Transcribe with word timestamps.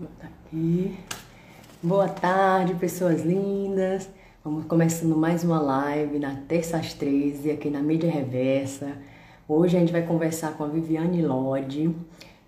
botar 0.00 0.30
aqui. 0.46 0.98
Boa 1.82 2.08
tarde, 2.08 2.72
pessoas 2.74 3.20
lindas. 3.20 4.08
Vamos 4.42 4.64
começando 4.64 5.14
mais 5.14 5.44
uma 5.44 5.60
live 5.60 6.18
na 6.18 6.36
terça 6.48 6.78
às 6.78 6.94
13 6.94 7.50
aqui 7.50 7.68
na 7.68 7.80
Mídia 7.80 8.10
Reversa. 8.10 8.92
Hoje 9.46 9.76
a 9.76 9.80
gente 9.80 9.92
vai 9.92 10.00
conversar 10.00 10.52
com 10.52 10.64
a 10.64 10.68
Viviane 10.68 11.20
Lodi. 11.20 11.94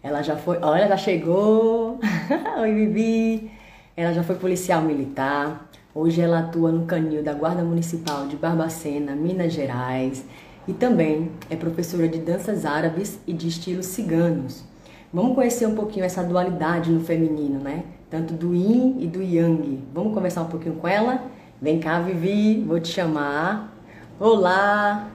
Ela 0.03 0.23
já 0.23 0.35
foi, 0.35 0.57
olha, 0.63 0.89
já 0.89 0.97
chegou. 0.97 2.01
Oi, 2.59 2.73
Vivi. 2.73 3.51
Ela 3.95 4.15
já 4.15 4.23
foi 4.23 4.37
policial 4.37 4.81
militar. 4.81 5.71
Hoje 5.95 6.23
ela 6.23 6.39
atua 6.39 6.73
no 6.73 6.87
canil 6.87 7.23
da 7.23 7.35
Guarda 7.35 7.63
Municipal 7.63 8.27
de 8.29 8.37
Barbacena, 8.37 9.15
Minas 9.15 9.53
Gerais, 9.53 10.25
e 10.67 10.73
também 10.73 11.31
é 11.51 11.57
professora 11.57 12.09
de 12.09 12.19
danças 12.19 12.65
árabes 12.65 13.19
e 13.27 13.35
de 13.35 13.49
estilos 13.49 13.85
ciganos. 13.85 14.72
Vamos 15.13 15.35
conhecer 15.35 15.67
um 15.67 15.75
pouquinho 15.75 16.07
essa 16.07 16.25
dualidade 16.25 16.91
no 16.91 17.05
feminino, 17.05 17.61
né? 17.61 17.85
Tanto 18.09 18.33
do 18.33 18.55
yin 18.55 18.99
e 18.99 19.07
do 19.07 19.23
yang. 19.23 19.77
Vamos 19.93 20.15
conversar 20.15 20.41
um 20.41 20.49
pouquinho 20.49 20.81
com 20.81 20.89
ela? 20.89 21.31
Vem 21.61 21.79
cá, 21.79 22.01
Vivi, 22.01 22.65
vou 22.65 22.81
te 22.81 22.89
chamar. 22.89 23.77
Olá! 24.19 25.13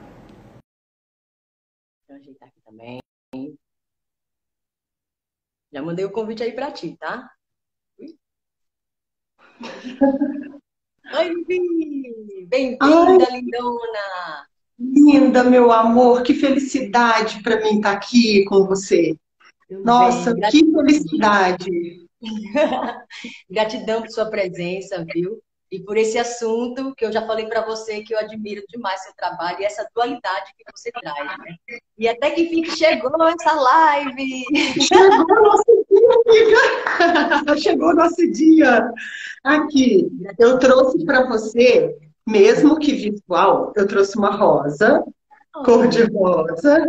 Deixa 2.06 2.10
eu 2.10 2.16
ajeitar 2.16 2.48
aqui 2.48 2.60
também. 2.64 3.00
Já 5.72 5.82
mandei 5.82 6.04
o 6.04 6.12
convite 6.12 6.44
aí 6.44 6.52
pra 6.52 6.70
ti, 6.70 6.96
tá? 6.96 7.28
Oi, 11.12 11.44
Vivi! 11.44 12.46
Bem-vinda, 12.46 13.30
lindona! 13.32 14.46
Linda, 14.78 15.42
meu 15.42 15.72
amor, 15.72 16.22
que 16.22 16.34
felicidade 16.34 17.42
para 17.42 17.60
mim 17.60 17.78
estar 17.78 17.90
aqui 17.90 18.44
com 18.44 18.64
você. 18.64 19.18
Nossa, 19.70 20.34
bem, 20.34 20.50
que 20.50 20.72
felicidade! 20.72 22.08
Gratidão 23.50 24.02
por 24.02 24.10
sua 24.10 24.26
presença, 24.30 25.04
viu? 25.12 25.40
E 25.70 25.80
por 25.80 25.98
esse 25.98 26.18
assunto 26.18 26.94
que 26.94 27.04
eu 27.04 27.12
já 27.12 27.26
falei 27.26 27.46
para 27.46 27.64
você 27.64 28.02
que 28.02 28.14
eu 28.14 28.18
admiro 28.18 28.62
demais 28.70 29.02
seu 29.02 29.12
trabalho 29.14 29.60
e 29.60 29.64
essa 29.66 29.86
dualidade 29.94 30.52
que 30.56 30.64
você 30.74 30.90
traz, 30.90 31.38
né? 31.38 31.56
E 31.98 32.08
até 32.08 32.30
que 32.30 32.42
enfim 32.42 32.62
que 32.62 32.70
chegou 32.70 33.12
essa 33.28 33.52
live! 33.52 34.44
Chegou 34.80 35.26
o 35.26 35.42
nosso 35.42 35.84
dia, 35.90 36.08
amiga! 36.26 37.56
Chegou 37.60 37.88
o 37.90 37.94
nosso 37.94 38.30
dia! 38.32 38.90
Aqui, 39.44 40.08
eu 40.38 40.58
trouxe 40.58 41.04
para 41.04 41.26
você, 41.26 41.94
mesmo 42.26 42.78
que 42.78 42.92
visual, 42.92 43.74
eu 43.76 43.86
trouxe 43.86 44.16
uma 44.16 44.30
rosa, 44.30 45.04
oh. 45.54 45.62
cor 45.64 45.86
de 45.86 46.02
rosa. 46.04 46.82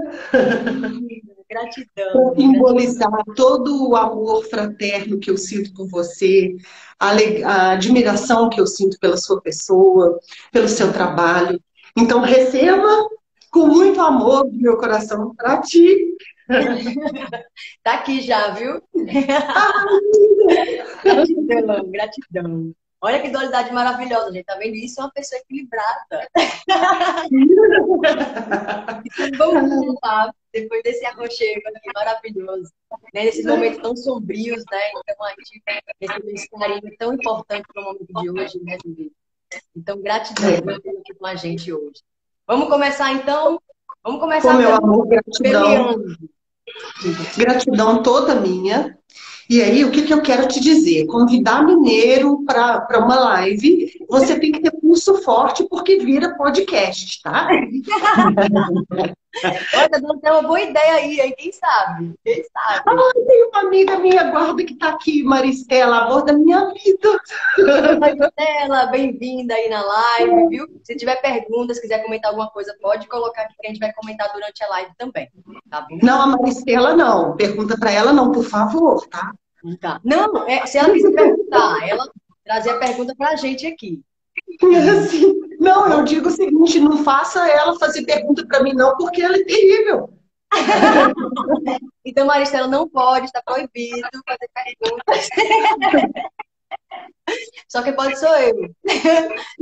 Gratidão. 1.50 2.14
Para 2.14 2.36
simbolizar 2.36 3.10
todo 3.36 3.90
o 3.90 3.96
amor 3.96 4.46
fraterno 4.46 5.20
que 5.20 5.32
eu 5.32 5.38
sinto 5.38 5.74
por 5.74 5.88
você, 5.88 6.56
a, 7.00 7.14
a 7.46 7.72
admiração 7.72 8.50
que 8.50 8.62
eu 8.62 8.68
sinto 8.68 9.00
pela 9.00 9.18
sua 9.18 9.42
pessoa, 9.42 10.20
pelo 10.52 10.68
seu 10.68 10.94
trabalho. 10.94 11.60
Então, 11.98 12.22
receba 12.22 13.10
com 13.52 13.66
muito 13.66 14.00
amor 14.00 14.46
do 14.46 14.58
meu 14.58 14.78
coração 14.78 15.34
para 15.36 15.60
ti. 15.62 16.16
tá 17.84 17.96
aqui 17.96 18.22
já, 18.22 18.52
viu? 18.52 18.82
gratidão, 21.04 21.92
gratidão. 21.92 22.72
Olha 23.02 23.22
que 23.22 23.30
dualidade 23.30 23.72
maravilhosa, 23.72 24.34
gente. 24.34 24.46
Tá 24.46 24.56
vendo? 24.56 24.76
Isso 24.76 25.00
é 25.00 25.04
uma 25.04 25.12
pessoa 25.12 25.40
equilibrada. 25.40 26.28
vamos 29.38 29.96
lá, 30.04 30.34
depois 30.52 30.84
desse 30.84 31.06
aconchego 31.06 31.62
aqui 31.76 31.90
maravilhoso, 31.96 32.74
né? 33.14 33.24
nesses 33.24 33.46
momentos 33.46 33.82
tão 33.82 33.96
sombrios, 33.96 34.66
né? 34.70 34.90
Então, 34.90 35.26
a 35.26 35.30
gente 35.30 35.64
recebeu 36.02 36.34
esse 36.34 36.50
carinho 36.50 36.98
tão 36.98 37.14
importante 37.14 37.66
para 37.74 37.82
o 37.82 37.86
momento 37.86 38.14
de 38.22 38.30
hoje, 38.30 38.60
né, 38.64 38.78
Julie? 38.84 39.14
Então, 39.76 40.02
gratidão 40.02 40.62
por 40.62 40.74
estar 40.74 40.92
aqui 40.92 41.14
com 41.18 41.26
a 41.26 41.36
gente 41.36 41.72
hoje. 41.72 42.04
Vamos 42.46 42.68
começar, 42.68 43.14
então? 43.14 43.62
Vamos 44.04 44.20
começar. 44.20 44.52
Com 44.52 44.58
meu 44.58 44.76
amor, 44.76 45.08
gratidão. 45.08 45.96
Gratidão 47.38 48.04
toda 48.04 48.36
minha 48.36 49.00
e 49.50 49.62
aí, 49.64 49.84
o 49.84 49.90
que, 49.90 50.04
que 50.04 50.14
eu 50.14 50.22
quero 50.22 50.48
te 50.48 50.60
dizer? 50.60 51.08
Convidar 51.08 51.66
mineiro 51.66 52.44
para 52.46 53.00
uma 53.04 53.20
live, 53.20 53.92
você 54.08 54.40
tem 54.40 54.52
que 54.52 54.62
ter 54.62 54.72
pulso 54.72 55.24
forte, 55.24 55.68
porque 55.68 55.98
vira 55.98 56.36
podcast, 56.38 57.20
tá? 57.24 57.50
Olha, 59.76 60.20
tem 60.22 60.32
uma 60.32 60.42
boa 60.42 60.60
ideia 60.60 60.94
aí, 60.94 61.20
hein? 61.20 61.34
Quem 61.38 61.52
sabe? 61.52 62.16
Quem 62.24 62.44
sabe? 62.44 62.84
Ah, 62.88 63.26
tem 63.28 63.48
uma 63.48 63.60
amiga 63.62 64.00
minha 64.00 64.24
guarda 64.32 64.64
que 64.64 64.74
está 64.74 64.90
aqui, 64.90 65.24
Maristela, 65.24 66.06
amor 66.06 66.26
da 66.26 66.34
minha 66.34 66.74
vida. 66.74 67.20
Maristela, 68.00 68.88
bem-vinda 68.88 69.54
aí 69.54 69.70
na 69.70 69.82
live, 69.82 70.48
viu? 70.50 70.68
Se 70.84 70.96
tiver 70.96 71.22
perguntas, 71.22 71.80
quiser 71.80 72.04
comentar 72.04 72.32
alguma 72.32 72.50
coisa, 72.50 72.76
pode 72.82 73.08
colocar 73.08 73.44
aqui 73.44 73.54
que 73.60 73.68
a 73.68 73.70
gente 73.70 73.80
vai 73.80 73.94
comentar 73.94 74.32
durante 74.34 74.64
a 74.64 74.68
live 74.68 74.92
também, 74.98 75.30
tá 75.70 75.82
bom? 75.82 76.00
Não, 76.02 76.22
a 76.22 76.28
Maristela 76.28 76.96
não. 76.96 77.36
Pergunta 77.38 77.78
para 77.80 77.92
ela 77.92 78.12
não, 78.12 78.32
por 78.32 78.44
favor, 78.44 79.08
tá? 79.08 79.32
Tá. 79.80 80.00
Não, 80.04 80.48
é, 80.48 80.66
se 80.66 80.78
ela 80.78 80.92
quiser 80.92 81.12
perguntar, 81.12 81.88
ela 81.88 82.10
trazer 82.44 82.72
a 82.72 82.80
pergunta 82.80 83.14
para 83.16 83.30
a 83.30 83.36
gente 83.36 83.68
aqui. 83.68 84.02
Assim, 85.00 85.40
não, 85.60 85.88
eu 85.92 86.04
digo 86.04 86.28
o 86.28 86.32
seguinte, 86.32 86.80
não 86.80 87.04
faça 87.04 87.48
ela 87.48 87.78
fazer 87.78 88.04
pergunta 88.06 88.46
para 88.48 88.64
mim 88.64 88.74
não, 88.74 88.96
porque 88.98 89.22
ela 89.22 89.36
é 89.36 89.44
terrível. 89.44 90.14
então, 92.04 92.26
Maristela, 92.26 92.68
não 92.68 92.90
pode, 92.90 93.26
está 93.26 93.42
proibido 93.42 94.08
fazer 94.28 94.50
perguntas. 94.54 95.30
Só 97.68 97.84
que 97.84 97.92
pode 97.92 98.18
sou 98.18 98.36
eu. 98.38 98.74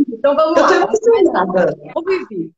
Então 0.08 0.36
vamos 0.36 0.58
eu 0.58 0.64
lá. 0.64 0.86
Vamos 0.86 1.00
começar. 1.00 1.46
Ô, 1.94 2.02
Vivi, 2.04 2.54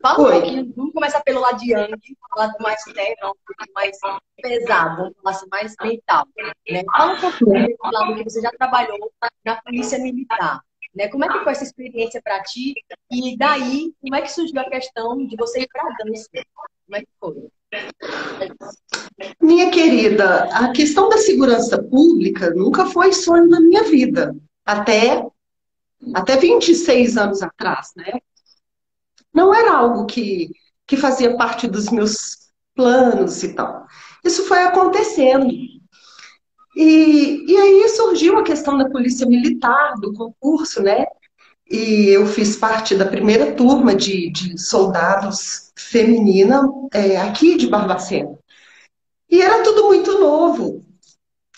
Fala 0.00 0.20
um 0.20 0.30
pouquinho, 0.30 0.72
vamos 0.76 0.92
começar 0.92 1.22
pelo 1.22 1.40
lado 1.40 1.58
de 1.58 1.72
Yang, 1.72 2.16
lado 2.36 2.54
mais 2.60 2.82
terra, 2.84 3.30
um 3.30 3.34
pouquinho 3.46 3.74
mais 3.74 3.98
pesado, 4.40 4.96
vamos 4.96 5.14
falar 5.16 5.30
assim, 5.36 5.46
mais 5.50 5.74
mental. 5.82 6.26
Né? 6.68 6.84
Fala 6.96 7.14
um 7.14 7.20
pouquinho 7.20 7.76
do 7.76 7.90
lado 7.90 8.14
que 8.14 8.24
você 8.24 8.40
já 8.40 8.50
trabalhou 8.52 8.98
na 9.44 9.60
polícia 9.62 9.98
militar. 9.98 10.60
Né? 10.94 11.08
Como 11.08 11.24
é 11.24 11.28
que 11.28 11.42
foi 11.42 11.52
essa 11.52 11.64
experiência 11.64 12.20
para 12.22 12.42
ti? 12.42 12.74
E 13.10 13.36
daí, 13.36 13.92
como 14.00 14.14
é 14.14 14.22
que 14.22 14.32
surgiu 14.32 14.60
a 14.60 14.70
questão 14.70 15.16
de 15.26 15.36
você 15.36 15.60
ir 15.62 15.68
para 15.72 15.82
a 15.82 15.96
dança? 16.04 16.28
Como 16.86 16.96
é 16.96 17.00
que 17.00 17.08
foi? 17.18 17.48
Minha 19.40 19.70
querida, 19.70 20.44
a 20.44 20.72
questão 20.72 21.08
da 21.08 21.18
segurança 21.18 21.82
pública 21.82 22.50
nunca 22.50 22.86
foi 22.86 23.12
sonho 23.12 23.48
da 23.48 23.60
minha 23.60 23.82
vida. 23.84 24.34
Até, 24.64 25.26
até 26.14 26.36
26 26.36 27.16
anos 27.16 27.42
atrás, 27.42 27.92
né? 27.96 28.20
não 29.34 29.52
era 29.52 29.76
algo 29.76 30.06
que, 30.06 30.50
que 30.86 30.96
fazia 30.96 31.36
parte 31.36 31.66
dos 31.66 31.90
meus 31.90 32.52
planos 32.74 33.42
e 33.42 33.52
tal. 33.52 33.86
Isso 34.24 34.46
foi 34.46 34.62
acontecendo. 34.62 35.48
E, 36.76 37.44
e 37.46 37.56
aí 37.56 37.88
surgiu 37.88 38.38
a 38.38 38.42
questão 38.42 38.76
da 38.76 38.88
polícia 38.88 39.26
militar, 39.26 39.94
do 40.00 40.12
concurso, 40.12 40.82
né? 40.82 41.04
E 41.70 42.08
eu 42.08 42.26
fiz 42.26 42.56
parte 42.56 42.94
da 42.94 43.06
primeira 43.06 43.52
turma 43.52 43.94
de, 43.94 44.30
de 44.30 44.58
soldados 44.58 45.72
feminina 45.76 46.68
é, 46.92 47.16
aqui 47.16 47.56
de 47.56 47.68
Barbacena. 47.68 48.38
E 49.30 49.40
era 49.40 49.62
tudo 49.62 49.84
muito 49.84 50.18
novo. 50.18 50.84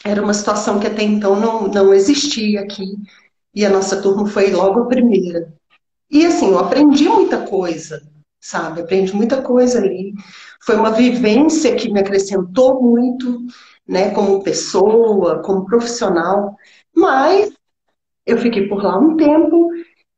Era 0.05 0.22
uma 0.22 0.34
situação 0.34 0.78
que 0.78 0.87
até 0.87 1.03
então 1.03 1.38
não, 1.38 1.66
não 1.66 1.93
existia 1.93 2.60
aqui. 2.60 2.97
E 3.55 3.65
a 3.65 3.71
nossa 3.71 4.00
turma 4.00 4.26
foi 4.26 4.50
logo 4.50 4.81
a 4.81 4.87
primeira. 4.87 5.53
E 6.10 6.25
assim, 6.25 6.50
eu 6.50 6.59
aprendi 6.59 7.09
muita 7.09 7.47
coisa, 7.47 8.03
sabe? 8.41 8.82
Aprendi 8.82 9.15
muita 9.15 9.43
coisa 9.43 9.78
ali. 9.78 10.15
Foi 10.65 10.76
uma 10.76 10.91
vivência 10.91 11.75
que 11.75 11.91
me 11.91 12.00
acrescentou 12.00 12.81
muito, 12.81 13.44
né, 13.86 14.10
como 14.10 14.42
pessoa, 14.42 15.43
como 15.43 15.66
profissional. 15.66 16.56
Mas 16.94 17.52
eu 18.25 18.38
fiquei 18.38 18.66
por 18.69 18.82
lá 18.82 18.99
um 18.99 19.16
tempo 19.16 19.70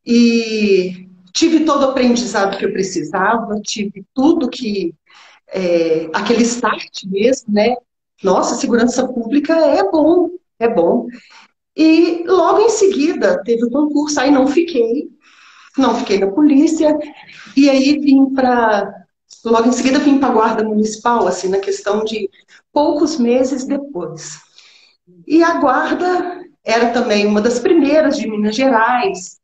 e 0.04 1.08
tive 1.32 1.64
todo 1.64 1.82
o 1.82 1.90
aprendizado 1.90 2.56
que 2.58 2.64
eu 2.64 2.72
precisava, 2.72 3.60
tive 3.62 4.04
tudo 4.14 4.48
que. 4.48 4.94
É, 5.50 6.10
aquele 6.12 6.42
start 6.42 7.04
mesmo, 7.06 7.54
né? 7.54 7.74
Nossa, 8.22 8.56
segurança 8.56 9.06
pública 9.08 9.54
é 9.54 9.82
bom, 9.90 10.28
é 10.58 10.68
bom. 10.68 11.06
E 11.76 12.24
logo 12.26 12.60
em 12.60 12.70
seguida 12.70 13.40
teve 13.44 13.64
o 13.64 13.70
concurso, 13.70 14.20
aí 14.20 14.30
não 14.30 14.48
fiquei, 14.48 15.08
não 15.76 15.94
fiquei 15.94 16.18
na 16.18 16.26
polícia, 16.26 16.98
e 17.56 17.70
aí 17.70 17.98
vim 17.98 18.34
para. 18.34 18.92
Logo 19.48 19.68
em 19.68 19.72
seguida 19.72 19.98
vim 19.98 20.18
para 20.18 20.28
a 20.28 20.32
Guarda 20.32 20.64
Municipal, 20.64 21.26
assim, 21.26 21.48
na 21.48 21.58
questão 21.58 22.04
de 22.04 22.28
poucos 22.72 23.18
meses 23.18 23.64
depois. 23.64 24.40
E 25.26 25.42
a 25.42 25.58
Guarda 25.58 26.42
era 26.64 26.90
também 26.90 27.26
uma 27.26 27.40
das 27.40 27.58
primeiras 27.58 28.16
de 28.16 28.28
Minas 28.28 28.54
Gerais, 28.54 29.38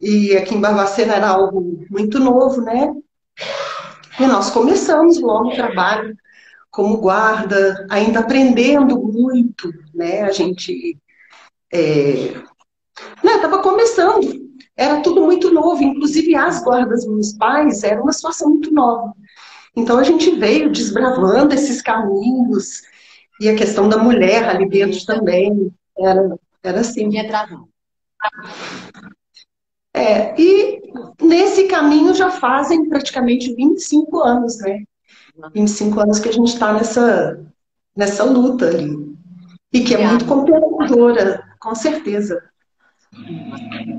e 0.00 0.36
aqui 0.36 0.54
em 0.54 0.60
Barbacena 0.60 1.14
era 1.14 1.28
algo 1.28 1.86
muito 1.90 2.20
novo, 2.20 2.60
né? 2.60 2.94
E 4.20 4.26
nós 4.26 4.50
começamos 4.50 5.20
logo 5.20 5.48
o 5.48 5.54
trabalho 5.54 6.16
como 6.70 6.98
guarda, 6.98 7.86
ainda 7.90 8.20
aprendendo 8.20 9.00
muito, 9.02 9.72
né? 9.92 10.22
A 10.22 10.30
gente 10.30 10.96
estava 11.72 13.56
é, 13.56 13.58
né, 13.58 13.62
começando, 13.62 14.48
era 14.76 15.00
tudo 15.00 15.22
muito 15.22 15.52
novo, 15.52 15.82
inclusive 15.82 16.36
as 16.36 16.62
guardas 16.62 17.04
municipais 17.04 17.82
era 17.82 18.00
uma 18.00 18.12
situação 18.12 18.50
muito 18.50 18.72
nova. 18.72 19.12
Então 19.78 19.96
a 19.96 20.02
gente 20.02 20.30
veio 20.32 20.72
desbravando 20.72 21.54
esses 21.54 21.80
caminhos 21.80 22.82
e 23.40 23.48
a 23.48 23.54
questão 23.54 23.88
da 23.88 23.96
mulher 23.96 24.48
ali 24.48 24.68
dentro 24.68 25.06
também 25.06 25.72
era, 25.96 26.36
era 26.64 26.80
assim. 26.80 27.08
É, 29.94 30.34
e 30.40 30.82
nesse 31.22 31.68
caminho 31.68 32.12
já 32.12 32.28
fazem 32.28 32.88
praticamente 32.88 33.54
25 33.54 34.18
anos, 34.18 34.58
né? 34.58 34.82
25 35.54 36.00
anos 36.00 36.18
que 36.18 36.28
a 36.28 36.32
gente 36.32 36.48
está 36.48 36.72
nessa, 36.72 37.40
nessa 37.96 38.24
luta 38.24 38.66
ali. 38.66 39.16
E 39.72 39.84
que 39.84 39.94
é 39.94 40.04
muito 40.04 40.24
comprometedora, 40.26 41.46
com 41.60 41.74
certeza. 41.76 42.42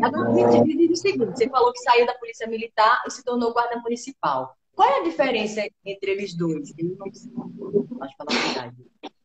Agora, 0.04 0.30
me 0.32 0.76
diz 0.76 1.00
o 1.00 1.02
seguinte: 1.02 1.38
você 1.38 1.48
falou 1.48 1.72
que 1.72 1.80
saiu 1.80 2.06
da 2.06 2.14
Polícia 2.16 2.48
Militar 2.48 3.02
e 3.08 3.12
se 3.12 3.24
tornou 3.24 3.54
guarda 3.54 3.80
municipal. 3.80 4.59
Qual 4.80 4.88
é 4.88 5.02
a 5.02 5.04
diferença 5.04 5.62
entre 5.86 6.12
eles 6.12 6.34
dois? 6.34 6.74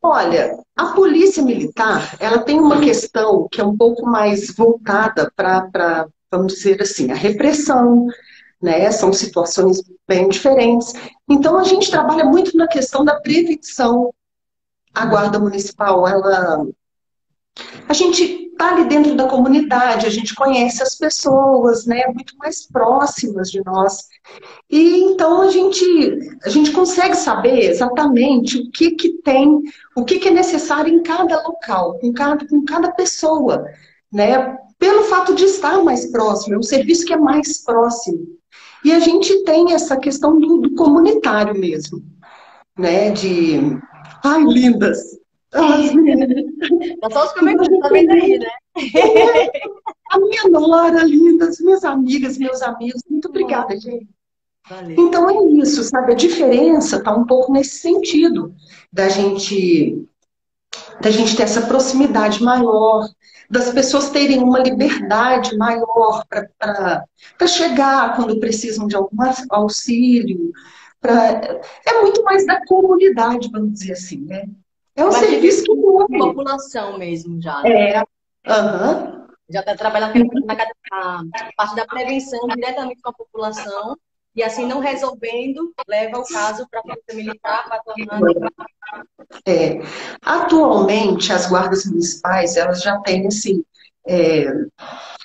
Olha, 0.03 0.59
a 0.75 0.87
polícia 0.87 1.45
militar, 1.45 2.17
ela 2.19 2.41
tem 2.41 2.59
uma 2.59 2.81
questão 2.81 3.47
que 3.49 3.61
é 3.61 3.65
um 3.65 3.77
pouco 3.77 4.05
mais 4.05 4.53
voltada 4.53 5.33
para, 5.37 6.09
vamos 6.29 6.55
dizer 6.55 6.83
assim, 6.83 7.13
a 7.13 7.15
repressão, 7.15 8.09
né? 8.61 8.91
São 8.91 9.13
situações 9.13 9.81
bem 10.09 10.29
diferentes. 10.29 10.93
Então, 11.31 11.57
a 11.57 11.63
gente 11.63 11.89
trabalha 11.89 12.25
muito 12.25 12.57
na 12.57 12.67
questão 12.67 13.05
da 13.05 13.21
prevenção. 13.21 14.13
A 14.93 15.07
guarda 15.07 15.39
municipal, 15.39 16.09
ela 16.09 16.67
a 17.89 17.93
gente 17.93 18.44
está 18.55 18.73
ali 18.73 18.89
dentro 18.89 19.15
da 19.15 19.29
comunidade, 19.29 20.07
a 20.07 20.11
gente 20.11 20.35
conhece 20.35 20.83
as 20.83 20.95
pessoas, 20.95 21.85
né, 21.85 22.07
muito 22.07 22.37
mais 22.39 22.67
próximas 22.67 23.51
de 23.51 23.63
nós. 23.65 24.09
E 24.71 25.01
então 25.01 25.43
a 25.43 25.51
gente, 25.51 25.85
a 26.45 26.49
gente 26.49 26.71
consegue 26.71 27.17
saber 27.17 27.71
exatamente 27.71 28.59
o 28.59 28.71
que, 28.71 28.93
que 28.93 29.21
tem, 29.23 29.61
o 29.95 30.05
que, 30.05 30.19
que 30.19 30.29
é 30.29 30.33
necessário 30.33 30.93
em 30.93 31.03
cada 31.03 31.43
local, 31.43 31.99
com 31.99 32.13
cada, 32.13 32.47
com 32.49 32.65
cada 32.65 32.91
pessoa, 32.93 33.67
né? 34.13 34.57
Pelo 34.79 35.05
fato 35.05 35.35
de 35.35 35.45
estar 35.45 35.83
mais 35.83 36.11
próximo, 36.11 36.55
é 36.55 36.59
um 36.59 36.63
serviço 36.63 37.05
que 37.05 37.13
é 37.13 37.17
mais 37.17 37.63
próximo. 37.63 38.27
E 38.85 38.93
a 38.93 38.99
gente 38.99 39.45
tem 39.45 39.73
essa 39.73 39.97
questão 39.97 40.39
do, 40.39 40.59
do 40.59 40.75
comunitário 40.75 41.59
mesmo, 41.59 42.03
né? 42.79 43.11
De. 43.11 43.59
Ai, 44.23 44.43
lindas! 44.43 45.24
Tá 47.01 47.11
só 47.11 47.27
os 47.27 47.33
comentários, 47.33 47.79
tá 47.79 47.89
vendo 47.89 48.11
aí, 48.11 48.39
né? 48.39 48.49
A 50.11 50.19
minha 50.19 50.49
nora, 50.49 51.03
lindas, 51.05 51.61
minhas 51.61 51.85
amigas, 51.85 52.39
meus 52.39 52.63
amigos, 52.63 53.03
muito 53.09 53.29
obrigada, 53.29 53.79
gente. 53.79 54.09
Valeu. 54.69 54.97
Então 54.99 55.29
é 55.29 55.63
isso, 55.63 55.83
sabe? 55.85 56.13
A 56.13 56.17
diferença 56.17 56.97
está 56.97 57.15
um 57.15 57.27
pouco 57.27 57.53
nesse 57.53 57.79
sentido 57.79 58.55
da 58.93 59.09
gente 59.09 60.07
da 61.01 61.11
gente 61.11 61.37
ter 61.37 61.45
essa 61.45 61.63
proximidade 61.63 62.43
maior, 62.43 63.09
das 63.51 63.71
pessoas 63.71 64.11
terem 64.11 64.43
uma 64.43 64.59
liberdade 64.59 65.57
maior 65.57 66.25
para 66.29 67.47
chegar 67.47 68.17
quando 68.17 68.41
precisam 68.41 68.87
de 68.87 68.97
algum 68.97 69.17
auxílio. 69.51 70.53
Pra... 71.01 71.61
É 71.87 72.01
muito 72.01 72.23
mais 72.25 72.47
da 72.47 72.65
comunidade, 72.65 73.51
vamos 73.53 73.73
dizer 73.75 73.93
assim, 73.93 74.21
né? 74.21 74.49
É 74.97 75.05
um 75.05 75.09
Mas 75.09 75.17
serviço 75.17 75.65
que 75.65 75.73
a 75.73 76.19
população 76.19 76.99
mesmo 76.99 77.41
já. 77.41 77.63
Né? 77.63 77.91
É. 77.91 78.01
Uhum. 78.01 79.27
Já 79.51 79.61
está 79.61 79.75
trabalhando 79.75 80.15
na, 80.47 80.55
na 80.55 81.53
parte 81.57 81.77
da 81.77 81.87
prevenção 81.87 82.47
diretamente 82.49 83.01
com 83.03 83.11
a 83.11 83.13
população 83.13 83.97
e 84.35 84.43
assim 84.43 84.67
não 84.67 84.81
resolvendo, 84.81 85.73
leva 85.87 86.19
o 86.19 86.25
caso 86.25 86.67
para 86.69 86.81
a 86.81 86.83
Polícia 86.83 87.15
Militar 87.15 87.69
para 87.69 87.83
tornar. 87.83 88.21
É. 89.47 89.81
Atualmente, 90.23 91.33
as 91.33 91.49
guardas 91.49 91.85
municipais, 91.87 92.57
elas 92.57 92.83
já 92.83 92.99
têm 93.01 93.27
assim, 93.27 93.65
é, 94.07 94.47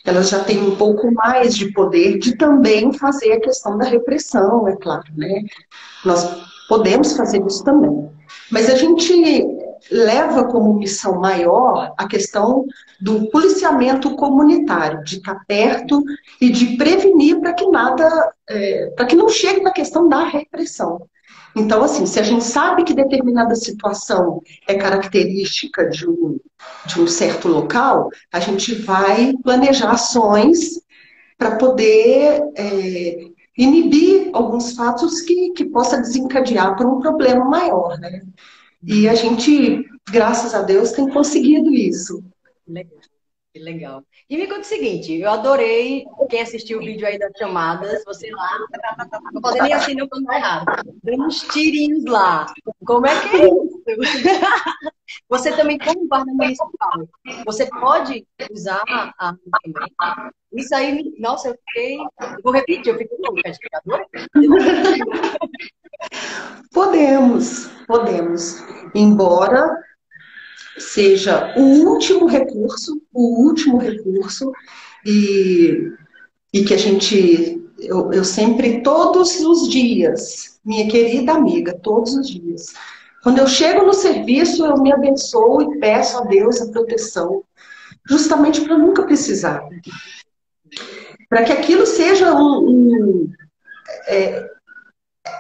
elas 0.06 0.30
já 0.30 0.44
têm 0.44 0.60
um 0.60 0.76
pouco 0.76 1.12
mais 1.12 1.56
de 1.56 1.72
poder 1.72 2.20
de 2.20 2.38
também 2.38 2.94
fazer 2.94 3.34
a 3.34 3.42
questão 3.42 3.78
da 3.78 3.86
repressão, 3.86 4.68
é 4.68 4.76
claro, 4.76 5.12
né? 5.16 5.42
Nós 6.06 6.49
podemos 6.70 7.18
fazer 7.18 7.44
isso 7.46 7.64
também. 7.64 8.10
Mas 8.52 8.70
a 8.70 8.76
gente 8.76 9.12
leva 9.92 10.46
como 10.46 10.74
missão 10.76 11.20
maior 11.20 11.94
a 11.98 12.08
questão 12.08 12.66
do 13.02 13.30
policiamento 13.30 14.16
comunitário, 14.16 15.04
de 15.04 15.18
estar 15.18 15.44
perto 15.48 16.04
e 16.40 16.50
de 16.50 16.78
prevenir 16.78 17.40
para 17.40 17.54
que 17.54 17.66
nada, 17.68 18.34
é, 18.48 18.92
para 18.96 19.06
que 19.06 19.16
não 19.16 19.28
chegue 19.28 19.62
na 19.62 19.72
questão 19.72 20.08
da 20.08 20.24
repressão. 20.24 21.08
Então, 21.56 21.84
assim, 21.84 22.06
se 22.06 22.20
a 22.20 22.24
gente 22.24 22.44
sabe 22.44 22.84
que 22.84 22.94
determinada 22.94 23.56
situação 23.56 24.42
é 24.68 24.76
característica 24.76 25.90
de 25.90 26.08
um, 26.08 26.40
de 26.86 27.02
um 27.02 27.08
certo 27.08 27.48
local, 27.48 28.10
a 28.32 28.40
gente 28.40 28.76
vai 28.76 29.34
planejar 29.44 29.92
ações 29.92 30.80
para 31.38 31.56
poder 31.56 32.44
é, 32.56 33.30
inibir 33.60 34.30
alguns 34.34 34.74
fatos 34.74 35.22
que, 35.22 35.52
que 35.52 35.66
possa 35.66 36.00
desencadear 36.00 36.78
por 36.78 36.86
um 36.86 37.00
problema 37.00 37.44
maior, 37.44 38.00
né? 38.00 38.22
E 38.82 39.10
a 39.10 39.14
gente, 39.14 39.86
graças 40.10 40.56
a 40.56 40.62
Deus, 40.62 40.94
tem 40.94 41.10
conseguido 41.10 41.70
isso. 41.70 42.24
Legal. 42.66 43.00
Que 43.52 43.60
legal. 43.60 44.04
E 44.30 44.38
me 44.38 44.48
conta 44.48 44.62
o 44.62 44.64
seguinte, 44.64 45.12
eu 45.14 45.30
adorei 45.30 46.06
quem 46.30 46.42
assistiu 46.42 46.78
o 46.78 46.82
vídeo 46.82 47.06
aí 47.06 47.18
das 47.20 47.32
chamadas, 47.38 48.04
você 48.06 48.30
lá, 48.32 48.60
não 49.34 49.42
pode 49.42 49.60
nem 49.60 49.74
assim 49.74 49.96
não 49.96 50.08
quando 50.08 50.26
tá 50.26 50.38
errado, 50.38 50.66
dando 51.04 51.26
uns 51.26 51.42
tirinhos 51.42 52.06
lá. 52.06 52.46
Como 52.86 53.08
é 53.08 53.20
que 53.20 53.36
é 53.36 53.46
isso? 53.46 53.84
Você 55.30 55.56
também, 55.56 55.78
como 55.78 56.08
guarda 56.08 56.32
municipal, 56.32 57.08
você 57.46 57.68
pode 57.68 58.26
usar 58.52 58.84
a? 58.88 59.34
Isso 60.54 60.74
aí, 60.74 61.14
nossa, 61.20 61.50
eu 61.50 61.58
fiquei. 61.68 61.98
Eu 61.98 62.42
vou 62.44 62.54
repetir, 62.54 62.92
eu 62.92 62.98
fiquei 62.98 63.18
louca, 63.20 63.54
adorei. 63.74 64.08
Podemos, 66.72 67.68
podemos. 67.88 68.64
Embora 68.96 69.76
seja 70.78 71.54
o 71.58 71.90
último 71.90 72.26
recurso, 72.26 73.02
o 73.14 73.44
último 73.46 73.78
recurso, 73.78 74.52
e, 75.06 75.92
e 76.54 76.64
que 76.64 76.74
a 76.74 76.78
gente, 76.78 77.62
eu, 77.80 78.14
eu 78.14 78.24
sempre, 78.24 78.82
todos 78.82 79.40
os 79.42 79.68
dias, 79.70 80.60
minha 80.64 80.88
querida 80.90 81.34
amiga, 81.34 81.78
todos 81.78 82.16
os 82.16 82.30
dias, 82.30 82.74
quando 83.24 83.40
eu 83.40 83.48
chego 83.48 83.86
no 83.86 83.94
serviço, 83.94 84.66
eu 84.66 84.78
me 84.78 84.94
abençoo 84.94 85.62
e 85.62 85.80
peço 85.80 86.18
a 86.18 86.22
Deus 86.22 86.62
a 86.62 86.72
proteção, 86.72 87.44
justamente 88.08 88.62
para 88.62 88.78
nunca 88.78 89.04
precisar. 89.04 89.62
Para 91.28 91.44
que 91.44 91.52
aquilo 91.52 91.86
seja 91.86 92.34
um. 92.34 92.70
um 92.70 93.34
é, 94.08 94.50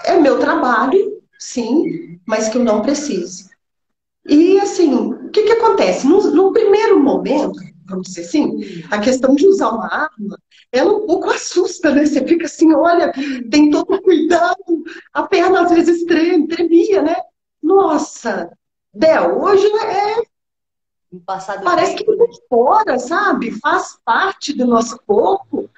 é 0.06 0.20
meu 0.20 0.40
trabalho, 0.40 1.22
sim, 1.38 2.20
mas 2.26 2.50
que 2.50 2.58
eu 2.58 2.64
não 2.64 2.82
precise. 2.82 3.50
E 4.28 4.60
assim, 4.60 4.94
o 4.94 5.30
que, 5.30 5.44
que 5.44 5.54
acontece? 5.54 6.06
No, 6.06 6.22
no, 6.32 6.52
primeiro 6.52 7.00
momento, 7.00 7.60
vamos 7.86 8.10
dizer 8.10 8.22
assim, 8.22 8.84
a 8.92 9.00
questão 9.00 9.34
de 9.34 9.48
usar 9.48 9.70
uma 9.70 9.88
arma, 9.88 10.38
ela 10.72 10.96
um 10.96 11.08
pouco 11.08 11.32
assusta, 11.32 11.92
né? 11.92 12.06
Você 12.06 12.24
fica 12.28 12.46
assim, 12.46 12.72
olha, 12.74 13.12
tem 13.50 13.72
todo 13.72 14.00
cuidado, 14.02 14.84
a 15.14 15.24
perna 15.24 15.62
às 15.62 15.72
vezes 15.72 16.04
tremia, 16.04 17.02
né? 17.02 17.16
Nossa, 17.70 18.52
Del, 18.92 19.40
hoje 19.40 19.68
é. 19.68 20.24
Parece 21.64 21.98
tempo. 21.98 22.12
que 22.12 22.18
vem 22.18 22.32
fora, 22.50 22.98
sabe? 22.98 23.52
Faz 23.60 24.00
parte 24.04 24.54
do 24.54 24.66
nosso 24.66 25.00
corpo 25.06 25.70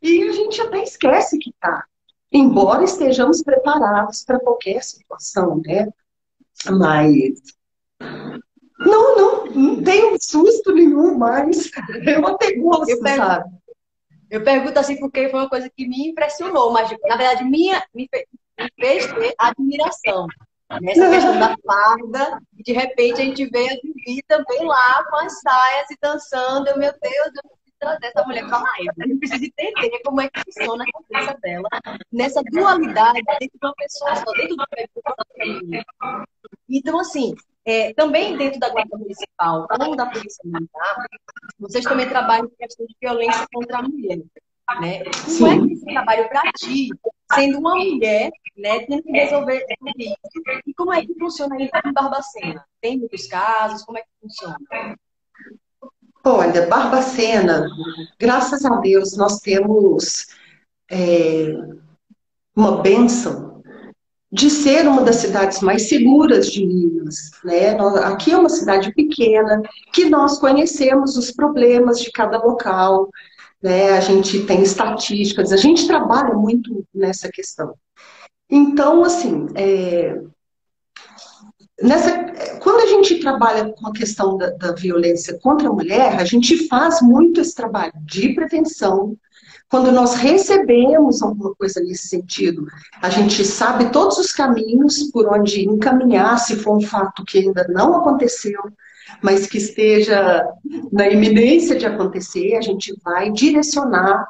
e 0.00 0.22
a 0.22 0.32
gente 0.32 0.60
até 0.60 0.84
esquece 0.84 1.38
que 1.40 1.52
tá. 1.60 1.84
Embora 2.30 2.84
estejamos 2.84 3.42
preparados 3.42 4.24
para 4.24 4.38
qualquer 4.38 4.84
situação, 4.84 5.60
né? 5.66 5.88
Mas 6.70 7.40
não, 8.78 9.16
não, 9.16 9.46
não 9.46 9.82
tem 9.82 10.16
susto 10.20 10.72
nenhum 10.72 11.18
mais. 11.18 11.72
Eu 12.06 12.24
até 12.28 12.54
gosto, 12.54 12.88
eu 12.88 13.00
pergunto, 13.00 13.26
sabe? 13.26 13.50
Eu 14.30 14.44
pergunto 14.44 14.78
assim 14.78 14.96
porque 15.00 15.28
foi 15.28 15.40
uma 15.40 15.48
coisa 15.48 15.68
que 15.68 15.88
me 15.88 16.08
impressionou, 16.10 16.72
mas 16.72 16.88
na 17.02 17.16
verdade 17.16 17.44
minha, 17.44 17.84
me, 17.92 18.08
fez, 18.08 18.26
me 18.58 18.70
fez 18.78 19.06
ter 19.12 19.34
admiração. 19.38 20.28
Nessa 20.80 21.10
questão 21.10 21.38
da 21.38 21.56
farda, 21.66 22.40
de 22.52 22.72
repente 22.72 23.20
a 23.20 23.24
gente 23.24 23.46
vê 23.46 23.68
a 23.68 23.74
Vivi 23.82 24.22
também 24.26 24.64
lá 24.64 25.04
com 25.10 25.16
as 25.16 25.40
saias 25.40 25.90
e 25.90 25.96
dançando. 26.00 26.68
Eu, 26.68 26.78
meu 26.78 26.92
Deus, 26.92 27.26
eu 27.26 27.50
preciso 27.50 27.76
trazer 27.78 28.06
essa 28.06 28.24
mulher 28.24 28.46
para 28.46 28.62
live. 28.62 28.90
A 28.98 29.36
entender 29.36 30.00
como 30.04 30.20
é 30.20 30.28
que 30.28 30.40
funciona 30.44 30.84
a 30.84 31.14
cabeça 31.14 31.38
dela 31.40 31.68
nessa 32.10 32.42
dualidade 32.50 33.22
dentro 33.22 33.58
de 33.60 33.66
uma 33.66 33.74
pessoa 33.74 34.16
só, 34.16 34.32
dentro 34.32 34.56
do 34.56 34.64
família. 35.36 35.84
Então, 36.68 36.98
assim, 36.98 37.34
é, 37.64 37.92
também 37.94 38.36
dentro 38.36 38.58
da 38.58 38.70
Guarda 38.70 38.96
Municipal 38.96 39.66
ou 39.70 39.96
da 39.96 40.06
Polícia 40.06 40.42
Militar, 40.44 41.06
vocês 41.58 41.84
também 41.84 42.08
trabalham 42.08 42.48
com 42.48 42.56
questão 42.56 42.86
de 42.86 42.96
violência 43.00 43.46
contra 43.52 43.78
a 43.78 43.82
mulher. 43.82 44.20
Né? 44.80 45.02
Como 45.04 45.46
é 45.46 45.58
que 45.58 45.72
esse 45.74 45.84
trabalho 45.84 46.28
para 46.28 46.42
ti, 46.52 46.88
sendo 47.34 47.58
uma 47.58 47.74
mulher, 47.74 48.30
né, 48.56 48.80
tendo 48.86 49.02
que 49.02 49.12
resolver 49.12 49.66
isso? 49.96 50.42
E 50.66 50.74
como 50.74 50.92
é 50.92 51.04
que 51.04 51.14
funciona 51.18 51.56
aí 51.56 51.70
em 51.84 51.92
Barbacena? 51.92 52.64
Tem 52.80 52.98
muitos 52.98 53.26
casos? 53.26 53.82
Como 53.82 53.98
é 53.98 54.02
que 54.02 54.08
funciona? 54.20 54.56
Olha, 56.24 56.66
Barbacena, 56.68 57.66
graças 58.18 58.64
a 58.64 58.76
Deus, 58.76 59.16
nós 59.16 59.40
temos 59.40 60.28
é, 60.90 61.52
uma 62.54 62.80
bênção 62.80 63.60
de 64.30 64.48
ser 64.48 64.86
uma 64.88 65.02
das 65.02 65.16
cidades 65.16 65.60
mais 65.60 65.88
seguras 65.88 66.50
de 66.50 66.64
Minas. 66.66 67.32
Né? 67.44 67.76
Aqui 68.04 68.32
é 68.32 68.38
uma 68.38 68.48
cidade 68.48 68.92
pequena, 68.94 69.60
que 69.92 70.08
nós 70.08 70.38
conhecemos 70.38 71.18
os 71.18 71.30
problemas 71.30 72.00
de 72.00 72.10
cada 72.10 72.38
local, 72.38 73.10
né? 73.62 73.92
a 73.92 74.00
gente 74.00 74.44
tem 74.44 74.62
estatísticas, 74.62 75.52
a 75.52 75.56
gente 75.56 75.86
trabalha 75.86 76.34
muito 76.34 76.84
nessa 76.94 77.30
questão. 77.30 77.74
Então, 78.50 79.04
assim, 79.04 79.46
é, 79.54 80.20
nessa, 81.80 82.12
quando 82.60 82.80
a 82.80 82.86
gente 82.86 83.18
trabalha 83.18 83.72
com 83.72 83.86
a 83.86 83.92
questão 83.92 84.36
da, 84.36 84.50
da, 84.50 84.72
violência 84.72 85.38
contra 85.40 85.68
a 85.68 85.72
mulher, 85.72 86.20
a 86.20 86.24
gente 86.24 86.68
faz 86.68 87.00
muito 87.00 87.40
esse 87.40 87.54
trabalho 87.54 87.92
de 88.04 88.34
prevenção. 88.34 89.16
Quando 89.70 89.90
nós 89.90 90.14
recebemos 90.14 91.22
alguma 91.22 91.54
coisa 91.54 91.80
nesse 91.80 92.06
sentido, 92.08 92.66
a 93.00 93.08
gente 93.08 93.42
sabe 93.42 93.90
todos 93.90 94.18
os 94.18 94.30
caminhos 94.30 95.04
por 95.10 95.26
onde 95.32 95.66
encaminhar 95.66 96.38
se 96.38 96.56
for 96.56 96.76
um 96.76 96.82
fato 96.82 97.24
que 97.24 97.38
ainda 97.38 97.66
não 97.68 97.96
aconteceu, 97.96 98.60
mas 99.20 99.46
que 99.46 99.58
esteja 99.58 100.46
na 100.92 101.08
iminência 101.08 101.76
de 101.76 101.86
acontecer, 101.86 102.56
a 102.56 102.60
gente 102.60 102.94
vai 103.04 103.30
direcionar 103.30 104.28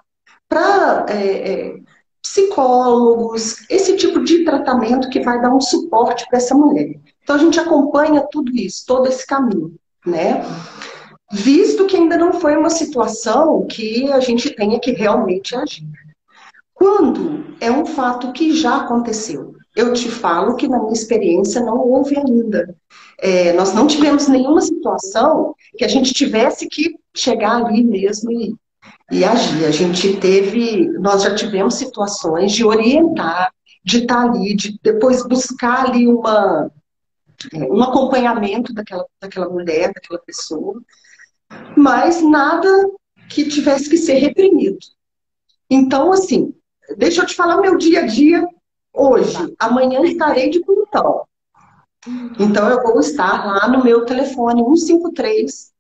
para 0.49 1.07
é, 1.09 1.51
é, 1.53 1.77
psicólogos, 2.23 3.69
esse 3.69 3.97
tipo 3.97 4.23
de 4.23 4.45
tratamento 4.45 5.11
que 5.11 5.21
vai 5.21 5.41
dar 5.41 5.55
um 5.55 5.61
suporte 5.61 6.27
para 6.29 6.39
essa 6.39 6.55
mulher. 6.55 6.99
Então 7.23 7.37
a 7.37 7.39
gente 7.39 7.59
acompanha 7.59 8.27
tudo 8.31 8.53
isso, 8.55 8.85
todo 8.87 9.09
esse 9.09 9.27
caminho, 9.27 9.75
né? 10.07 10.43
Visto 11.33 11.87
que 11.87 11.97
ainda 11.97 12.17
não 12.17 12.35
foi 12.35 12.57
uma 12.57 12.71
situação 12.71 13.67
que 13.67 14.12
a 14.12 14.21
gente 14.21 14.51
tenha 14.51 14.79
que 14.79 14.93
realmente 14.93 15.57
agir. 15.57 15.89
Quando 16.75 17.57
é 17.61 17.71
um 17.71 17.87
fato 17.87 18.33
que 18.33 18.55
já 18.55 18.79
aconteceu, 18.79 19.55
eu 19.75 19.93
te 19.93 20.11
falo 20.11 20.57
que 20.57 20.69
na 20.69 20.79
minha 20.79 20.93
experiência 20.93 21.61
não 21.62 21.79
houve 21.79 22.17
ainda. 22.17 22.75
É, 23.19 23.52
nós 23.52 23.73
não 23.73 23.87
tivemos 23.87 24.29
nenhuma 24.29 24.61
situação 24.61 25.55
que 25.76 25.85
a 25.85 25.88
gente 25.88 26.12
tivesse 26.12 26.69
que 26.69 26.95
chegar 27.14 27.64
ali 27.64 27.83
mesmo 27.83 28.31
e, 28.31 28.55
e 29.11 29.25
agir. 29.25 29.64
A 29.64 29.71
gente 29.71 30.17
teve, 30.17 30.88
nós 30.99 31.23
já 31.23 31.35
tivemos 31.35 31.75
situações 31.75 32.52
de 32.52 32.64
orientar, 32.64 33.52
de 33.85 33.99
estar 33.99 34.29
ali, 34.29 34.55
de 34.55 34.79
depois 34.83 35.26
buscar 35.26 35.87
ali 35.87 36.07
uma, 36.07 36.71
um 37.55 37.83
acompanhamento 37.83 38.73
daquela, 38.75 39.07
daquela 39.21 39.49
mulher, 39.49 39.93
daquela 39.93 40.21
pessoa, 40.21 40.81
mas 41.76 42.23
nada 42.23 42.69
que 43.29 43.49
tivesse 43.49 43.88
que 43.88 43.97
ser 43.97 44.14
reprimido. 44.14 44.79
Então, 45.71 46.12
assim, 46.12 46.55
deixa 46.99 47.23
eu 47.23 47.26
te 47.26 47.35
falar 47.35 47.61
meu 47.61 47.79
dia 47.79 48.00
a 48.00 48.07
dia 48.07 48.47
hoje. 48.93 49.55
Amanhã 49.59 50.01
estarei 50.03 50.51
de 50.51 50.61
plantão. 50.61 51.27
Então, 52.39 52.69
eu 52.69 52.83
vou 52.83 52.99
estar 52.99 53.47
lá 53.47 53.69
no 53.69 53.85
meu 53.85 54.05
telefone 54.05 54.63
153, 54.63 55.71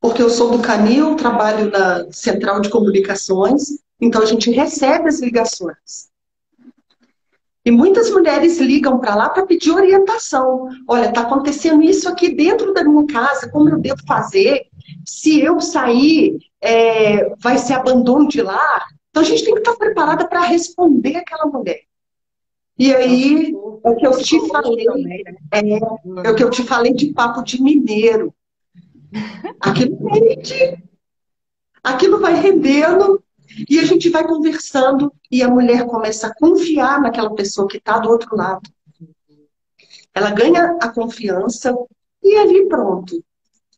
porque 0.00 0.22
eu 0.22 0.30
sou 0.30 0.50
do 0.50 0.58
Canil, 0.60 1.14
trabalho 1.14 1.70
na 1.70 2.10
Central 2.10 2.60
de 2.60 2.70
Comunicações, 2.70 3.64
então 4.00 4.22
a 4.22 4.26
gente 4.26 4.50
recebe 4.50 5.08
as 5.08 5.20
ligações. 5.20 6.10
E 7.64 7.70
muitas 7.70 8.10
mulheres 8.10 8.58
ligam 8.58 8.98
para 8.98 9.14
lá 9.14 9.28
para 9.28 9.46
pedir 9.46 9.70
orientação. 9.70 10.68
Olha, 10.88 11.08
está 11.08 11.20
acontecendo 11.20 11.80
isso 11.82 12.08
aqui 12.08 12.34
dentro 12.34 12.74
da 12.74 12.82
minha 12.82 13.06
casa, 13.06 13.48
como 13.48 13.68
eu 13.68 13.78
devo 13.78 14.02
fazer? 14.04 14.66
Se 15.06 15.40
eu 15.40 15.60
sair, 15.60 16.38
é, 16.60 17.32
vai 17.36 17.58
ser 17.58 17.74
abandono 17.74 18.26
de 18.26 18.42
lar? 18.42 18.86
Então 19.10 19.22
a 19.22 19.26
gente 19.26 19.44
tem 19.44 19.54
que 19.54 19.60
estar 19.60 19.76
preparada 19.76 20.26
para 20.26 20.40
responder 20.40 21.16
aquela 21.16 21.46
mulher. 21.46 21.82
E 22.78 22.94
aí, 22.94 23.54
é 23.84 23.90
o 23.90 23.96
que 23.96 24.06
eu 24.06 24.18
te 24.18 24.48
falei, 24.48 24.86
é, 25.52 25.78
é 26.24 26.30
o 26.30 26.34
que 26.34 26.42
eu 26.42 26.50
te 26.50 26.62
falei 26.64 26.94
de 26.94 27.12
papo 27.12 27.42
de 27.42 27.62
mineiro. 27.62 28.34
Aquilo 29.60 29.98
rende. 30.08 30.82
Aquilo 31.82 32.20
vai 32.20 32.34
rendendo 32.34 33.22
e 33.68 33.78
a 33.78 33.84
gente 33.84 34.08
vai 34.08 34.26
conversando 34.26 35.12
e 35.30 35.42
a 35.42 35.48
mulher 35.48 35.86
começa 35.86 36.28
a 36.28 36.34
confiar 36.34 37.00
naquela 37.00 37.34
pessoa 37.34 37.68
que 37.68 37.76
está 37.76 37.98
do 37.98 38.08
outro 38.08 38.34
lado. 38.36 38.62
Ela 40.14 40.30
ganha 40.30 40.78
a 40.80 40.88
confiança 40.88 41.74
e 42.22 42.36
ali 42.36 42.68
pronto. 42.68 43.22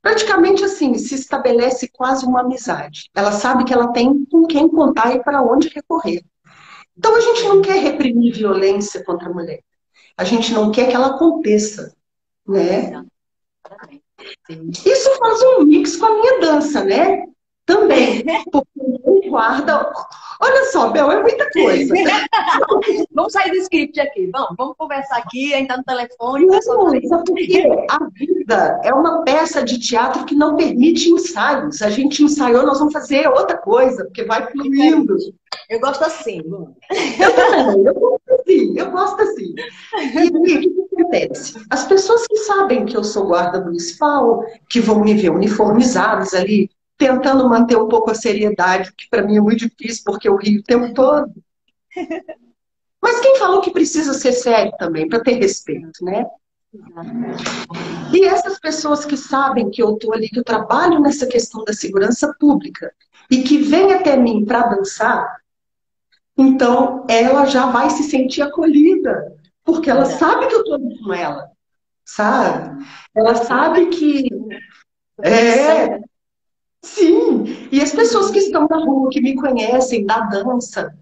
Praticamente 0.02 0.62
assim, 0.62 0.94
se 0.98 1.14
estabelece 1.14 1.88
quase 1.88 2.26
uma 2.26 2.40
amizade. 2.40 3.10
Ela 3.14 3.32
sabe 3.32 3.64
que 3.64 3.72
ela 3.72 3.88
tem 3.88 4.24
com 4.26 4.46
quem 4.46 4.68
contar 4.68 5.14
e 5.14 5.22
para 5.22 5.42
onde 5.42 5.68
recorrer. 5.68 6.22
Então 6.96 7.14
a 7.14 7.20
gente 7.20 7.42
não 7.44 7.60
quer 7.60 7.82
reprimir 7.82 8.34
violência 8.34 9.04
contra 9.04 9.28
a 9.28 9.32
mulher. 9.32 9.60
A 10.16 10.24
gente 10.24 10.52
não 10.52 10.70
quer 10.70 10.88
que 10.88 10.94
ela 10.94 11.14
aconteça, 11.14 11.94
né? 12.46 13.04
Isso 14.48 15.18
faz 15.18 15.42
um 15.42 15.64
mix 15.64 15.96
com 15.96 16.06
a 16.06 16.14
minha 16.14 16.40
dança, 16.40 16.84
né? 16.84 17.26
Também. 17.66 18.24
Porque 18.50 19.28
guarda. 19.28 19.92
Olha 20.44 20.64
só, 20.66 20.90
Bel, 20.90 21.10
é 21.10 21.22
muita 21.22 21.50
coisa. 21.50 21.94
vamos 23.14 23.32
sair 23.32 23.50
do 23.50 23.56
script 23.56 23.98
aqui. 23.98 24.28
Vamos, 24.30 24.54
vamos 24.58 24.76
conversar 24.76 25.16
aqui, 25.16 25.54
ainda 25.54 25.78
no 25.78 25.84
telefone. 25.84 26.44
Não, 26.44 26.60
sabe 26.60 27.24
porque 27.24 27.86
a 27.88 27.98
vida 28.12 28.80
é 28.84 28.92
uma 28.92 29.22
peça 29.22 29.62
de 29.62 29.78
teatro 29.78 30.26
que 30.26 30.34
não 30.34 30.54
permite 30.54 31.08
ensaios. 31.08 31.80
A 31.80 31.88
gente 31.88 32.22
ensaiou, 32.22 32.66
nós 32.66 32.78
vamos 32.78 32.92
fazer 32.92 33.26
outra 33.26 33.56
coisa, 33.56 34.04
porque 34.04 34.24
vai 34.24 34.46
fluindo. 34.50 35.16
Eu 35.70 35.80
gosto 35.80 36.04
assim. 36.04 36.42
Eu 37.18 37.34
também, 37.34 37.86
eu 37.86 37.94
gosto 37.94 38.34
assim, 38.34 38.78
eu 38.78 38.90
gosto 38.90 39.22
assim. 39.22 39.54
E 39.96 40.28
o 40.28 40.42
que 40.42 40.94
acontece? 41.00 41.54
As 41.70 41.86
pessoas 41.86 42.26
que 42.26 42.36
sabem 42.38 42.84
que 42.84 42.96
eu 42.96 43.02
sou 43.04 43.28
guarda 43.28 43.64
municipal, 43.64 44.44
que 44.68 44.80
vão 44.80 45.00
me 45.00 45.14
ver 45.14 45.30
uniformizados 45.30 46.34
ali, 46.34 46.68
tentando 46.96 47.48
manter 47.48 47.76
um 47.76 47.88
pouco 47.88 48.10
a 48.10 48.14
seriedade, 48.14 48.92
que 48.96 49.08
para 49.08 49.22
mim 49.22 49.36
é 49.36 49.40
muito 49.40 49.68
difícil, 49.68 50.02
porque 50.04 50.28
eu 50.28 50.36
rio 50.36 50.60
o 50.60 50.64
tempo 50.64 50.92
todo. 50.94 51.32
Mas 53.02 53.20
quem 53.20 53.36
falou 53.36 53.60
que 53.60 53.70
precisa 53.70 54.14
ser 54.14 54.32
sério 54.32 54.72
também, 54.78 55.06
para 55.08 55.20
ter 55.20 55.32
respeito, 55.32 56.02
né? 56.02 56.24
E 58.12 58.24
essas 58.24 58.58
pessoas 58.58 59.04
que 59.04 59.16
sabem 59.16 59.70
que 59.70 59.82
eu 59.82 59.94
estou 59.94 60.14
ali, 60.14 60.28
que 60.28 60.38
eu 60.38 60.44
trabalho 60.44 61.00
nessa 61.00 61.26
questão 61.26 61.62
da 61.64 61.72
segurança 61.72 62.34
pública 62.38 62.92
e 63.30 63.42
que 63.42 63.58
vêm 63.58 63.92
até 63.92 64.16
mim 64.16 64.44
para 64.44 64.68
dançar, 64.68 65.36
então 66.36 67.04
ela 67.08 67.44
já 67.44 67.66
vai 67.70 67.90
se 67.90 68.04
sentir 68.04 68.42
acolhida, 68.42 69.36
porque 69.62 69.88
ela 69.88 70.06
sabe 70.06 70.46
que 70.46 70.54
eu 70.54 70.60
estou 70.62 70.80
com 70.80 71.12
ela, 71.12 71.50
sabe? 72.04 72.84
Ela 73.14 73.34
sabe 73.34 73.86
que 73.86 74.28
é, 75.22 76.00
Sim, 76.84 77.44
e 77.72 77.80
as 77.80 77.92
pessoas 77.92 78.30
que 78.30 78.38
estão 78.38 78.66
na 78.68 78.76
rua, 78.76 79.08
que 79.10 79.20
me 79.20 79.34
conhecem 79.34 80.04
da 80.04 80.20
dança, 80.20 80.94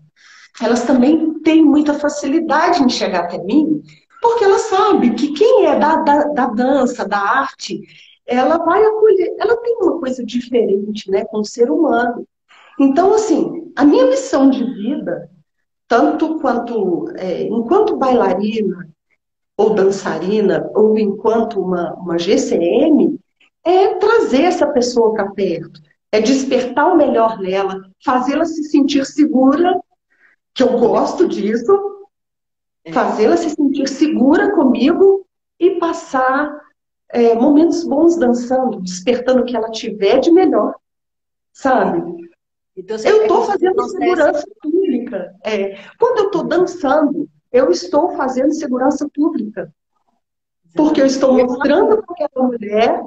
elas 0.63 0.85
também 0.85 1.41
têm 1.41 1.65
muita 1.65 1.93
facilidade 1.95 2.83
em 2.83 2.89
chegar 2.89 3.25
até 3.25 3.39
mim, 3.39 3.83
porque 4.21 4.45
elas 4.45 4.63
sabem 4.63 5.13
que 5.15 5.33
quem 5.33 5.67
é 5.67 5.77
da, 5.77 5.97
da, 5.97 6.25
da 6.29 6.47
dança, 6.47 7.07
da 7.07 7.19
arte, 7.19 7.81
ela 8.25 8.59
vai 8.59 8.85
acolher, 8.85 9.35
ela 9.41 9.57
tem 9.57 9.77
uma 9.81 9.99
coisa 9.99 10.25
diferente 10.25 11.11
né, 11.11 11.25
com 11.25 11.41
o 11.41 11.45
ser 11.45 11.69
humano. 11.69 12.25
Então, 12.79 13.13
assim, 13.13 13.73
a 13.75 13.85
minha 13.85 14.07
missão 14.07 14.49
de 14.49 14.65
vida, 14.65 15.29
tanto 15.89 16.39
quanto 16.39 17.11
é, 17.17 17.43
enquanto 17.43 17.97
bailarina, 17.97 18.89
ou 19.57 19.75
dançarina, 19.75 20.71
ou 20.75 20.97
enquanto 20.97 21.61
uma, 21.61 21.93
uma 21.95 22.19
GCM, 22.19 23.19
é 23.65 23.95
trazer 23.95 24.43
essa 24.43 24.67
pessoa 24.67 25.13
para 25.13 25.31
perto, 25.31 25.81
é 26.11 26.21
despertar 26.21 26.93
o 26.93 26.97
melhor 26.97 27.39
nela, 27.39 27.81
fazê-la 28.05 28.45
se 28.45 28.65
sentir 28.65 29.07
segura, 29.07 29.81
que 30.55 30.63
eu 30.63 30.79
gosto 30.79 31.27
disso, 31.27 32.07
é. 32.85 32.93
fazê-la 32.93 33.37
se 33.37 33.51
sentir 33.51 33.89
segura 33.89 34.55
comigo 34.55 35.27
e 35.59 35.79
passar 35.79 36.61
é, 37.09 37.35
momentos 37.35 37.85
bons 37.85 38.17
dançando, 38.17 38.81
despertando 38.81 39.43
o 39.43 39.45
que 39.45 39.57
ela 39.57 39.71
tiver 39.71 40.19
de 40.19 40.31
melhor, 40.31 40.75
sabe? 41.53 42.23
Então, 42.77 42.97
eu 43.05 43.23
estou 43.23 43.45
fazendo 43.45 43.83
segurança 43.89 44.47
pública. 44.63 45.35
É. 45.45 45.77
Quando 45.99 46.19
eu 46.19 46.27
estou 46.27 46.45
dançando, 46.45 47.29
eu 47.53 47.71
estou 47.71 48.17
fazendo 48.17 48.53
segurança 48.55 49.09
pública. 49.15 49.73
Porque 50.75 51.03
eu 51.03 51.07
estou 51.07 51.35
mostrando 51.35 52.03
para 52.03 52.15
aquela 52.15 52.47
mulher 52.47 53.03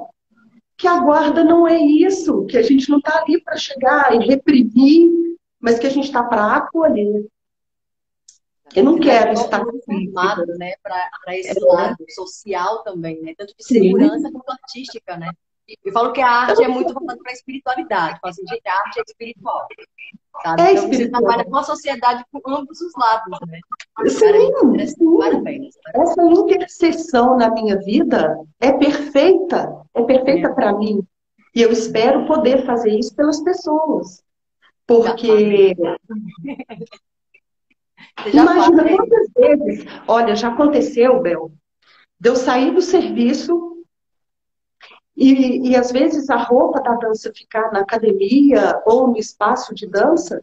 que 0.76 0.86
a 0.86 1.00
guarda 1.00 1.42
não 1.42 1.66
é 1.66 1.78
isso, 1.78 2.44
que 2.46 2.56
a 2.56 2.62
gente 2.62 2.90
não 2.90 2.98
está 2.98 3.20
ali 3.20 3.40
para 3.40 3.56
chegar 3.56 4.14
e 4.14 4.26
reprimir, 4.26 5.10
mas 5.58 5.78
que 5.78 5.86
a 5.86 5.90
gente 5.90 6.04
está 6.04 6.22
para 6.22 6.56
acolher. 6.56 7.26
Eu 8.74 8.84
não 8.84 8.98
quero 8.98 9.32
estar 9.32 9.64
formado, 9.84 10.46
né, 10.58 10.74
para 10.82 11.36
esse 11.38 11.58
é. 11.58 11.72
lado 11.72 12.04
social 12.10 12.82
também, 12.82 13.22
né, 13.22 13.34
tanto 13.36 13.54
de 13.56 13.64
segurança 13.64 14.28
Sim. 14.28 14.32
quanto 14.32 14.50
artística, 14.50 15.16
né. 15.16 15.30
Eu 15.84 15.92
falo 15.92 16.12
que 16.12 16.20
a 16.20 16.28
arte 16.28 16.62
é 16.62 16.68
muito 16.68 16.94
voltada 16.94 17.18
para 17.20 17.32
a 17.32 17.34
espiritualidade. 17.34 18.20
Falo 18.20 18.30
assim, 18.30 18.46
gente, 18.46 18.68
a 18.68 18.74
arte 18.74 19.00
é 19.00 19.02
espiritual. 19.06 19.66
Sabe? 20.42 20.62
É 20.62 20.72
então, 20.72 20.88
você 20.88 21.08
trabalha 21.08 21.44
com 21.44 21.56
a 21.56 21.62
sociedade 21.62 22.24
por 22.30 22.42
ambos 22.46 22.80
os 22.80 22.92
lados, 22.96 23.38
né? 23.48 23.58
Sim, 24.08 24.86
sim. 24.86 25.18
Parabéns, 25.18 25.74
Essa 25.94 26.22
interseção 26.22 27.36
na 27.36 27.50
minha 27.50 27.78
vida 27.78 28.38
é 28.60 28.72
perfeita. 28.72 29.82
É 29.94 30.02
perfeita 30.02 30.48
é. 30.48 30.54
para 30.54 30.72
mim. 30.72 31.04
E 31.54 31.62
eu 31.62 31.72
espero 31.72 32.26
poder 32.26 32.64
fazer 32.64 32.90
isso 32.90 33.14
pelas 33.16 33.42
pessoas. 33.42 34.22
Porque. 34.86 35.74
Imagina 38.26 38.96
quantas 38.96 39.28
vezes. 39.36 39.84
Olha, 40.06 40.36
já 40.36 40.48
aconteceu, 40.48 41.20
Bel, 41.20 41.50
de 42.20 42.28
eu 42.28 42.36
sair 42.36 42.72
do 42.72 42.82
serviço 42.82 43.75
e, 45.16 45.70
e 45.70 45.76
às 45.76 45.90
vezes 45.90 46.28
a 46.28 46.36
roupa 46.36 46.80
da 46.80 46.94
dança 46.94 47.32
ficar 47.34 47.72
na 47.72 47.80
academia 47.80 48.80
ou 48.84 49.08
no 49.08 49.16
espaço 49.16 49.74
de 49.74 49.86
dança, 49.86 50.42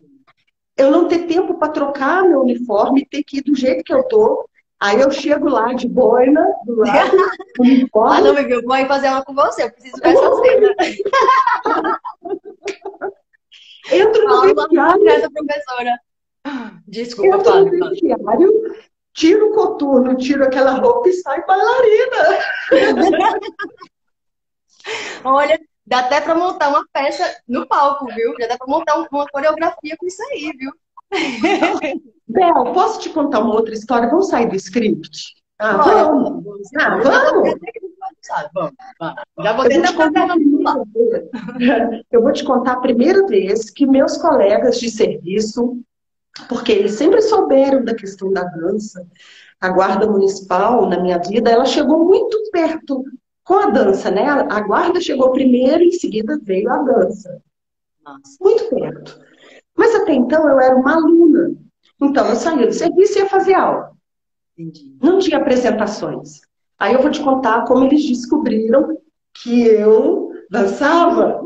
eu 0.75 0.89
não 0.89 1.07
ter 1.07 1.27
tempo 1.27 1.53
para 1.53 1.71
trocar 1.71 2.23
meu 2.23 2.41
uniforme, 2.41 3.05
ter 3.05 3.23
que 3.23 3.37
ir 3.37 3.43
do 3.43 3.55
jeito 3.55 3.83
que 3.83 3.93
eu 3.93 4.03
tô. 4.07 4.49
Aí 4.79 4.99
eu 4.99 5.11
chego 5.11 5.47
lá 5.47 5.71
de 5.73 5.87
boina, 5.87 6.45
do 6.65 6.75
lado, 6.81 7.17
uniforme. 7.59 8.17
Ah, 8.17 8.21
não, 8.21 8.33
meu 8.33 8.43
filho, 8.43 8.63
vou 8.63 8.85
fazer 8.87 9.09
uma 9.09 9.23
com 9.23 9.33
você, 9.33 9.63
eu 9.63 9.71
preciso 9.71 9.97
ver 10.01 10.09
essa 10.09 10.35
cena. 10.41 10.75
Entro 13.91 14.27
no 14.27 14.41
vestiário. 14.41 15.31
professora. 15.31 15.99
Desculpa, 16.87 17.37
Entro 17.37 17.65
no 17.65 17.89
vestiário, 17.89 18.75
tiro 19.13 19.51
o 19.51 19.53
coturno, 19.53 20.17
tiro 20.17 20.43
aquela 20.43 20.71
roupa 20.71 21.07
e 21.07 21.13
saio 21.13 21.45
bailarina. 21.45 22.39
Olha, 25.23 25.59
dá 25.85 25.99
até 25.99 26.21
para 26.21 26.35
montar 26.35 26.69
uma 26.69 26.85
peça 26.91 27.23
no 27.47 27.67
palco, 27.67 28.05
viu? 28.07 28.33
Já 28.39 28.47
dá 28.47 28.57
para 28.57 28.67
montar 28.67 28.95
uma 29.11 29.27
coreografia 29.27 29.95
com 29.97 30.05
isso 30.05 30.21
aí, 30.31 30.51
viu? 30.57 30.71
Bel, 32.27 32.73
posso 32.73 32.99
te 32.99 33.09
contar 33.09 33.39
uma 33.39 33.53
outra 33.53 33.73
história? 33.73 34.09
Vamos 34.09 34.29
sair 34.29 34.49
do 34.49 34.55
script? 34.55 35.35
Ah, 35.59 35.77
vamos. 35.77 36.43
vamos. 36.43 36.69
Ah, 36.79 36.97
vamos. 37.01 37.55
Vamos, 38.99 39.23
Já 39.41 39.53
vou 39.53 39.69
te 39.69 39.93
contar 39.93 40.27
Eu 42.11 42.21
vou 42.21 42.31
te 42.31 42.43
contar 42.43 42.73
a 42.73 42.79
primeira 42.79 43.25
vez 43.27 43.69
que 43.69 43.85
meus 43.85 44.17
colegas 44.17 44.79
de 44.79 44.89
serviço, 44.89 45.77
porque 46.47 46.71
eles 46.71 46.93
sempre 46.93 47.21
souberam 47.21 47.83
da 47.83 47.93
questão 47.93 48.31
da 48.31 48.43
dança, 48.43 49.05
a 49.59 49.69
guarda 49.69 50.07
municipal 50.07 50.87
na 50.87 50.99
minha 50.99 51.19
vida, 51.19 51.49
ela 51.49 51.65
chegou 51.65 52.03
muito 52.03 52.37
perto 52.51 53.03
com 53.43 53.55
a 53.55 53.69
dança, 53.69 54.09
né? 54.09 54.25
A 54.25 54.62
guarda 54.62 55.01
chegou 55.01 55.31
primeiro 55.31 55.83
e 55.83 55.88
em 55.88 55.91
seguida 55.91 56.39
veio 56.41 56.71
a 56.71 56.77
dança. 56.77 57.41
Nossa. 58.03 58.38
Muito 58.41 58.69
perto. 58.69 59.19
Mas 59.75 59.95
até 59.95 60.13
então 60.13 60.47
eu 60.47 60.59
era 60.59 60.75
uma 60.75 60.95
aluna. 60.95 61.55
Então 62.01 62.27
eu 62.27 62.35
saía 62.35 62.67
do 62.67 62.73
serviço 62.73 63.17
e 63.17 63.21
ia 63.21 63.29
fazer 63.29 63.53
aula. 63.53 63.91
Entendi. 64.57 64.95
Não 65.01 65.19
tinha 65.19 65.38
apresentações. 65.38 66.41
Aí 66.77 66.93
eu 66.93 67.01
vou 67.01 67.12
te 67.12 67.21
contar 67.21 67.65
como 67.65 67.85
eles 67.85 68.05
descobriram 68.05 68.97
que 69.33 69.65
eu 69.65 70.31
dançava. 70.50 71.41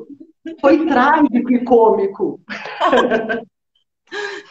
Foi 0.61 0.85
trágico 0.85 1.51
e 1.51 1.63
cômico. 1.63 2.39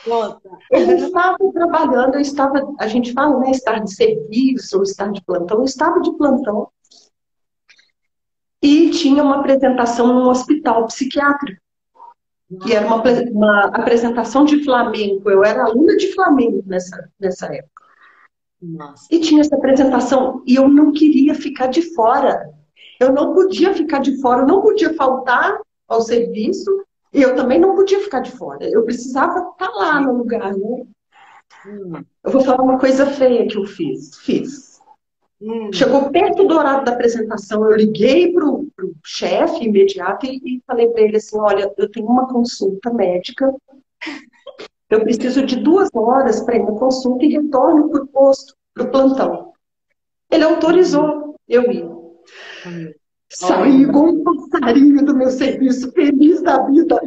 Conta. 0.05 0.51
Eu 0.71 0.97
estava 0.97 1.37
trabalhando, 1.53 2.15
eu 2.15 2.21
estava, 2.21 2.75
a 2.79 2.87
gente 2.87 3.13
fala, 3.13 3.41
né, 3.41 3.51
estar 3.51 3.83
de 3.83 3.93
serviço, 3.93 4.77
ou 4.77 4.83
estar 4.83 5.11
de 5.11 5.23
plantão, 5.25 5.59
eu 5.59 5.65
estava 5.65 6.01
de 6.01 6.13
plantão 6.17 6.69
e 8.67 8.91
tinha 8.91 9.23
uma 9.23 9.37
apresentação 9.37 10.09
num 10.09 10.29
hospital 10.29 10.87
psiquiátrico. 10.87 11.61
Que 12.63 12.75
era 12.75 12.87
uma, 12.87 13.03
uma 13.31 13.65
apresentação 13.67 14.45
de 14.45 14.65
flamenco. 14.65 15.31
Eu 15.31 15.45
era 15.45 15.65
aluna 15.65 15.97
de 15.97 16.13
flamenco 16.13 16.63
nessa, 16.67 17.09
nessa 17.19 17.47
época. 17.47 17.85
Nossa. 18.61 19.07
E 19.11 19.21
tinha 19.21 19.41
essa 19.41 19.55
apresentação 19.55 20.43
e 20.47 20.57
eu 20.57 20.69
não 20.69 20.93
queria 20.93 21.35
ficar 21.35 21.69
de 21.69 21.83
fora. 21.95 22.51
Eu 22.99 23.13
não 23.13 23.35
podia 23.35 23.73
ficar 23.75 24.01
de 24.01 24.21
fora, 24.21 24.43
eu 24.43 24.47
não 24.47 24.63
podia 24.63 24.95
faltar 24.95 25.61
ao 25.87 26.01
serviço 26.01 26.85
e 27.13 27.23
eu 27.23 27.37
também 27.37 27.61
não 27.61 27.75
podia 27.75 28.01
ficar 28.01 28.21
de 28.21 28.33
fora. 28.33 28.65
Eu 28.69 28.85
precisava 28.85 29.51
estar 29.51 29.71
lá 29.71 30.01
no 30.01 30.17
lugar, 30.17 30.53
né? 30.55 30.87
Hum. 31.67 32.05
Eu 32.25 32.31
vou 32.33 32.41
falar 32.41 32.63
uma 32.63 32.79
coisa 32.79 33.07
feia 33.07 33.47
que 33.47 33.57
eu 33.57 33.65
fiz. 33.65 34.17
Fiz. 34.19 34.76
Hum. 35.41 35.71
Chegou 35.73 36.11
perto 36.11 36.47
do 36.47 36.57
horário 36.57 36.85
da 36.85 36.93
apresentação, 36.93 37.69
eu 37.71 37.77
liguei 37.77 38.33
para 38.33 38.49
o 38.49 38.67
chefe 39.05 39.65
imediato 39.65 40.25
e, 40.25 40.41
e 40.45 40.63
falei 40.67 40.89
para 40.89 41.03
ele 41.03 41.17
assim: 41.19 41.39
olha, 41.39 41.71
eu 41.77 41.91
tenho 41.91 42.07
uma 42.07 42.27
consulta 42.27 42.93
médica, 42.93 43.55
eu 44.89 45.01
preciso 45.01 45.45
de 45.45 45.57
duas 45.57 45.91
horas 45.95 46.41
para 46.41 46.57
ir 46.57 46.63
na 46.63 46.73
consulta 46.73 47.25
e 47.25 47.33
retorno 47.33 47.91
para 47.91 48.03
o 48.03 48.07
posto, 48.07 48.55
para 48.73 48.85
o 48.85 48.91
plantão. 48.91 49.53
Ele 50.31 50.45
autorizou 50.45 51.37
eu 51.47 51.71
ir. 51.71 51.85
Hum. 51.85 52.93
Saí 53.29 53.83
igual 53.83 54.07
um 54.07 54.25
passarinho 54.25 55.05
do 55.05 55.15
meu 55.15 55.31
serviço, 55.31 55.93
feliz 55.93 56.41
da 56.43 56.65
vida. 56.67 56.99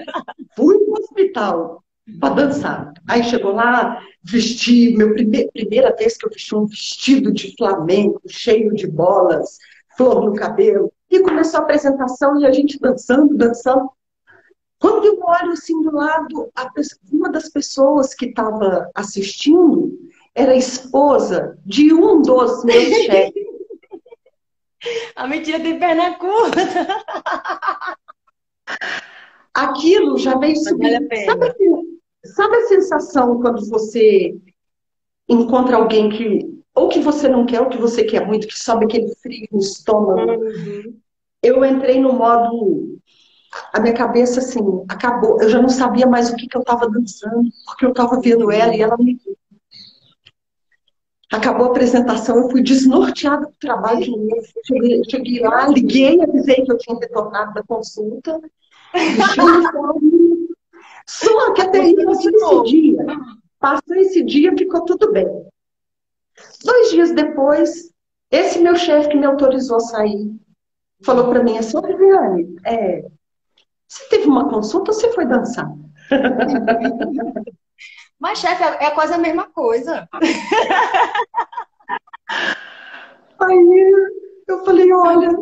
Fui 0.55 0.77
no 0.77 0.93
hospital 0.93 1.83
para 2.19 2.33
dançar. 2.35 2.93
Aí 3.07 3.23
chegou 3.23 3.53
lá, 3.53 4.01
vesti, 4.23 4.95
meu 4.95 5.13
prime, 5.13 5.49
primeira 5.51 5.95
vez 5.95 6.17
que 6.17 6.25
eu 6.25 6.29
vesti 6.29 6.55
um 6.55 6.65
vestido 6.65 7.31
de 7.31 7.55
flamenco, 7.55 8.21
cheio 8.27 8.73
de 8.73 8.87
bolas, 8.87 9.57
flor 9.97 10.25
no 10.25 10.33
cabelo. 10.33 10.91
E 11.09 11.19
começou 11.21 11.59
a 11.59 11.63
apresentação 11.63 12.39
e 12.39 12.45
a 12.45 12.51
gente 12.51 12.79
dançando, 12.79 13.35
dançando. 13.35 13.89
Quando 14.79 15.05
eu 15.05 15.19
olho 15.21 15.51
assim 15.51 15.81
do 15.81 15.93
lado, 15.93 16.49
uma 17.11 17.29
das 17.29 17.49
pessoas 17.49 18.13
que 18.13 18.27
estava 18.27 18.89
assistindo 18.95 19.91
era 20.33 20.53
a 20.53 20.57
esposa 20.57 21.57
de 21.65 21.93
um 21.93 22.21
dos 22.21 22.63
meus 22.63 22.95
chefes. 23.03 23.49
A 25.15 25.27
mentira 25.27 25.59
tem 25.59 25.77
perna 25.77 26.13
curta. 26.15 26.61
Aquilo 29.53 30.17
já 30.17 30.37
veio 30.37 30.55
subir. 30.55 30.99
Sabe, 31.25 31.53
sabe 32.23 32.55
a 32.57 32.67
sensação 32.67 33.39
quando 33.41 33.67
você 33.69 34.35
encontra 35.27 35.77
alguém 35.77 36.09
que 36.09 36.59
ou 36.79 36.87
que 36.87 36.99
você 36.99 37.27
não 37.27 37.45
quer, 37.45 37.61
ou 37.61 37.69
que 37.69 37.77
você 37.77 38.03
quer 38.03 38.25
muito, 38.25 38.47
que 38.47 38.57
sobe 38.57 38.85
aquele 38.85 39.13
frio 39.15 39.47
no 39.51 39.59
estômago. 39.59 40.31
Uhum. 40.31 40.97
Eu 41.43 41.65
entrei 41.65 41.99
no 41.99 42.13
modo. 42.13 42.97
A 43.73 43.79
minha 43.79 43.93
cabeça, 43.93 44.39
assim, 44.39 44.59
acabou. 44.87 45.41
Eu 45.41 45.49
já 45.49 45.61
não 45.61 45.69
sabia 45.69 46.05
mais 46.05 46.29
o 46.29 46.35
que, 46.35 46.47
que 46.47 46.55
eu 46.55 46.61
estava 46.61 46.89
dançando, 46.89 47.49
porque 47.65 47.85
eu 47.85 47.89
estava 47.89 48.21
vendo 48.21 48.51
ela 48.51 48.75
e 48.75 48.81
ela 48.81 48.95
me. 48.97 49.19
Acabou 51.31 51.67
a 51.67 51.69
apresentação, 51.69 52.37
eu 52.37 52.49
fui 52.49 52.63
desnorteada 52.63 53.45
do 53.45 53.53
trabalho 53.59 54.01
de 54.01 54.09
novo. 54.09 54.41
Cheguei, 54.65 55.01
cheguei 55.09 55.39
lá, 55.41 55.67
liguei, 55.67 56.21
avisei 56.21 56.63
que 56.63 56.71
eu 56.71 56.77
tinha 56.77 56.97
retornado 56.97 57.53
da 57.53 57.63
consulta. 57.63 58.39
Só 61.09 61.53
que 61.53 61.61
até 61.61 61.79
aí 61.81 62.05
passou 62.05 62.29
esse 62.29 62.63
dia. 62.71 63.03
Passou 63.59 63.95
esse 63.95 64.23
dia, 64.23 64.55
ficou 64.55 64.85
tudo 64.85 65.11
bem. 65.11 65.25
Dois 66.63 66.91
dias 66.91 67.11
depois, 67.11 67.91
esse 68.29 68.59
meu 68.59 68.75
chefe 68.75 69.09
que 69.09 69.17
me 69.17 69.25
autorizou 69.25 69.77
a 69.77 69.81
sair 69.81 70.31
falou 71.03 71.29
para 71.29 71.43
mim 71.43 71.57
assim: 71.57 71.81
Viviane, 71.81 72.55
é, 72.63 73.09
você 73.87 74.07
teve 74.09 74.27
uma 74.27 74.49
consulta 74.49 74.91
ou 74.91 74.95
você 74.95 75.11
foi 75.11 75.25
dançar? 75.25 75.67
Mas, 78.19 78.37
chefe, 78.37 78.63
é 78.63 78.91
quase 78.91 79.13
a 79.13 79.17
mesma 79.17 79.49
coisa. 79.49 80.07
Aí 83.39 83.93
eu 84.47 84.63
falei: 84.63 84.93
olha, 84.93 85.35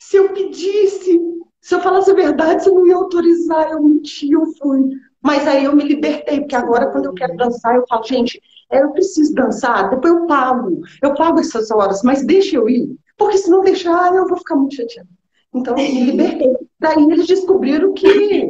se 0.00 0.16
eu 0.16 0.32
pedisse, 0.32 1.20
se 1.66 1.74
eu 1.74 1.80
falasse 1.80 2.08
a 2.08 2.14
verdade, 2.14 2.62
você 2.62 2.70
não 2.70 2.86
ia 2.86 2.94
autorizar, 2.94 3.72
eu 3.72 3.82
menti, 3.82 4.30
eu 4.30 4.46
fui. 4.54 4.88
Mas 5.20 5.48
aí 5.48 5.64
eu 5.64 5.74
me 5.74 5.82
libertei, 5.82 6.38
porque 6.38 6.54
agora, 6.54 6.92
quando 6.92 7.06
eu 7.06 7.12
quero 7.12 7.36
dançar, 7.36 7.74
eu 7.74 7.84
falo, 7.88 8.04
gente, 8.04 8.40
é, 8.70 8.84
eu 8.84 8.92
preciso 8.92 9.34
dançar, 9.34 9.90
depois 9.90 10.14
eu 10.14 10.26
pago, 10.28 10.80
eu 11.02 11.12
pago 11.14 11.40
essas 11.40 11.68
horas, 11.72 12.04
mas 12.04 12.24
deixa 12.24 12.54
eu 12.54 12.68
ir, 12.68 12.96
porque 13.16 13.38
se 13.38 13.50
não 13.50 13.62
deixar, 13.62 14.14
eu 14.14 14.28
vou 14.28 14.38
ficar 14.38 14.54
muito 14.54 14.76
chateada. 14.76 15.08
Então, 15.52 15.76
eu 15.76 15.82
me 15.82 16.04
libertei. 16.04 16.54
Daí 16.78 17.02
eles 17.02 17.26
descobriram 17.26 17.92
que, 17.94 18.48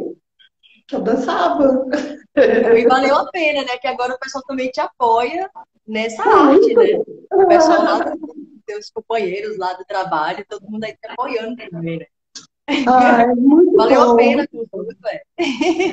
que 0.87 0.95
eu 0.95 1.01
dançava. 1.01 1.87
E 2.35 2.85
valeu 2.85 3.15
a 3.15 3.25
pena, 3.31 3.61
né? 3.63 3.79
Que 3.81 3.87
agora 3.87 4.13
o 4.13 4.19
pessoal 4.19 4.43
também 4.43 4.69
te 4.69 4.79
apoia 4.79 5.49
nessa 5.87 6.21
arte, 6.21 6.71
né? 6.75 7.01
O 7.33 7.47
pessoal 7.47 7.83
lá 7.83 8.13
teus 8.63 8.91
companheiros 8.91 9.57
lá 9.57 9.73
do 9.73 9.83
trabalho, 9.85 10.45
todo 10.47 10.69
mundo 10.69 10.83
aí 10.83 10.91
te 10.91 11.09
apoiando 11.09 11.55
também, 11.71 11.97
né? 11.97 12.05
Ah, 12.87 13.21
é 13.23 13.35
muito 13.35 13.75
Valeu 13.75 14.05
bom. 14.05 14.13
a 14.13 14.15
pena 14.15 14.47
tudo, 14.47 14.97
é. 15.07 15.21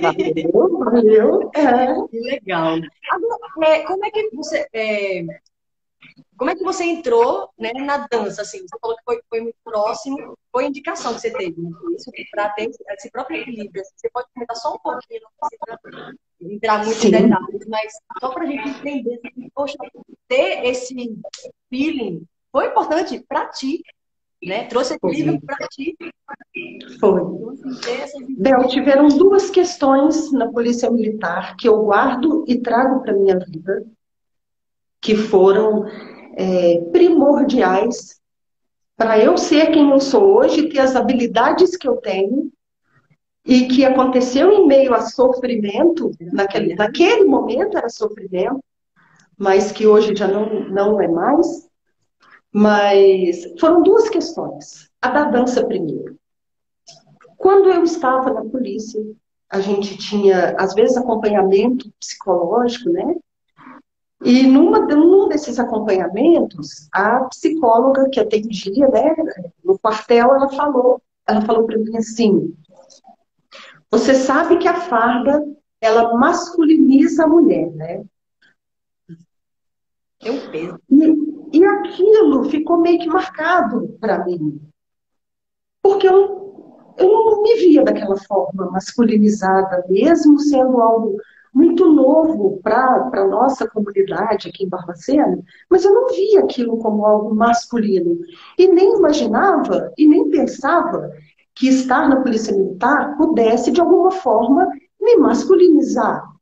Valeu, 0.00 0.78
valeu. 0.78 1.50
É. 1.54 2.08
Que 2.08 2.20
legal. 2.20 2.78
Agora, 3.10 3.68
é, 3.68 3.84
como 3.84 4.04
é 4.04 4.10
que 4.10 4.30
você 4.34 4.66
é, 4.72 5.24
como 6.36 6.50
é 6.50 6.54
que 6.54 6.64
você 6.64 6.84
entrou 6.84 7.50
né, 7.58 7.72
na 7.72 8.06
dança? 8.10 8.42
Assim, 8.42 8.58
você 8.58 8.78
falou 8.80 8.96
que 8.96 9.04
foi, 9.04 9.20
foi 9.28 9.40
muito 9.40 9.56
próximo, 9.62 10.36
foi 10.50 10.66
indicação 10.66 11.14
que 11.14 11.20
você 11.20 11.30
teve, 11.32 11.60
né? 11.60 11.70
isso 11.96 12.10
para 12.30 12.48
ter 12.50 12.70
esse 12.98 13.10
próprio 13.10 13.40
equilíbrio. 13.40 13.80
Assim, 13.80 13.92
você 13.96 14.10
pode 14.10 14.26
comentar 14.34 14.56
só 14.56 14.74
um 14.74 14.78
pouquinho, 14.78 15.20
não 15.22 15.48
precisa 15.48 16.14
entrar 16.40 16.84
muito 16.84 17.00
Sim. 17.00 17.08
em 17.08 17.10
detalhes, 17.10 17.66
mas 17.68 17.92
só 18.20 18.30
para 18.30 18.44
a 18.44 18.46
gente 18.46 18.68
entender, 18.68 19.20
assim, 19.24 19.48
poxa, 19.54 19.76
ter 20.28 20.64
esse 20.66 20.94
feeling 21.70 22.26
foi 22.50 22.66
importante 22.66 23.24
para 23.28 23.48
ti, 23.48 23.82
né? 24.46 24.64
Trouxe 24.64 24.94
equilíbrio 24.94 25.40
para 25.40 25.66
ti. 25.68 25.96
Foi. 27.00 27.22
Bel, 28.38 28.68
tiveram 28.68 29.08
duas 29.08 29.50
questões 29.50 30.32
na 30.32 30.50
Polícia 30.50 30.90
Militar 30.90 31.56
que 31.56 31.68
eu 31.68 31.82
guardo 31.82 32.44
e 32.46 32.58
trago 32.60 33.02
para 33.02 33.12
minha 33.12 33.38
vida, 33.38 33.84
que 35.00 35.14
foram 35.16 35.86
é, 36.36 36.80
primordiais 36.92 38.20
para 38.96 39.18
eu 39.18 39.36
ser 39.36 39.72
quem 39.72 39.90
eu 39.90 40.00
sou 40.00 40.36
hoje, 40.36 40.68
ter 40.68 40.78
as 40.78 40.94
habilidades 40.94 41.76
que 41.76 41.88
eu 41.88 41.96
tenho 41.96 42.52
e 43.44 43.66
que 43.66 43.84
aconteceu 43.84 44.50
em 44.52 44.66
meio 44.66 44.94
a 44.94 45.02
sofrimento, 45.02 46.10
naquele, 46.32 46.74
naquele 46.74 47.24
momento 47.24 47.76
era 47.76 47.88
sofrimento, 47.88 48.60
mas 49.36 49.72
que 49.72 49.86
hoje 49.86 50.14
já 50.14 50.28
não, 50.28 50.68
não 50.68 51.00
é 51.00 51.08
mais. 51.08 51.68
Mas 52.54 53.52
foram 53.58 53.82
duas 53.82 54.08
questões. 54.08 54.88
A 55.02 55.08
da 55.08 55.24
dança 55.24 55.66
primeiro. 55.66 56.16
Quando 57.36 57.68
eu 57.68 57.82
estava 57.82 58.32
na 58.32 58.44
polícia, 58.44 59.02
a 59.50 59.60
gente 59.60 59.98
tinha, 59.98 60.54
às 60.56 60.72
vezes, 60.72 60.96
acompanhamento 60.96 61.92
psicológico, 61.98 62.90
né? 62.90 63.16
E 64.24 64.44
numa, 64.46 64.80
num 64.86 65.28
desses 65.28 65.58
acompanhamentos, 65.58 66.88
a 66.92 67.24
psicóloga 67.24 68.08
que 68.08 68.20
atendia, 68.20 68.88
né, 68.88 69.14
no 69.62 69.76
quartel, 69.78 70.32
ela 70.32 70.48
falou, 70.48 71.02
ela 71.26 71.42
falou 71.42 71.66
para 71.66 71.76
mim 71.76 71.96
assim: 71.96 72.56
você 73.90 74.14
sabe 74.14 74.58
que 74.58 74.68
a 74.68 74.80
farda 74.80 75.44
ela 75.80 76.16
masculiniza 76.16 77.24
a 77.24 77.28
mulher, 77.28 77.70
né? 77.72 78.04
tem 80.24 80.32
um 80.32 80.50
peso. 80.50 80.80
E, 80.90 81.33
e 81.54 81.64
aquilo 81.64 82.42
ficou 82.50 82.78
meio 82.78 82.98
que 82.98 83.06
marcado 83.06 83.96
para 84.00 84.24
mim. 84.24 84.60
Porque 85.80 86.08
eu, 86.08 86.92
eu 86.98 87.08
não 87.08 87.42
me 87.42 87.54
via 87.54 87.84
daquela 87.84 88.16
forma 88.16 88.72
masculinizada, 88.72 89.84
mesmo 89.88 90.40
sendo 90.40 90.80
algo 90.80 91.16
muito 91.52 91.86
novo 91.92 92.58
para 92.60 93.08
a 93.12 93.28
nossa 93.28 93.68
comunidade 93.70 94.48
aqui 94.48 94.64
em 94.64 94.68
Barbacena, 94.68 95.40
mas 95.70 95.84
eu 95.84 95.94
não 95.94 96.08
via 96.08 96.40
aquilo 96.40 96.76
como 96.78 97.06
algo 97.06 97.32
masculino. 97.32 98.18
E 98.58 98.66
nem 98.66 98.96
imaginava 98.96 99.92
e 99.96 100.08
nem 100.08 100.28
pensava 100.30 101.08
que 101.54 101.68
estar 101.68 102.08
na 102.08 102.20
Polícia 102.20 102.52
Militar 102.52 103.16
pudesse, 103.16 103.70
de 103.70 103.80
alguma 103.80 104.10
forma, 104.10 104.68
me 105.00 105.16
masculinizar. 105.18 106.33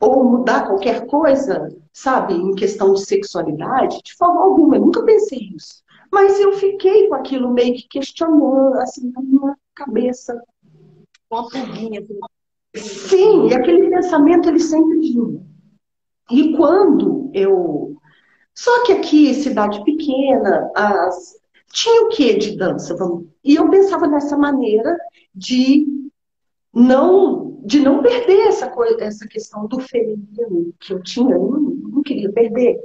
Ou 0.00 0.24
mudar 0.24 0.66
qualquer 0.66 1.06
coisa, 1.06 1.68
sabe, 1.92 2.34
em 2.34 2.54
questão 2.54 2.92
de 2.92 3.04
sexualidade, 3.04 4.00
de 4.04 4.14
forma 4.14 4.42
alguma. 4.42 4.76
Eu 4.76 4.82
nunca 4.82 5.02
pensei 5.02 5.50
isso. 5.56 5.82
Mas 6.12 6.38
eu 6.38 6.52
fiquei 6.52 7.08
com 7.08 7.14
aquilo 7.14 7.50
meio 7.50 7.74
que 7.74 7.88
questionando, 7.88 8.74
assim, 8.78 9.10
na 9.10 9.22
minha 9.22 9.56
cabeça. 9.74 10.40
Uma 11.30 11.48
pulguinha. 11.48 12.04
Sim, 12.74 13.48
e 13.48 13.54
aquele 13.54 13.88
pensamento 13.88 14.48
ele 14.48 14.60
sempre 14.60 14.98
vinha. 14.98 15.40
E 16.30 16.56
quando 16.56 17.30
eu. 17.32 17.96
Só 18.54 18.84
que 18.84 18.92
aqui, 18.92 19.34
cidade 19.34 19.82
pequena, 19.84 20.70
as... 20.74 21.36
tinha 21.72 22.02
o 22.04 22.08
que 22.08 22.34
de 22.34 22.56
dança? 22.56 22.96
Vamos... 22.96 23.26
E 23.44 23.54
eu 23.54 23.68
pensava 23.68 24.06
nessa 24.06 24.36
maneira 24.36 24.96
de 25.34 25.86
não 26.72 27.45
de 27.66 27.80
não 27.80 28.00
perder 28.00 28.46
essa, 28.46 28.70
coisa, 28.70 29.02
essa 29.02 29.26
questão 29.26 29.66
do 29.66 29.80
feminino 29.80 30.72
que 30.78 30.92
eu 30.92 31.02
tinha, 31.02 31.34
eu 31.34 31.40
não, 31.40 31.60
não 31.60 32.02
queria 32.02 32.30
perder. 32.30 32.78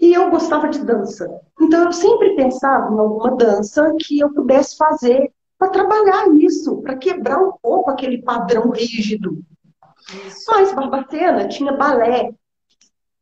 E 0.00 0.12
eu 0.12 0.28
gostava 0.28 0.68
de 0.68 0.84
dança. 0.84 1.40
Então 1.60 1.84
eu 1.84 1.92
sempre 1.92 2.34
pensava 2.34 2.92
em 2.92 2.98
alguma 2.98 3.36
dança 3.36 3.94
que 4.00 4.18
eu 4.18 4.34
pudesse 4.34 4.76
fazer 4.76 5.32
para 5.56 5.70
trabalhar 5.70 6.28
isso, 6.34 6.82
para 6.82 6.96
quebrar 6.96 7.38
um 7.38 7.52
pouco 7.62 7.88
aquele 7.88 8.20
padrão 8.22 8.70
rígido. 8.70 9.38
Isso. 10.26 10.44
Mas 10.48 10.72
Barbacena 10.72 11.46
tinha 11.46 11.72
balé. 11.72 12.34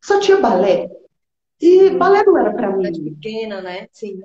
Só 0.03 0.18
tinha 0.18 0.38
balé. 0.38 0.88
E 1.61 1.90
balé 1.90 2.24
não 2.24 2.38
era 2.38 2.55
para 2.55 2.74
mim. 2.74 2.90
pequena, 2.90 3.61
né? 3.61 3.87
Sim. 3.92 4.18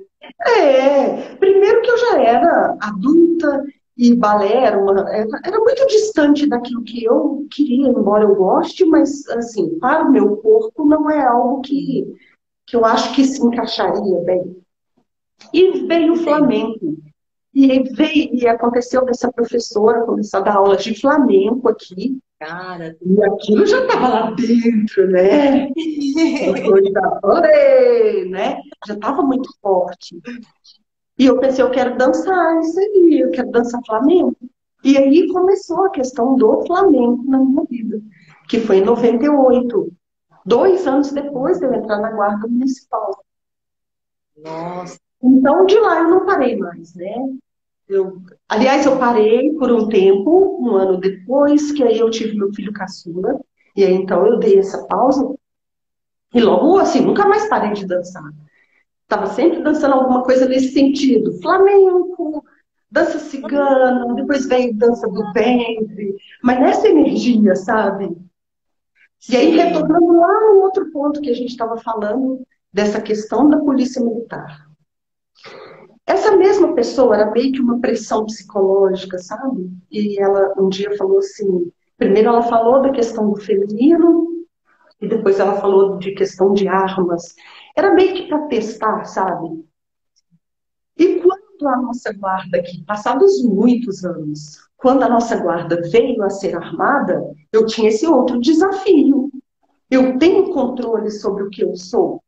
É, 0.57 1.35
primeiro 1.35 1.81
que 1.81 1.91
eu 1.91 1.97
já 1.97 2.21
era 2.21 2.77
adulta 2.81 3.65
e 3.99 4.15
balé 4.15 4.63
era, 4.63 4.79
uma, 4.79 5.01
era, 5.13 5.59
muito 5.59 5.85
distante 5.87 6.47
daquilo 6.47 6.83
que 6.83 7.03
eu 7.03 7.45
queria, 7.51 7.89
embora 7.89 8.23
eu 8.23 8.33
goste, 8.33 8.85
mas 8.85 9.27
assim, 9.27 9.77
para 9.77 10.07
o 10.07 10.11
meu 10.11 10.37
corpo 10.37 10.85
não 10.85 11.11
é 11.11 11.21
algo 11.21 11.59
que, 11.59 12.07
que 12.65 12.77
eu 12.77 12.85
acho 12.85 13.13
que 13.13 13.25
se 13.25 13.43
encaixaria 13.45 14.19
bem. 14.21 14.55
E 15.53 15.85
veio 15.85 16.13
o 16.13 16.15
flamenco. 16.15 16.97
E 17.53 17.83
veio, 17.93 18.35
e 18.35 18.47
aconteceu 18.47 19.03
dessa 19.03 19.29
professora 19.33 20.05
começar 20.05 20.37
a 20.37 20.43
dar 20.43 20.55
aulas 20.55 20.81
de 20.81 20.97
flamenco 20.97 21.67
aqui. 21.67 22.17
Cara, 22.39 22.95
E 23.01 23.21
aquilo 23.21 23.65
já 23.65 23.81
estava 23.81 24.07
lá 24.07 24.31
dentro, 24.31 25.11
né? 25.11 25.67
Coisa, 26.65 27.19
"Oi", 27.21 28.29
né? 28.29 28.61
Já 28.87 28.93
estava 28.93 29.21
muito 29.23 29.49
forte. 29.61 30.21
E 31.19 31.25
eu 31.25 31.37
pensei, 31.37 31.63
eu 31.63 31.69
quero 31.69 31.97
dançar 31.97 32.61
isso 32.61 32.79
aí, 32.79 33.19
eu 33.21 33.31
quero 33.31 33.51
dançar 33.51 33.81
flamenco. 33.85 34.37
E 34.85 34.97
aí 34.97 35.27
começou 35.27 35.85
a 35.85 35.89
questão 35.89 36.37
do 36.37 36.65
flamenco 36.65 37.25
na 37.25 37.39
minha 37.39 37.65
vida, 37.69 38.01
que 38.47 38.61
foi 38.61 38.77
em 38.77 38.85
98, 38.85 39.91
dois 40.45 40.87
anos 40.87 41.11
depois 41.11 41.59
de 41.59 41.65
eu 41.65 41.73
entrar 41.73 41.99
na 41.99 42.11
Guarda 42.11 42.47
Municipal. 42.47 43.21
nossa, 44.37 44.97
Então, 45.21 45.65
de 45.65 45.77
lá 45.77 45.99
eu 45.99 46.09
não 46.09 46.25
parei 46.25 46.55
mais, 46.55 46.95
né? 46.95 47.13
Eu, 47.89 48.21
aliás, 48.47 48.85
eu 48.85 48.97
parei 48.97 49.51
por 49.55 49.69
um 49.71 49.89
tempo, 49.89 50.57
um 50.61 50.75
ano 50.75 50.97
depois, 50.97 51.73
que 51.73 51.83
aí 51.83 51.99
eu 51.99 52.09
tive 52.09 52.37
meu 52.37 52.53
filho 52.53 52.71
caçula, 52.71 53.37
e 53.75 53.83
aí 53.83 53.93
então 53.93 54.25
eu 54.25 54.39
dei 54.39 54.57
essa 54.57 54.85
pausa, 54.87 55.35
e 56.33 56.39
logo 56.39 56.77
assim, 56.77 57.01
nunca 57.01 57.27
mais 57.27 57.49
parei 57.49 57.73
de 57.73 57.85
dançar. 57.85 58.23
Estava 59.09 59.25
sempre 59.25 59.63
dançando 59.63 59.95
alguma 59.95 60.21
coisa 60.21 60.47
nesse 60.47 60.71
sentido. 60.71 61.41
Flamenco, 61.41 62.45
dança 62.91 63.17
cigana, 63.17 64.13
depois 64.13 64.45
veio 64.45 64.77
dança 64.77 65.07
do 65.07 65.33
ventre, 65.33 66.15
mas 66.43 66.59
nessa 66.59 66.87
energia, 66.87 67.55
sabe? 67.55 68.15
E 69.27 69.35
aí, 69.35 69.57
retornando 69.57 70.13
lá 70.13 70.41
no 70.41 70.61
outro 70.61 70.91
ponto 70.91 71.21
que 71.21 71.31
a 71.31 71.33
gente 71.33 71.49
estava 71.49 71.75
falando, 71.77 72.45
dessa 72.71 73.01
questão 73.01 73.49
da 73.49 73.57
polícia 73.57 73.99
militar. 73.99 74.69
Essa 76.05 76.37
mesma 76.37 76.75
pessoa 76.75 77.15
era 77.15 77.31
meio 77.31 77.51
que 77.51 77.59
uma 77.59 77.79
pressão 77.79 78.27
psicológica, 78.27 79.17
sabe? 79.17 79.71
E 79.89 80.21
ela 80.21 80.53
um 80.55 80.69
dia 80.69 80.95
falou 80.95 81.17
assim: 81.17 81.71
primeiro 81.97 82.29
ela 82.29 82.43
falou 82.43 82.79
da 82.79 82.91
questão 82.91 83.31
do 83.31 83.41
feminino, 83.41 84.45
e 85.01 85.07
depois 85.07 85.39
ela 85.39 85.59
falou 85.59 85.97
de 85.97 86.11
questão 86.11 86.53
de 86.53 86.67
armas. 86.67 87.35
Era 87.79 87.93
meio 87.93 88.13
que 88.13 88.27
para 88.27 88.45
testar, 88.47 89.05
sabe? 89.05 89.65
E 90.97 91.21
quando 91.21 91.65
a 91.65 91.77
nossa 91.77 92.11
guarda 92.11 92.57
aqui, 92.57 92.83
passados 92.83 93.41
muitos 93.41 94.03
anos, 94.03 94.59
quando 94.75 95.03
a 95.03 95.07
nossa 95.07 95.37
guarda 95.37 95.81
veio 95.89 96.21
a 96.23 96.29
ser 96.29 96.57
armada, 96.57 97.33
eu 97.53 97.65
tinha 97.65 97.87
esse 97.87 98.05
outro 98.05 98.37
desafio. 98.41 99.31
Eu 99.89 100.17
tenho 100.17 100.51
controle 100.51 101.09
sobre 101.09 101.43
o 101.43 101.49
que 101.49 101.63
eu 101.63 101.73
sou. 101.77 102.21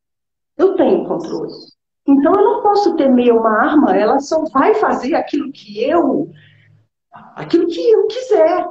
Eu 0.56 0.78
tenho 0.78 1.06
controle. 1.06 1.52
Então 2.08 2.34
eu 2.34 2.46
não 2.46 2.62
posso 2.62 2.96
temer 2.96 3.34
uma 3.34 3.52
arma, 3.52 3.94
ela 3.94 4.22
só 4.22 4.46
vai 4.46 4.76
fazer 4.76 5.16
aquilo 5.16 5.52
que 5.52 5.84
eu 5.84 6.32
aquilo 7.36 7.68
que 7.68 7.92
eu 7.92 8.08
quiser. 8.08 8.70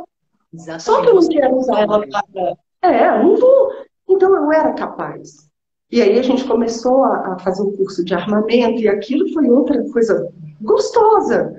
exatamente. 0.54 0.82
Só 0.82 1.02
que 1.02 1.08
eu 1.10 1.14
não 1.14 1.28
quero 1.28 1.56
usar 1.58 1.80
ela 1.80 2.06
para. 2.08 2.56
É, 2.80 3.08
eu 3.18 3.22
não 3.22 3.36
vou. 3.36 3.70
Então 4.08 4.34
eu 4.34 4.50
era 4.50 4.72
capaz. 4.72 5.49
E 5.90 6.00
aí 6.00 6.18
a 6.18 6.22
gente 6.22 6.44
começou 6.44 7.04
a, 7.04 7.34
a 7.34 7.38
fazer 7.40 7.62
um 7.62 7.76
curso 7.76 8.04
de 8.04 8.14
armamento, 8.14 8.80
e 8.80 8.88
aquilo 8.88 9.32
foi 9.32 9.48
outra 9.48 9.82
coisa 9.90 10.32
gostosa. 10.60 11.54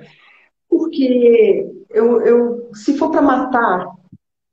Porque 0.70 1.70
eu, 1.90 2.22
eu 2.22 2.70
se 2.74 2.98
for 2.98 3.12
para 3.12 3.22
matar 3.22 3.88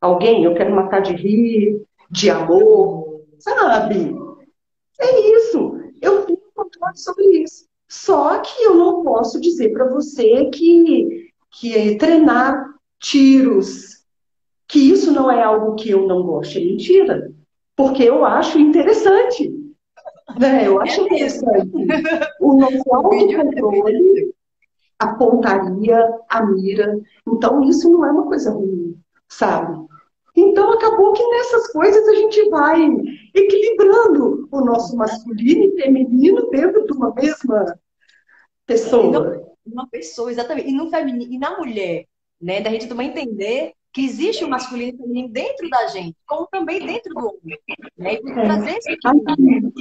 alguém, 0.01 0.45
eu 0.45 0.55
quero 0.55 0.75
matar 0.75 1.01
de 1.01 1.13
rir, 1.13 1.81
de 2.11 2.29
amor, 2.29 3.23
sabe? 3.39 4.17
É 5.01 5.37
isso. 5.37 5.81
Eu 6.01 6.25
tenho 6.25 6.39
controle 6.55 6.97
sobre 6.97 7.25
isso. 7.43 7.67
Só 7.89 8.41
que 8.41 8.63
eu 8.65 8.75
não 8.75 9.03
posso 9.03 9.41
dizer 9.41 9.73
para 9.73 9.89
você 9.89 10.47
que, 10.47 11.31
que 11.53 11.97
treinar 11.97 12.67
tiros, 12.99 14.05
que 14.67 14.91
isso 14.91 15.13
não 15.13 15.31
é 15.31 15.43
algo 15.43 15.77
que 15.77 15.91
eu 15.91 16.07
não 16.07 16.23
gosto. 16.23 16.59
É 16.59 16.61
mentira. 16.61 17.33
Porque 17.77 18.03
eu 18.03 18.25
acho 18.25 18.59
interessante. 18.59 19.58
Né? 20.39 20.67
Eu 20.67 20.81
acho 20.81 21.01
é 21.01 21.05
interessante. 21.05 21.71
O 22.41 22.55
nosso 22.55 22.83
autocontrole, 22.95 24.35
a 24.99 25.15
pontaria, 25.15 26.19
a 26.29 26.47
mira. 26.47 27.01
Então, 27.27 27.63
isso 27.65 27.91
não 27.91 28.05
é 28.05 28.13
uma 28.13 28.27
coisa 28.27 28.51
ruim, 28.51 28.97
sabe? 29.29 29.87
Então, 30.37 30.73
acabou 30.73 31.13
que 31.13 31.27
nessas 31.27 31.73
coisas 31.73 32.07
a 32.07 32.15
gente 32.15 32.49
vai 32.49 32.81
equilibrando 33.35 34.49
o 34.51 34.61
nosso 34.61 34.97
masculino 34.97 35.65
e 35.65 35.83
feminino 35.83 36.49
dentro 36.51 36.87
de 36.87 36.93
uma 36.93 37.13
mesma 37.13 37.79
pessoa. 38.65 39.45
Uma 39.67 39.89
pessoa, 39.89 40.31
exatamente. 40.31 40.69
E, 40.69 40.73
no 40.73 40.89
feminino, 40.91 41.33
e 41.33 41.39
na 41.39 41.59
mulher, 41.59 42.07
né? 42.41 42.61
Da 42.61 42.71
gente 42.71 42.87
também 42.87 43.09
entender 43.09 43.73
que 43.99 44.05
existe 44.05 44.45
o 44.45 44.49
masculino 44.49 44.93
e 44.93 44.95
o 44.95 44.99
feminino 44.99 45.29
dentro 45.29 45.69
da 45.69 45.89
gente, 45.89 46.17
como 46.25 46.47
também 46.47 46.87
dentro 46.87 47.13
do 47.13 47.19
homem. 47.19 47.59
Né? 47.99 48.15
E 48.15 48.33
trazer 48.33 48.77
esse 48.77 48.93
equilíbrio. 48.93 49.73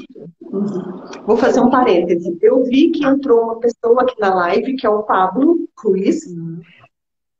Vou 1.23 1.37
fazer 1.37 1.59
um 1.59 1.69
parêntese. 1.69 2.35
Eu 2.41 2.63
vi 2.63 2.89
que 2.89 3.05
entrou 3.05 3.43
uma 3.43 3.59
pessoa 3.59 4.01
aqui 4.01 4.19
na 4.19 4.33
live, 4.33 4.75
que 4.75 4.87
é 4.87 4.89
o 4.89 5.03
Pablo 5.03 5.69
Cruz, 5.75 6.21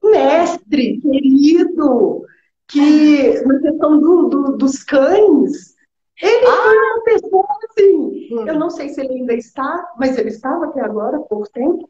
mestre, 0.04 1.02
querido, 1.02 2.24
que 2.68 3.42
na 3.42 3.60
questão 3.60 4.00
do, 4.00 4.30
do, 4.30 4.58
dos 4.58 4.84
cães, 4.84 5.76
ele 6.22 6.46
ah. 6.46 6.62
foi 6.63 6.78
uma 6.78 7.04
pessoa 7.04 7.48
assim. 7.72 8.30
Hum. 8.34 8.48
Eu 8.48 8.60
não 8.60 8.70
sei 8.70 8.90
se 8.90 9.02
ele 9.02 9.16
ainda 9.16 9.34
está, 9.34 9.94
mas 9.98 10.16
ele 10.16 10.30
estava 10.30 10.66
até 10.66 10.82
agora, 10.82 11.18
pouco 11.22 11.50
tempo. 11.50 11.90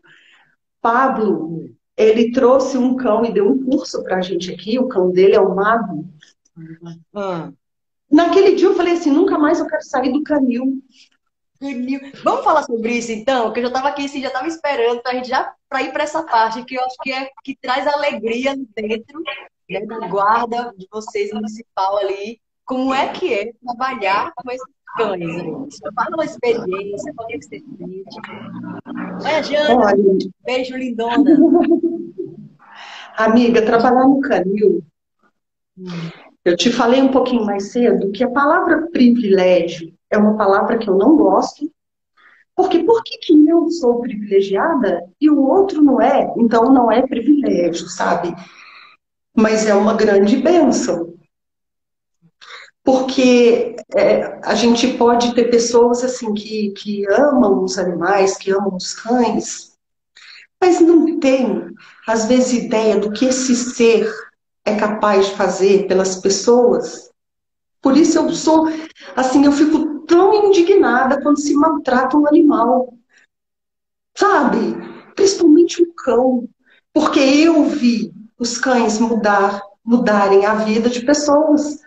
Pablo, 0.81 1.75
ele 1.97 2.31
trouxe 2.31 2.77
um 2.77 2.95
cão 2.95 3.25
e 3.25 3.33
deu 3.33 3.49
um 3.49 3.65
curso 3.65 4.03
para 4.03 4.17
a 4.17 4.21
gente 4.21 4.53
aqui. 4.53 4.77
O 4.77 4.87
cão 4.87 5.11
dele 5.11 5.35
é 5.35 5.41
o 5.41 5.55
Mago. 5.55 6.07
Hum. 7.13 7.53
Naquele 8.09 8.55
dia 8.55 8.67
eu 8.67 8.75
falei 8.75 8.93
assim: 8.93 9.11
nunca 9.11 9.37
mais 9.37 9.59
eu 9.59 9.67
quero 9.67 9.83
sair 9.83 10.13
do 10.13 10.23
canil. 10.23 10.81
Vamos 12.23 12.43
falar 12.43 12.63
sobre 12.63 12.93
isso 12.93 13.11
então, 13.11 13.51
que 13.51 13.59
eu 13.59 13.63
já 13.63 13.69
estava 13.69 13.87
aqui, 13.89 14.05
assim, 14.05 14.21
já 14.21 14.27
estava 14.27 14.47
esperando 14.47 15.01
para 15.01 15.13
gente 15.13 15.27
já 15.27 15.55
para 15.67 15.81
ir 15.81 15.91
para 15.91 16.03
essa 16.03 16.21
parte 16.21 16.63
que 16.63 16.75
eu 16.75 16.83
acho 16.83 16.95
que 17.01 17.11
é 17.11 17.29
que 17.43 17.57
traz 17.59 17.87
alegria 17.87 18.55
dentro 18.75 19.23
né, 19.67 19.85
da 19.85 20.07
guarda 20.07 20.71
de 20.77 20.87
vocês 20.91 21.33
municipal 21.33 21.97
ali, 21.97 22.39
como 22.63 22.93
é 22.93 23.09
que 23.11 23.33
é 23.33 23.51
trabalhar 23.53 24.31
com 24.35 24.51
esses 24.51 24.67
cães? 24.97 25.73
Você 25.73 25.91
fala 25.93 26.15
uma 26.15 26.25
experiência, 26.25 27.13
como 27.15 27.31
é 27.31 27.37
que 27.37 27.43
você 27.43 27.59
sente? 27.59 28.19
Olha, 29.25 29.43
Jana, 29.43 29.85
Olha. 29.85 30.17
beijo 30.45 30.77
lindona. 30.77 31.17
Amiga, 33.17 33.65
trabalhar 33.65 34.07
no 34.07 34.21
canil, 34.21 34.83
eu 36.45 36.55
te 36.55 36.71
falei 36.71 37.01
um 37.01 37.11
pouquinho 37.11 37.43
mais 37.43 37.71
cedo 37.71 38.11
que 38.11 38.23
a 38.23 38.29
palavra 38.29 38.87
privilégio 38.91 39.93
é 40.09 40.17
uma 40.17 40.37
palavra 40.37 40.77
que 40.77 40.89
eu 40.89 40.95
não 40.95 41.17
gosto, 41.17 41.69
porque 42.55 42.83
por 42.83 43.03
que, 43.03 43.17
que 43.17 43.47
eu 43.47 43.69
sou 43.69 43.99
privilegiada 43.99 45.03
e 45.19 45.29
o 45.29 45.41
outro 45.41 45.81
não 45.81 46.01
é? 46.01 46.31
Então 46.37 46.71
não 46.71 46.91
é 46.91 47.05
privilégio, 47.05 47.87
sabe? 47.89 48.33
mas 49.37 49.67
é 49.67 49.75
uma 49.75 49.93
grande 49.93 50.37
bênção. 50.37 51.13
Porque 52.83 53.75
é, 53.95 54.39
a 54.43 54.55
gente 54.55 54.97
pode 54.97 55.35
ter 55.35 55.51
pessoas 55.51 56.03
assim 56.03 56.33
que, 56.33 56.71
que 56.71 57.05
amam 57.11 57.63
os 57.63 57.77
animais, 57.77 58.35
que 58.35 58.49
amam 58.49 58.75
os 58.75 58.93
cães, 58.93 59.76
mas 60.61 60.79
não 60.81 61.19
tem, 61.19 61.73
às 62.07 62.25
vezes, 62.25 62.63
ideia 62.63 62.99
do 62.99 63.11
que 63.11 63.25
esse 63.25 63.55
ser 63.55 64.11
é 64.65 64.75
capaz 64.75 65.27
de 65.27 65.35
fazer 65.35 65.87
pelas 65.87 66.17
pessoas. 66.17 67.11
Por 67.81 67.95
isso 67.95 68.17
eu 68.17 68.29
sou, 68.33 68.67
assim, 69.15 69.45
eu 69.45 69.51
fico 69.51 69.99
tão 70.05 70.33
indignada 70.33 71.21
quando 71.21 71.39
se 71.39 71.53
maltrata 71.53 72.17
um 72.17 72.27
animal. 72.27 72.93
Sabe? 74.15 74.57
Principalmente 75.15 75.83
um 75.83 75.93
cão. 75.95 76.49
Porque 76.91 77.19
eu 77.19 77.65
vi 77.65 78.13
os 78.37 78.57
cães 78.57 78.99
mudar, 78.99 79.61
mudarem 79.83 80.45
a 80.45 80.55
vida 80.55 80.89
de 80.89 81.05
pessoas. 81.05 81.79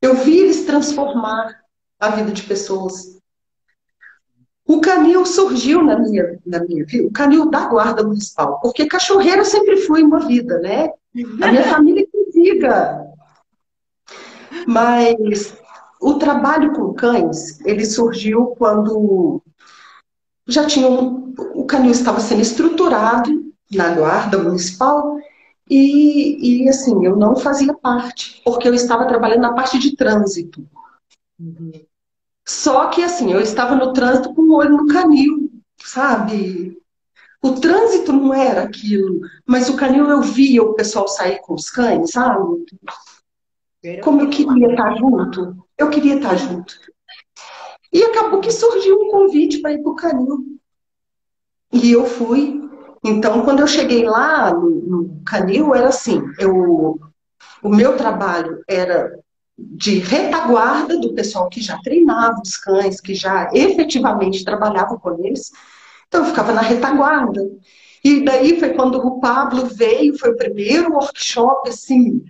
Eu 0.00 0.14
vi 0.14 0.38
eles 0.38 0.64
transformar 0.64 1.62
a 2.00 2.08
vida 2.10 2.32
de 2.32 2.42
pessoas. 2.42 3.18
O 4.64 4.80
canil 4.80 5.24
surgiu 5.24 5.82
na 5.82 5.98
minha, 5.98 6.37
na 6.48 6.64
minha 6.64 6.84
vida, 6.84 7.06
o 7.06 7.12
canil 7.12 7.50
da 7.50 7.66
guarda 7.66 8.02
municipal, 8.02 8.58
porque 8.60 8.86
cachorreira 8.86 9.44
sempre 9.44 9.76
foi 9.78 10.02
uma 10.02 10.20
vida, 10.20 10.58
né? 10.58 10.90
A 11.42 11.50
minha 11.50 11.64
família 11.70 12.06
que 12.06 12.30
diga. 12.32 13.06
Mas 14.66 15.54
o 16.00 16.14
trabalho 16.14 16.72
com 16.72 16.94
cães, 16.94 17.60
ele 17.64 17.84
surgiu 17.84 18.54
quando 18.58 19.42
já 20.46 20.66
tinha 20.66 20.88
um, 20.88 21.34
o 21.54 21.64
canil 21.66 21.90
estava 21.90 22.20
sendo 22.20 22.40
estruturado 22.40 23.52
na 23.70 23.92
guarda 23.94 24.38
municipal 24.38 25.18
e, 25.70 26.62
e, 26.64 26.68
assim, 26.68 27.04
eu 27.04 27.14
não 27.14 27.36
fazia 27.36 27.74
parte, 27.74 28.40
porque 28.42 28.66
eu 28.66 28.72
estava 28.72 29.04
trabalhando 29.06 29.42
na 29.42 29.52
parte 29.52 29.78
de 29.78 29.94
trânsito. 29.94 30.66
Uhum. 31.38 31.72
Só 32.46 32.86
que, 32.86 33.02
assim, 33.02 33.30
eu 33.30 33.40
estava 33.40 33.74
no 33.74 33.92
trânsito 33.92 34.34
com 34.34 34.42
o 34.42 34.54
olho 34.54 34.78
no 34.78 34.86
canil, 34.86 35.47
sabe? 35.88 36.76
O 37.42 37.52
trânsito 37.52 38.12
não 38.12 38.34
era 38.34 38.62
aquilo, 38.62 39.20
mas 39.46 39.68
o 39.68 39.76
canil 39.76 40.08
eu 40.08 40.22
via 40.22 40.62
o 40.62 40.74
pessoal 40.74 41.06
sair 41.06 41.40
com 41.40 41.54
os 41.54 41.70
cães, 41.70 42.10
sabe? 42.10 42.66
Como 44.02 44.22
eu 44.22 44.30
queria 44.30 44.70
estar 44.70 44.96
junto. 44.96 45.56
Eu 45.76 45.88
queria 45.88 46.16
estar 46.16 46.34
junto. 46.36 46.74
E 47.92 48.02
acabou 48.02 48.40
que 48.40 48.50
surgiu 48.50 48.96
um 49.00 49.10
convite 49.10 49.60
para 49.60 49.72
ir 49.72 49.82
para 49.82 49.92
o 49.92 49.96
canil. 49.96 50.58
E 51.72 51.92
eu 51.92 52.04
fui, 52.04 52.68
então, 53.04 53.42
quando 53.42 53.60
eu 53.60 53.66
cheguei 53.66 54.04
lá 54.04 54.52
no, 54.52 54.70
no 54.70 55.22
Canil, 55.24 55.74
era 55.74 55.88
assim, 55.88 56.20
eu, 56.38 56.98
o 57.62 57.68
meu 57.68 57.96
trabalho 57.96 58.62
era 58.66 59.18
de 59.56 59.98
retaguarda 59.98 60.98
do 60.98 61.14
pessoal 61.14 61.48
que 61.48 61.60
já 61.60 61.78
treinava 61.78 62.40
os 62.40 62.56
cães, 62.56 63.00
que 63.00 63.14
já 63.14 63.50
efetivamente 63.52 64.44
trabalhava 64.44 64.98
com 64.98 65.24
eles. 65.24 65.50
Então, 66.08 66.22
eu 66.22 66.30
ficava 66.30 66.52
na 66.52 66.62
retaguarda. 66.62 67.48
E 68.02 68.24
daí 68.24 68.58
foi 68.58 68.72
quando 68.74 68.96
o 68.98 69.20
Pablo 69.20 69.66
veio, 69.66 70.18
foi 70.18 70.30
o 70.30 70.36
primeiro 70.36 70.92
workshop, 70.92 71.68
assim, 71.68 72.24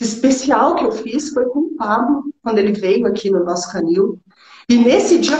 especial 0.00 0.74
que 0.74 0.84
eu 0.84 0.92
fiz, 0.92 1.30
foi 1.30 1.46
com 1.46 1.60
o 1.60 1.76
Pablo, 1.76 2.24
quando 2.42 2.58
ele 2.58 2.72
veio 2.72 3.06
aqui 3.06 3.30
no 3.30 3.44
nosso 3.44 3.70
canil. 3.70 4.20
E 4.68 4.76
nesse 4.76 5.18
dia 5.18 5.36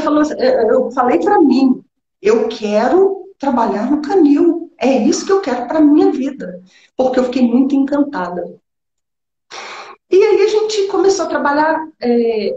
eu 0.68 0.90
falei 0.92 1.18
para 1.18 1.40
mim, 1.40 1.82
eu 2.20 2.48
quero 2.48 3.26
trabalhar 3.38 3.90
no 3.90 4.02
canil. 4.02 4.70
É 4.78 4.98
isso 5.04 5.24
que 5.26 5.32
eu 5.32 5.40
quero 5.40 5.66
para 5.66 5.80
minha 5.80 6.10
vida, 6.10 6.60
porque 6.96 7.18
eu 7.18 7.24
fiquei 7.24 7.42
muito 7.42 7.74
encantada. 7.74 8.42
E 10.10 10.22
aí 10.22 10.42
a 10.42 10.48
gente 10.48 10.86
começou 10.88 11.24
a 11.24 11.28
trabalhar 11.28 11.88
é, 12.00 12.50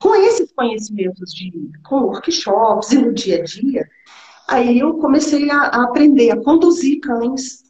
com 0.00 0.14
esses 0.14 0.50
conhecimentos 0.52 1.34
de 1.34 1.52
com 1.84 2.02
workshops 2.02 2.92
e 2.92 2.98
no 2.98 3.12
dia 3.12 3.40
a 3.40 3.42
dia. 3.42 3.88
Aí 4.48 4.78
eu 4.78 4.94
comecei 4.98 5.50
a, 5.50 5.62
a 5.62 5.84
aprender 5.84 6.30
a 6.30 6.42
conduzir 6.42 7.00
cães, 7.00 7.64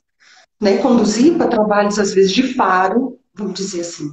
né? 0.61 0.79
Conduzir 0.79 1.37
para 1.37 1.49
trabalhos 1.49 1.99
às 1.99 2.13
vezes 2.13 2.33
de 2.33 2.55
faro, 2.55 3.19
vamos 3.35 3.55
dizer 3.55 3.81
assim, 3.83 4.11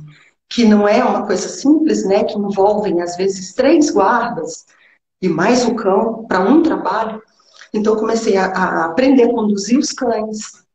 que 0.50 0.65
não 0.65 0.88
é 0.88 1.04
uma 1.04 1.26
coisa 1.26 1.47
simples, 1.47 2.06
né? 2.06 2.24
Que 2.24 2.38
envolvem 2.38 3.02
às 3.02 3.15
vezes 3.15 3.54
três 3.54 3.89
guardas 3.89 4.65
e 5.21 5.30
mais 5.30 5.65
o 5.65 5.76
cão 5.76 6.26
para 6.28 6.41
um 6.41 6.62
trabalho. 6.62 7.21
Então, 7.74 7.95
comecei 7.95 8.36
a, 8.38 8.47
a, 8.47 8.86
aprender 8.86 9.24
a 9.24 9.32
conduzir 9.32 9.80
os 9.80 9.91
cães, 9.91 10.65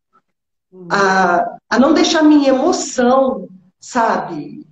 a, 0.91 1.59
a 1.69 1.79
não 1.79 1.93
deixar 1.93 2.23
minha 2.23 2.51
emoção, 2.51 3.49
sabe, 3.79 4.67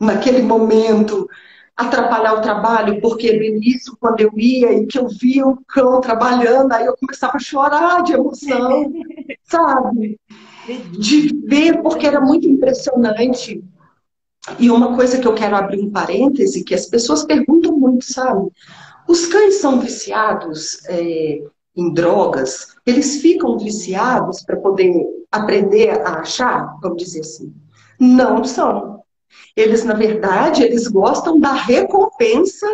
naquele 0.00 0.42
momento, 0.42 1.28
atrapalhar 1.78 2.34
o 2.34 2.40
trabalho, 2.40 3.00
porque 3.00 3.32
no 3.32 3.44
início, 3.44 3.96
quando 4.00 4.20
eu 4.20 4.32
ia 4.36 4.72
e 4.72 4.84
que 4.84 4.98
eu 4.98 5.06
via 5.06 5.46
o 5.46 5.64
cão 5.64 6.00
trabalhando, 6.00 6.72
aí 6.72 6.84
eu 6.84 6.96
começava 6.96 7.36
a 7.36 7.40
chorar 7.40 8.02
de 8.02 8.14
emoção, 8.14 8.92
sabe? 9.48 10.18
De 10.98 11.32
ver, 11.46 11.80
porque 11.80 12.04
era 12.04 12.20
muito 12.20 12.48
impressionante. 12.48 13.62
E 14.58 14.68
uma 14.72 14.96
coisa 14.96 15.18
que 15.18 15.28
eu 15.28 15.34
quero 15.36 15.54
abrir 15.54 15.80
um 15.80 15.90
parêntese, 15.90 16.64
que 16.64 16.74
as 16.74 16.86
pessoas 16.86 17.22
perguntam 17.22 17.78
muito, 17.78 18.04
sabe? 18.04 18.50
Os 19.06 19.26
cães 19.26 19.60
são 19.60 19.78
viciados 19.78 20.84
é, 20.88 21.42
em 21.76 21.94
drogas, 21.94 22.74
eles 22.84 23.22
ficam 23.22 23.56
viciados 23.56 24.42
para 24.42 24.56
poder 24.56 25.06
aprender 25.30 25.90
a 25.90 26.20
achar, 26.20 26.76
vamos 26.82 27.04
dizer 27.04 27.20
assim. 27.20 27.54
Não 28.00 28.42
são. 28.42 28.97
Eles, 29.56 29.84
na 29.84 29.94
verdade, 29.94 30.62
eles 30.62 30.88
gostam 30.88 31.38
da 31.38 31.52
recompensa 31.52 32.66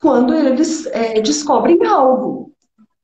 quando 0.00 0.34
eles 0.34 0.86
é, 0.86 1.20
descobrem 1.20 1.84
algo. 1.86 2.52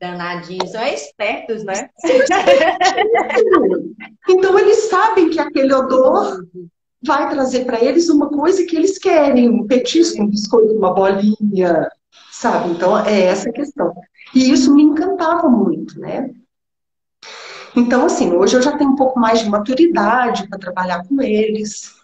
Danadinhos, 0.00 0.72
são 0.72 0.84
espertos, 0.84 1.64
né? 1.64 1.88
então 4.28 4.58
eles 4.58 4.88
sabem 4.88 5.30
que 5.30 5.38
aquele 5.38 5.72
odor 5.72 6.44
vai 7.04 7.30
trazer 7.30 7.64
para 7.64 7.82
eles 7.82 8.08
uma 8.08 8.28
coisa 8.28 8.64
que 8.64 8.76
eles 8.76 8.98
querem, 8.98 9.48
um 9.48 9.66
petisco, 9.66 10.22
um 10.22 10.28
biscoito, 10.28 10.74
uma 10.74 10.92
bolinha, 10.92 11.88
sabe? 12.32 12.70
Então 12.70 12.98
é 12.98 13.22
essa 13.22 13.48
a 13.48 13.52
questão. 13.52 13.94
E 14.34 14.50
isso 14.50 14.74
me 14.74 14.82
encantava 14.82 15.48
muito, 15.48 15.98
né? 16.00 16.30
Então, 17.74 18.04
assim, 18.04 18.32
hoje 18.32 18.56
eu 18.56 18.62
já 18.62 18.76
tenho 18.76 18.90
um 18.90 18.96
pouco 18.96 19.18
mais 19.18 19.40
de 19.40 19.48
maturidade 19.48 20.46
para 20.48 20.58
trabalhar 20.58 21.06
com 21.06 21.22
eles. 21.22 21.94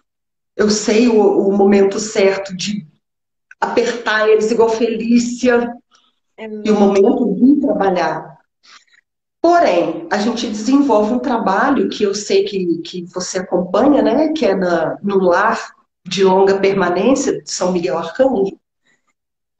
Eu 0.55 0.69
sei 0.69 1.07
o, 1.07 1.47
o, 1.47 1.55
momento 1.55 1.99
certo 1.99 2.55
de 2.55 2.85
apertar 3.59 4.27
eles 4.27 4.51
igual 4.51 4.69
Felícia 4.69 5.73
é 6.37 6.45
e 6.45 6.71
o 6.71 6.79
momento 6.79 7.35
de 7.35 7.61
trabalhar. 7.61 8.39
Porém, 9.41 10.07
a 10.11 10.17
gente 10.17 10.47
desenvolve 10.47 11.13
um 11.13 11.19
trabalho 11.19 11.87
que 11.89 12.03
eu 12.03 12.13
sei 12.13 12.43
que, 12.43 12.79
que 12.79 13.05
você 13.05 13.39
acompanha, 13.39 14.01
né? 14.01 14.33
Que 14.33 14.45
é 14.45 14.55
na, 14.55 14.97
no 15.01 15.17
lar 15.17 15.73
de 16.05 16.23
longa 16.23 16.59
permanência 16.59 17.41
de 17.41 17.49
São 17.49 17.71
Miguel 17.71 17.97
Arcanjo. 17.97 18.59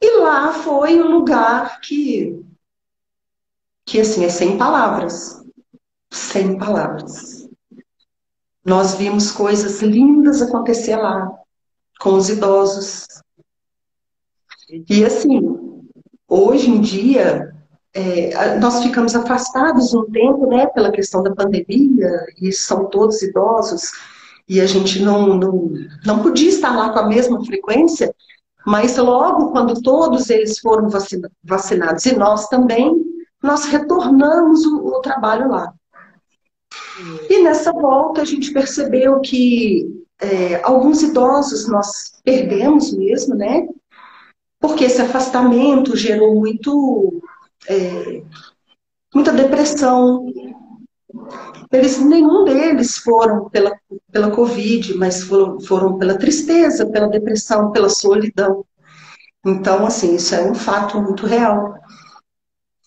E 0.02 0.18
lá 0.20 0.54
foi 0.54 1.02
um 1.02 1.12
lugar 1.12 1.80
que, 1.82 2.44
que 3.86 4.00
assim, 4.00 4.26
é 4.26 4.30
sem 4.30 4.58
palavras. 4.58 5.44
Sem 6.12 6.58
palavras. 6.58 7.39
Nós 8.70 8.94
vimos 8.94 9.32
coisas 9.32 9.82
lindas 9.82 10.44
acontecer 10.44 10.96
lá, 10.96 11.28
com 12.00 12.14
os 12.14 12.30
idosos. 12.30 13.08
E 14.88 15.04
assim, 15.04 15.42
hoje 16.28 16.70
em 16.70 16.80
dia, 16.80 17.52
é, 17.96 18.60
nós 18.60 18.84
ficamos 18.84 19.16
afastados 19.16 19.92
um 19.96 20.06
tempo, 20.12 20.46
né, 20.46 20.68
pela 20.68 20.92
questão 20.92 21.24
da 21.24 21.34
pandemia, 21.34 22.12
e 22.40 22.52
são 22.52 22.86
todos 22.86 23.24
idosos, 23.24 23.90
e 24.48 24.62
a 24.62 24.68
gente 24.68 25.02
não, 25.02 25.36
não, 25.36 25.72
não 26.06 26.22
podia 26.22 26.50
estar 26.50 26.78
lá 26.78 26.94
com 26.94 27.00
a 27.00 27.08
mesma 27.08 27.44
frequência, 27.44 28.14
mas 28.68 28.98
logo 28.98 29.52
quando 29.52 29.82
todos 29.82 30.30
eles 30.30 30.60
foram 30.60 30.90
vacina, 30.90 31.32
vacinados 31.44 32.06
e 32.06 32.16
nós 32.16 32.48
também, 32.50 33.04
nós 33.42 33.66
retornamos 33.66 34.64
o, 34.64 34.86
o 34.90 35.02
trabalho 35.02 35.50
lá. 35.50 35.74
E 37.30 37.44
nessa 37.44 37.72
volta 37.72 38.22
a 38.22 38.26
gente 38.26 38.52
percebeu 38.52 39.20
que 39.22 40.04
é, 40.22 40.62
alguns 40.64 41.02
idosos 41.02 41.68
nós 41.68 42.20
perdemos 42.24 42.92
mesmo, 42.94 43.36
né? 43.36 43.68
Porque 44.60 44.86
esse 44.86 45.02
afastamento 45.02 45.96
gerou 45.96 46.36
muito 46.36 47.22
é, 47.68 48.22
muita 49.14 49.32
depressão. 49.32 50.26
Eles, 51.72 52.00
nenhum 52.00 52.44
deles 52.46 52.98
foram 52.98 53.50
pela, 53.50 53.72
pela 54.12 54.32
Covid, 54.32 54.96
mas 54.96 55.24
foram, 55.24 55.60
foram 55.60 55.98
pela 55.98 56.18
tristeza, 56.18 56.86
pela 56.86 57.08
depressão, 57.08 57.72
pela 57.72 57.90
solidão. 57.90 58.66
Então, 59.46 59.86
assim, 59.86 60.16
isso 60.16 60.36
é 60.36 60.50
um 60.50 60.56
fato 60.56 61.02
muito 61.02 61.26
real. 61.26 61.76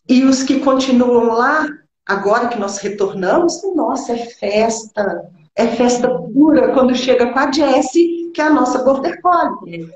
E 0.09 0.25
os 0.25 0.43
que 0.43 0.61
continuam 0.61 1.33
lá, 1.33 1.67
agora 2.07 2.49
que 2.49 2.59
nós 2.59 2.79
retornamos, 2.79 3.61
nossa, 3.75 4.13
é 4.13 4.19
festa, 4.19 5.31
é 5.55 5.67
festa 5.69 6.09
pura 6.09 6.73
quando 6.73 6.95
chega 6.95 7.33
com 7.33 7.39
a 7.39 7.51
Jessie, 7.51 8.31
que 8.35 8.41
é 8.41 8.45
a 8.45 8.53
nossa 8.53 8.83
border 8.83 9.21
collie. 9.21 9.89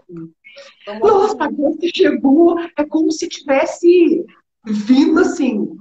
Nossa, 1.01 1.37
a 1.41 1.51
Jessie 1.51 1.93
chegou, 1.95 2.59
é 2.77 2.85
como 2.85 3.11
se 3.11 3.29
tivesse 3.29 4.25
vindo 4.65 5.21
assim, 5.21 5.77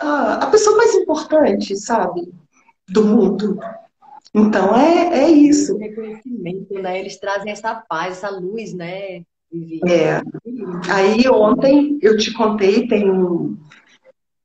a, 0.00 0.46
pessoa 0.46 0.76
mais 0.76 0.94
importante, 0.94 1.76
sabe, 1.76 2.32
do 2.88 3.04
mundo. 3.04 3.58
Então 4.34 4.76
é, 4.76 5.20
é 5.20 5.30
isso. 5.30 5.76
Reconhecimento, 5.78 6.74
né? 6.74 7.00
Eles 7.00 7.18
trazem 7.18 7.50
essa 7.50 7.74
paz, 7.74 8.18
essa 8.18 8.30
luz, 8.30 8.74
né? 8.74 9.22
É. 9.88 10.20
Aí 10.92 11.26
ontem 11.28 11.98
eu 12.02 12.18
te 12.18 12.32
contei, 12.32 12.86
tem 12.86 13.10
um, 13.10 13.56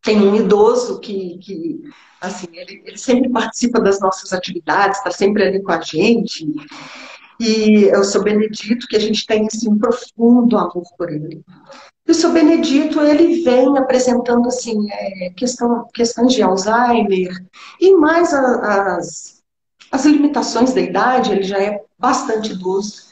tem 0.01 0.19
um 0.21 0.35
idoso 0.35 0.99
que, 0.99 1.37
que 1.39 1.81
assim, 2.19 2.47
ele, 2.53 2.83
ele 2.85 2.97
sempre 2.97 3.29
participa 3.29 3.79
das 3.79 3.99
nossas 3.99 4.33
atividades, 4.33 4.97
está 4.97 5.11
sempre 5.11 5.43
ali 5.43 5.61
com 5.61 5.71
a 5.71 5.81
gente. 5.81 6.47
E 7.39 7.91
o 7.95 8.03
seu 8.03 8.23
Benedito, 8.23 8.87
que 8.87 8.95
a 8.95 8.99
gente 8.99 9.25
tem 9.25 9.47
assim, 9.47 9.69
um 9.69 9.79
profundo 9.79 10.57
amor 10.57 10.83
por 10.97 11.11
ele. 11.11 11.43
E 12.07 12.11
o 12.11 12.15
seu 12.15 12.31
Benedito, 12.31 13.01
ele 13.01 13.43
vem 13.43 13.77
apresentando 13.77 14.47
assim, 14.47 14.91
é, 14.91 15.31
questão, 15.31 15.87
questões 15.93 16.33
de 16.33 16.43
Alzheimer 16.43 17.31
e 17.79 17.95
mais 17.95 18.33
a, 18.33 18.95
as, 18.97 19.41
as 19.91 20.05
limitações 20.05 20.73
da 20.73 20.81
idade, 20.81 21.31
ele 21.31 21.43
já 21.43 21.57
é 21.61 21.83
bastante 21.97 22.51
idoso. 22.51 23.11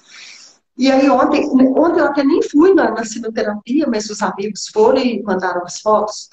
E 0.77 0.89
aí 0.89 1.09
ontem, 1.09 1.45
ontem 1.77 1.99
eu 1.99 2.05
até 2.05 2.23
nem 2.23 2.41
fui 2.41 2.73
na, 2.73 2.91
na 2.91 3.03
sinoterapia, 3.03 3.85
mas 3.87 4.09
os 4.09 4.21
amigos 4.21 4.67
foram 4.67 4.99
e 4.99 5.21
mandaram 5.23 5.63
as 5.65 5.79
fotos. 5.81 6.29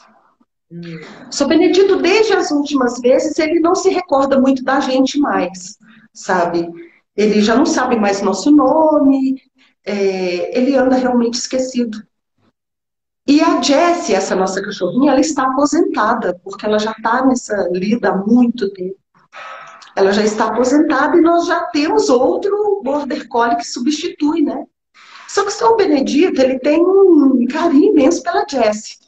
Sou 1.31 1.47
Benedito, 1.47 1.97
desde 1.97 2.33
as 2.33 2.51
últimas 2.51 2.99
vezes, 3.01 3.39
ele 3.39 3.61
não 3.61 3.75
se 3.75 3.89
recorda 3.89 4.41
muito 4.41 4.65
da 4.65 4.81
gente 4.81 5.19
mais, 5.19 5.79
sabe? 6.13 6.69
Ele 7.17 7.41
já 7.41 7.55
não 7.55 7.65
sabe 7.65 7.97
mais 7.97 8.21
nosso 8.21 8.51
nome, 8.51 9.41
é, 9.85 10.59
ele 10.59 10.77
anda 10.77 10.97
realmente 10.97 11.35
esquecido. 11.35 12.03
E 13.29 13.41
a 13.41 13.61
Jessie, 13.61 14.15
essa 14.15 14.37
nossa 14.37 14.63
cachorrinha, 14.63 15.13
ela 15.13 15.21
está 15.21 15.45
aposentada, 15.45 16.39
porque 16.45 16.67
ela 16.67 16.79
já 16.79 16.93
está 16.93 17.25
nessa 17.25 17.69
lida 17.73 18.11
há 18.11 18.17
muito 18.17 18.73
tempo. 18.73 18.99
Ela 19.97 20.13
já 20.13 20.23
está 20.23 20.47
aposentada 20.49 21.17
e 21.17 21.23
nós 21.23 21.47
já 21.47 21.61
temos 21.67 22.09
outro 22.09 22.83
Border 22.85 23.27
Collie 23.29 23.57
que 23.57 23.65
substitui, 23.65 24.43
né? 24.43 24.65
Só 25.29 25.43
que 25.43 25.49
o 25.49 25.53
São 25.53 25.77
Benedito, 25.77 26.41
ele 26.41 26.59
tem 26.59 26.81
um 26.81 27.47
carinho 27.47 27.93
imenso 27.93 28.23
pela 28.23 28.47
Jessie. 28.49 29.06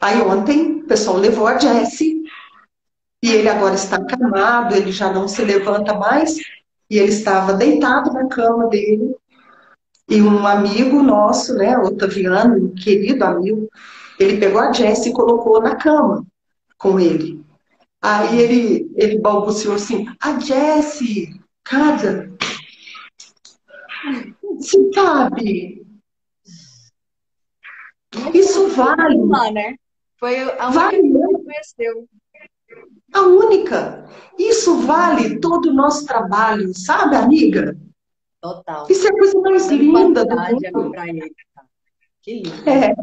Aí 0.00 0.20
ontem 0.20 0.80
o 0.80 0.86
pessoal 0.86 1.16
levou 1.16 1.46
a 1.46 1.58
Jessie 1.58 2.22
e 3.22 3.30
ele 3.30 3.48
agora 3.48 3.74
está 3.74 3.96
acamado, 3.96 4.74
ele 4.74 4.92
já 4.92 5.12
não 5.12 5.26
se 5.26 5.42
levanta 5.42 5.94
mais 5.94 6.36
e 6.90 6.98
ele 6.98 7.08
estava 7.08 7.54
deitado 7.54 8.12
na 8.12 8.28
cama 8.28 8.68
dele 8.68 9.16
e 10.08 10.22
um 10.22 10.46
amigo 10.46 11.02
nosso, 11.02 11.54
né, 11.54 11.76
Otaviano, 11.78 12.66
um 12.66 12.74
querido 12.74 13.24
amigo, 13.24 13.68
ele 14.20 14.38
pegou 14.38 14.60
a 14.60 14.72
Jessie 14.72 15.10
e 15.10 15.14
colocou 15.14 15.60
na 15.60 15.74
cama 15.74 16.24
com 16.78 17.00
ele. 17.00 17.44
Aí 18.00 18.38
ele, 18.38 18.92
ele 18.94 19.18
balbuciou 19.18 19.74
assim, 19.74 20.06
a 20.20 20.38
Jessie, 20.38 21.40
cara, 21.64 22.30
você 24.42 24.90
sabe, 24.94 25.84
isso 28.32 28.68
vale. 28.68 29.18
Lá, 29.26 29.50
né? 29.50 29.74
Foi 30.18 30.40
a 30.40 30.68
única 30.68 30.70
vale, 30.70 31.02
que 31.02 31.44
conheceu. 31.44 32.08
A 33.12 33.20
única. 33.20 34.08
Isso 34.38 34.78
vale 34.80 35.38
todo 35.40 35.70
o 35.70 35.74
nosso 35.74 36.06
trabalho, 36.06 36.72
sabe, 36.74 37.16
amiga? 37.16 37.76
Total. 38.40 38.86
Isso 38.88 39.06
é 39.06 39.10
a 39.10 39.14
coisa 39.14 39.40
mais 39.40 39.66
linda 39.68 40.24
do 40.24 40.36
mundo. 40.36 40.94
Ele, 41.04 41.34
Que 42.22 42.42
lindo. 42.42 42.70
É. 42.70 42.94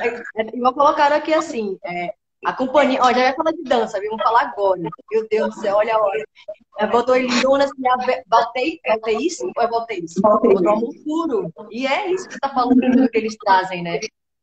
é 0.00 0.60
vou 0.60 0.72
colocar 0.74 1.12
aqui 1.12 1.32
assim, 1.34 1.78
é, 1.84 2.14
a 2.44 2.52
companhia, 2.52 3.00
ó, 3.02 3.12
já 3.12 3.28
ia 3.30 3.34
falar 3.34 3.50
de 3.52 3.62
dança, 3.64 3.98
viu? 3.98 4.10
Vamos 4.10 4.24
falar 4.24 4.42
agora. 4.42 4.80
Meu 5.10 5.28
Deus 5.28 5.54
do 5.54 5.60
céu, 5.60 5.76
olha 5.76 5.96
a 5.96 6.00
hora. 6.00 6.24
É, 6.78 6.86
botou 6.86 7.16
ele 7.16 7.26
lindona 7.26 7.64
assim, 7.64 7.82
voltei, 8.30 8.80
voltei 8.86 9.16
isso 9.16 9.50
ou 9.56 9.62
é 9.62 9.66
voltei 9.66 9.98
isso? 9.98 10.20
Voltei. 10.22 10.54
Botou 10.54 10.72
amor 10.72 10.94
puro. 11.04 11.52
E 11.70 11.86
é 11.86 12.10
isso 12.12 12.28
que 12.28 12.34
você 12.34 12.40
tá 12.40 12.50
falando 12.50 13.08
que 13.10 13.18
eles 13.18 13.36
trazem, 13.38 13.82
né? 13.82 13.98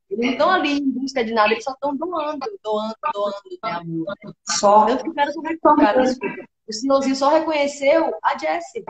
Eles 0.10 0.26
não 0.26 0.32
estão 0.32 0.49
ali 0.51 0.80
em 0.80 0.91
busca 0.91 1.24
de 1.24 1.34
nada, 1.34 1.51
eles 1.51 1.64
só 1.64 1.72
estão 1.72 1.95
doando, 1.95 2.39
doando, 2.64 2.95
doando, 3.14 3.36
né, 3.64 3.72
amor? 3.72 4.06
Só. 4.47 4.86
Tanto 4.86 5.03
que 5.03 5.10
o 5.10 5.14
cara 5.14 5.32
só 5.32 5.41
vai 5.41 5.53
desculpa. 5.53 6.45
O 6.68 6.74
senhorzinho 6.74 7.16
só 7.16 7.30
reconheceu 7.30 8.12
a 8.24 8.38
Jessie. 8.38 8.84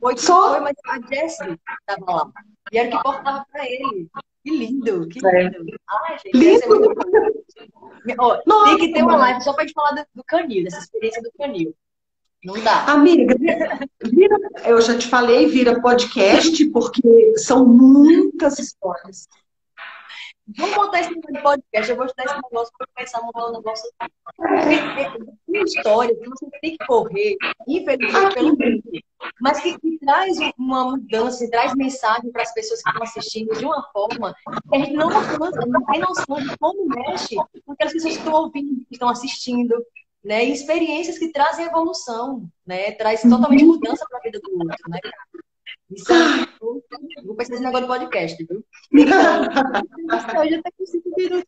Foi, 0.00 0.16
Só... 0.16 0.52
foi, 0.52 0.60
mas 0.60 0.74
a 0.86 1.14
Jessie 1.14 1.60
estava 1.80 2.12
lá. 2.12 2.30
E 2.72 2.78
era 2.78 2.88
o 2.88 2.90
que 2.90 2.96
importava 2.96 3.46
para 3.52 3.64
ele. 3.68 4.08
Que 4.42 4.50
lindo, 4.50 5.08
que 5.08 5.26
é. 5.26 5.42
lindo. 5.44 5.70
É. 5.70 5.76
Ai, 5.88 6.18
gente, 6.18 6.36
lindo. 6.36 6.94
Oh, 8.18 8.36
Nossa, 8.46 8.76
tem 8.76 8.78
que 8.78 8.92
ter 8.92 9.02
uma 9.02 9.16
live 9.16 9.40
só 9.42 9.52
para 9.52 9.64
gente 9.64 9.74
falar 9.74 9.92
do, 9.92 10.06
do 10.14 10.24
canil, 10.24 10.64
dessa 10.64 10.78
experiência 10.78 11.22
do 11.22 11.30
canil. 11.38 11.74
Não 12.44 12.62
dá. 12.62 12.84
Amiga, 12.86 13.34
vira, 14.02 14.36
eu 14.66 14.78
já 14.82 14.98
te 14.98 15.08
falei, 15.08 15.46
vira 15.46 15.80
podcast, 15.80 16.62
porque 16.66 17.38
são 17.38 17.64
muitas 17.64 18.58
histórias. 18.58 19.26
Vamos 20.46 20.76
montar 20.76 21.00
esse 21.00 21.14
podcast, 21.42 21.90
eu 21.90 21.96
vou 21.96 22.06
te 22.06 22.14
dar 22.16 22.24
esse 22.24 22.34
negócio 22.34 22.72
para 22.76 22.86
começar 22.94 23.18
a 23.18 23.22
montar 23.22 23.46
um 23.46 23.52
negócio. 23.52 23.90
Tem 25.50 25.62
história, 25.62 26.14
você 26.14 26.46
tem 26.60 26.76
que 26.76 26.86
correr, 26.86 27.36
infelizmente, 27.66 28.34
pelo 28.34 28.48
mundo. 28.50 28.82
mas 29.40 29.60
que, 29.60 29.78
que 29.78 29.98
traz 30.00 30.36
uma 30.58 30.90
mudança, 30.90 31.44
que 31.44 31.50
traz 31.50 31.74
mensagem 31.74 32.30
para 32.30 32.42
as 32.42 32.52
pessoas 32.52 32.82
que 32.82 32.90
estão 32.90 33.02
assistindo 33.02 33.54
de 33.56 33.64
uma 33.64 33.82
forma 33.90 34.34
que 34.70 34.76
a 34.76 34.78
gente 34.80 34.92
não 34.92 35.10
alcança, 35.10 35.66
não 35.66 35.84
tem 35.86 36.00
noção 36.00 36.36
de 36.36 36.58
como 36.58 36.88
mexe 36.88 37.36
com 37.64 37.72
aquelas 37.72 37.94
pessoas 37.94 38.12
que 38.12 38.18
estão 38.18 38.34
ouvindo, 38.34 38.84
que 38.86 38.94
estão 38.94 39.08
assistindo, 39.08 39.74
né? 40.22 40.44
E 40.44 40.52
experiências 40.52 41.18
que 41.18 41.32
trazem 41.32 41.64
evolução, 41.64 42.46
né? 42.66 42.92
Traz 42.92 43.22
totalmente 43.22 43.64
mudança 43.64 44.04
para 44.08 44.18
a 44.18 44.22
vida 44.22 44.38
do 44.40 44.50
outro, 44.58 44.90
né? 44.90 45.00
Isso 45.94 46.12
é, 46.12 47.24
vou 47.24 47.34
pensar 47.36 47.52
nesse 47.52 47.62
negócio 47.62 47.86
do 47.86 47.92
podcast, 47.92 48.44
viu? 48.44 48.64
Hoje 50.40 50.54
até 50.56 50.70
minutos. 51.16 51.44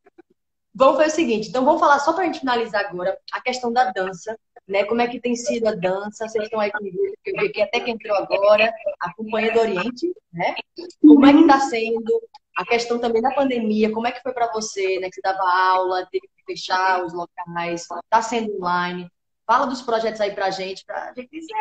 Vamos 0.78 0.97
fazer 0.99 1.11
o 1.11 1.14
seguinte, 1.14 1.49
então 1.49 1.64
vamos 1.64 1.80
falar 1.80 1.99
só 2.01 2.12
para 2.12 2.24
a 2.24 2.26
gente 2.26 2.40
finalizar 2.40 2.84
agora 2.84 3.18
a 3.32 3.40
questão 3.40 3.72
da 3.72 3.90
dança, 3.92 4.38
né? 4.68 4.84
Como 4.84 5.01
é 5.01 5.09
que 5.09 5.18
tem 5.18 5.34
sido 5.34 5.66
a 5.66 5.74
dança? 5.74 6.28
Vocês 6.28 6.44
estão 6.44 6.61
aí 6.61 6.70
comigo, 6.70 6.99
que 7.24 7.30
eu 7.30 7.40
vi 7.40 7.49
que 7.49 7.62
até 7.62 7.80
que 7.80 7.90
entrou 7.90 8.14
agora, 8.14 8.70
a 9.01 9.14
Companhia 9.14 9.55
do 9.55 9.61
Oriente, 9.61 10.12
né? 10.30 10.55
Como 11.01 11.24
é 11.24 11.32
que 11.32 11.40
está 11.40 11.61
sendo 11.61 12.22
a 12.59 12.64
questão 12.66 12.99
também 12.99 13.22
da 13.22 13.34
pandemia? 13.34 13.90
Como 13.90 14.07
é 14.07 14.12
que 14.12 14.20
foi 14.20 14.34
para 14.34 14.53
você, 14.53 15.01
né? 15.01 15.09
Que 15.09 15.14
você 15.14 15.22
dava 15.22 15.42
aula, 15.42 16.07
teve 16.12 16.26
que 16.26 16.44
fechar 16.44 17.03
os 17.03 17.14
locais, 17.14 17.86
está 18.05 18.20
sendo 18.20 18.55
online. 18.57 19.11
Fala 19.47 19.66
dos 19.66 19.82
projetos 19.82 20.20
aí 20.20 20.32
pra 20.32 20.51
gente, 20.51 20.84
pra 20.84 21.12
gente 21.14 21.30
dizer. 21.30 21.55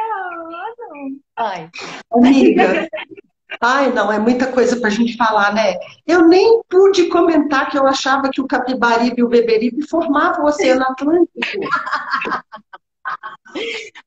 Ai. 1.36 1.70
Amiga, 2.12 2.90
Ai, 3.62 3.92
não, 3.94 4.12
é 4.12 4.20
muita 4.20 4.52
coisa 4.52 4.78
para 4.78 4.88
a 4.88 4.92
gente 4.92 5.16
falar, 5.16 5.54
né? 5.54 5.76
Eu 6.06 6.28
nem 6.28 6.62
pude 6.70 7.08
comentar 7.08 7.70
que 7.70 7.78
eu 7.78 7.88
achava 7.88 8.30
que 8.30 8.42
o 8.42 8.48
Capibaribe 8.48 9.22
e 9.22 9.24
o 9.24 9.30
Beberibe 9.30 9.88
formavam 9.88 10.44
o 10.44 10.48
Oceano 10.48 10.84
Atlântico. 10.84 11.40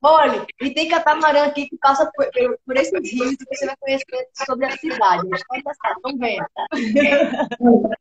Olha, 0.01 0.46
e 0.61 0.70
tem 0.70 0.88
catamarã 0.88 1.44
aqui 1.44 1.68
que 1.68 1.76
passa 1.78 2.09
por, 2.14 2.26
por 2.64 2.76
esses 2.76 3.12
rios 3.12 3.32
e 3.32 3.57
você 3.57 3.66
vai 3.66 3.76
conhecer 3.80 4.28
sobre 4.46 4.66
a 4.66 4.76
cidade. 4.76 5.26
Mas 5.28 5.42
pode 5.46 5.62
passar, 5.64 5.92
estão 5.96 6.16
vendo. 6.16 6.46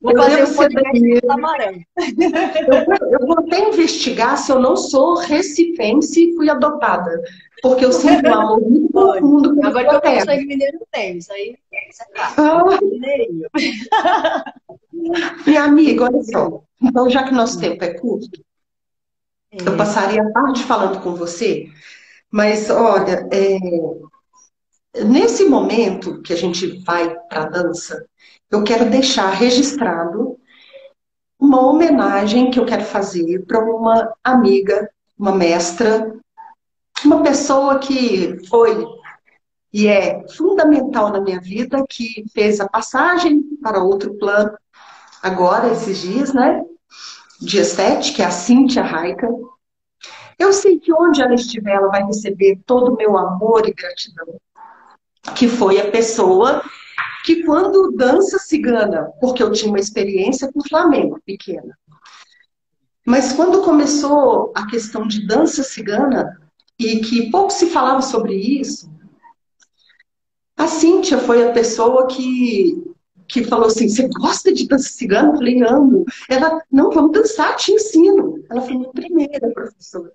Vou 0.02 0.16
fazer 0.16 0.44
um 0.44 0.54
podcast 0.54 1.00
de 1.00 1.22
catamarã. 1.22 1.72
Eu, 1.98 3.20
eu 3.20 3.28
vou 3.28 3.40
até 3.40 3.68
investigar 3.68 4.38
se 4.38 4.52
eu 4.52 4.60
não 4.60 4.76
sou 4.76 5.16
recifense 5.16 6.30
e 6.30 6.36
fui 6.36 6.50
adotada. 6.50 7.20
Porque 7.64 7.86
eu 7.86 7.92
sinto 7.92 8.28
um 8.28 8.34
amor 8.34 8.62
muito 8.62 8.92
profundo 8.92 9.66
Agora 9.66 9.90
que 9.90 9.96
eu 9.96 10.02
tenho 10.02 10.26
sangue 10.26 10.46
mineiro, 10.46 10.80
tem. 10.92 11.18
Isso 11.18 11.34
aí, 11.34 11.58
isso 11.90 12.04
é 12.04 12.06
ah. 12.20 12.64
Minha 15.46 15.64
amiga, 15.64 16.04
olha 16.06 16.22
só. 16.22 16.62
Então, 16.82 17.10
já 17.10 17.24
que 17.24 17.34
nosso 17.34 17.60
tempo 17.60 17.84
é 17.84 17.94
curto, 17.96 18.40
eu 19.66 19.74
é. 19.74 19.78
passaria 19.78 20.22
a 20.22 20.32
tarde 20.32 20.64
falando 20.64 21.02
com 21.02 21.16
você, 21.16 21.68
mas 22.32 22.70
olha, 22.70 23.28
é, 23.32 23.58
nesse 25.04 25.46
momento 25.46 26.22
que 26.22 26.34
a 26.34 26.36
gente 26.36 26.84
vai 26.84 27.16
para 27.30 27.44
a 27.44 27.50
dança, 27.50 28.06
eu 28.50 28.64
quero 28.64 28.90
deixar 28.90 29.30
registrado 29.30 30.38
uma 31.40 31.62
homenagem 31.62 32.50
que 32.50 32.60
eu 32.60 32.66
quero 32.66 32.84
fazer 32.84 33.46
para 33.46 33.60
uma 33.60 34.14
amiga, 34.24 34.90
uma 35.18 35.34
mestra, 35.34 36.14
uma 37.06 37.22
pessoa 37.22 37.80
que 37.80 38.38
foi 38.48 38.86
e 39.72 39.88
é 39.88 40.26
fundamental 40.30 41.12
na 41.12 41.22
minha 41.22 41.40
vida, 41.40 41.86
que 41.88 42.26
fez 42.34 42.60
a 42.60 42.68
passagem 42.68 43.44
para 43.62 43.84
outro 43.84 44.16
plano 44.16 44.58
agora, 45.22 45.72
esses 45.72 46.00
dias, 46.00 46.34
né? 46.34 46.64
Dia 47.40 47.64
7, 47.64 48.14
que 48.14 48.22
é 48.22 48.26
a 48.26 48.32
Cíntia 48.32 48.84
Raica. 48.84 49.28
Eu 50.38 50.54
sei 50.54 50.80
que 50.80 50.94
onde 50.94 51.22
ela 51.22 51.34
estiver, 51.34 51.74
ela 51.74 51.88
vai 51.88 52.04
receber 52.04 52.60
todo 52.66 52.94
o 52.94 52.98
meu 52.98 53.18
amor 53.18 53.68
e 53.68 53.74
gratidão. 53.74 54.40
Que 55.36 55.48
foi 55.48 55.80
a 55.80 55.92
pessoa 55.92 56.64
que, 57.24 57.44
quando 57.44 57.92
dança 57.92 58.40
cigana, 58.40 59.12
porque 59.20 59.42
eu 59.42 59.52
tinha 59.52 59.70
uma 59.70 59.80
experiência 59.80 60.52
com 60.52 60.62
Flamengo 60.68 61.20
pequena, 61.26 61.78
mas 63.06 63.34
quando 63.34 63.64
começou 63.64 64.52
a 64.54 64.68
questão 64.68 65.08
de 65.08 65.26
dança 65.26 65.64
cigana, 65.64 66.40
e 66.80 67.00
que 67.00 67.32
pouco 67.32 67.52
se 67.52 67.70
falava 67.70 68.02
sobre 68.02 68.36
isso, 68.36 68.92
a 70.58 70.68
Cíntia 70.68 71.18
foi 71.18 71.48
a 71.48 71.54
pessoa 71.54 72.08
que 72.08 72.77
que 73.28 73.44
falou 73.44 73.68
assim: 73.68 73.90
Você 73.90 74.08
gosta 74.08 74.54
de 74.54 74.68
dança 74.68 74.90
cigana? 74.90 75.30
Eu 75.30 75.36
falei: 75.36 75.64
Amo. 75.64 76.06
Ela, 76.30 76.62
não, 76.72 76.92
vamos 76.92 77.12
dançar, 77.12 77.56
te 77.56 77.72
ensino. 77.72 78.44
Ela 78.50 78.62
foi 78.62 78.76
minha 78.76 78.92
primeira 78.92 79.50
professora. 79.52 80.12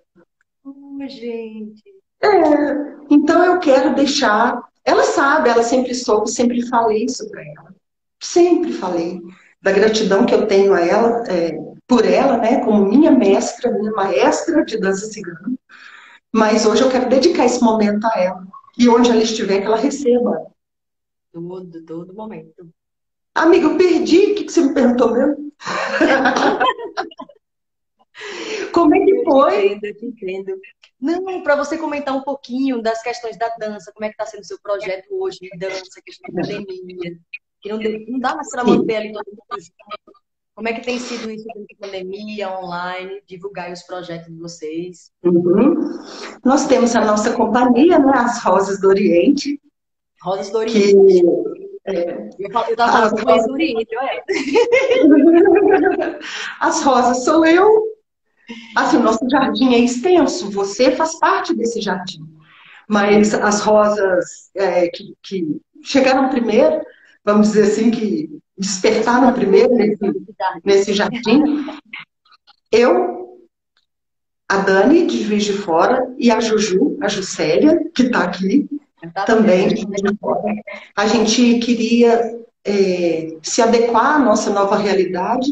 Oh, 0.65 0.97
gente. 1.07 1.83
É, 2.21 2.95
então 3.09 3.43
eu 3.43 3.59
quero 3.59 3.95
deixar. 3.95 4.63
Ela 4.85 5.03
sabe, 5.03 5.49
ela 5.49 5.63
sempre 5.63 5.93
soube, 5.93 6.29
sempre 6.29 6.65
falei 6.67 7.05
isso 7.05 7.29
para 7.29 7.41
ela. 7.41 7.75
Sempre 8.21 8.71
falei 8.73 9.21
da 9.61 9.71
gratidão 9.71 10.25
que 10.25 10.33
eu 10.33 10.45
tenho 10.45 10.73
a 10.73 10.81
ela, 10.81 11.23
é, 11.27 11.57
por 11.87 12.05
ela, 12.05 12.37
né, 12.37 12.63
como 12.63 12.85
minha 12.85 13.11
mestra, 13.11 13.71
minha 13.71 13.91
maestra 13.91 14.63
de 14.65 14.77
dança 14.77 15.05
cigana. 15.05 15.53
Mas 16.31 16.65
hoje 16.65 16.81
eu 16.81 16.89
quero 16.89 17.09
dedicar 17.09 17.45
esse 17.45 17.63
momento 17.63 18.05
a 18.05 18.19
ela. 18.19 18.47
E 18.77 18.89
onde 18.89 19.11
ela 19.11 19.21
estiver, 19.21 19.59
que 19.59 19.65
ela 19.65 19.77
receba. 19.77 20.47
Todo, 21.31 21.81
todo 21.83 22.13
momento. 22.13 22.67
Amiga, 23.35 23.67
eu 23.67 23.77
perdi. 23.77 24.31
O 24.31 24.35
que 24.35 24.49
você 24.49 24.61
me 24.61 24.73
perguntou 24.73 25.11
mesmo? 25.11 25.51
Como 28.71 28.95
é 28.95 28.99
que 28.99 29.23
foi? 29.23 29.79
Eu 29.81 29.97
te 29.97 30.05
entendo. 30.05 30.53
Não, 30.99 31.43
para 31.43 31.55
você 31.55 31.77
comentar 31.77 32.15
um 32.15 32.21
pouquinho 32.21 32.81
das 32.81 33.01
questões 33.01 33.37
da 33.37 33.49
dança, 33.59 33.91
como 33.93 34.05
é 34.05 34.09
que 34.09 34.13
está 34.13 34.25
sendo 34.25 34.41
o 34.41 34.45
seu 34.45 34.57
projeto 34.61 35.07
hoje 35.11 35.39
de 35.41 35.49
dança, 35.57 36.01
questão 36.05 36.33
da 36.33 36.43
pandemia, 36.43 37.19
que 37.61 37.69
não, 37.69 37.79
não 37.79 38.19
dá 38.19 38.35
mais 38.35 38.49
para 38.49 38.63
manter 38.63 38.95
ali 38.95 39.11
todo 39.11 39.25
mundo 39.25 39.61
junto. 39.61 40.23
Como 40.55 40.67
é 40.67 40.73
que 40.73 40.85
tem 40.85 40.99
sido 40.99 41.31
isso 41.31 41.45
durante 41.53 41.75
a 41.75 41.85
pandemia, 41.85 42.51
online, 42.51 43.21
divulgar 43.27 43.71
os 43.71 43.81
projetos 43.83 44.31
de 44.31 44.39
vocês? 44.39 45.11
Uhum. 45.23 45.99
Nós 46.45 46.67
temos 46.67 46.95
a 46.95 47.03
nossa 47.03 47.33
companhia, 47.33 47.97
né, 47.97 48.11
as 48.15 48.43
Rosas 48.43 48.79
do 48.79 48.87
Oriente. 48.87 49.59
Rosas 50.21 50.51
do 50.51 50.59
Oriente. 50.59 50.95
Que 50.95 51.23
é. 51.85 52.29
Com 52.49 52.83
rosas... 52.83 53.47
Oriente, 53.49 53.89
olha. 53.97 54.23
As 56.59 56.81
rosas 56.83 57.23
sou 57.23 57.45
eu. 57.45 57.93
Assim, 58.75 58.97
o 58.97 59.03
nosso 59.03 59.27
jardim 59.29 59.73
é 59.73 59.79
extenso, 59.79 60.51
você 60.51 60.91
faz 60.91 61.17
parte 61.19 61.55
desse 61.55 61.81
jardim. 61.81 62.23
Mas 62.87 63.33
as 63.33 63.61
rosas 63.61 64.49
é, 64.55 64.87
que, 64.89 65.15
que, 65.23 65.61
chegaram 65.81 66.29
primeiro, 66.29 66.81
vamos 67.23 67.49
dizer 67.49 67.63
assim, 67.63 67.89
que 67.89 68.29
despertaram 68.57 69.33
primeiro 69.33 69.73
nesse, 69.73 69.97
nesse 70.63 70.93
jardim, 70.93 71.65
eu, 72.71 73.39
a 74.49 74.57
Dani, 74.57 75.07
de 75.07 75.23
Juiz 75.23 75.45
de 75.45 75.53
Fora, 75.53 76.13
e 76.17 76.29
a 76.29 76.39
Juju, 76.39 76.97
a 77.01 77.07
Juscelia, 77.07 77.79
que 77.95 78.03
está 78.03 78.23
aqui, 78.23 78.67
também. 79.25 79.69
A 80.95 81.07
gente 81.07 81.59
queria 81.59 82.39
é, 82.65 83.37
se 83.41 83.61
adequar 83.61 84.15
à 84.15 84.19
nossa 84.19 84.49
nova 84.49 84.77
realidade 84.77 85.51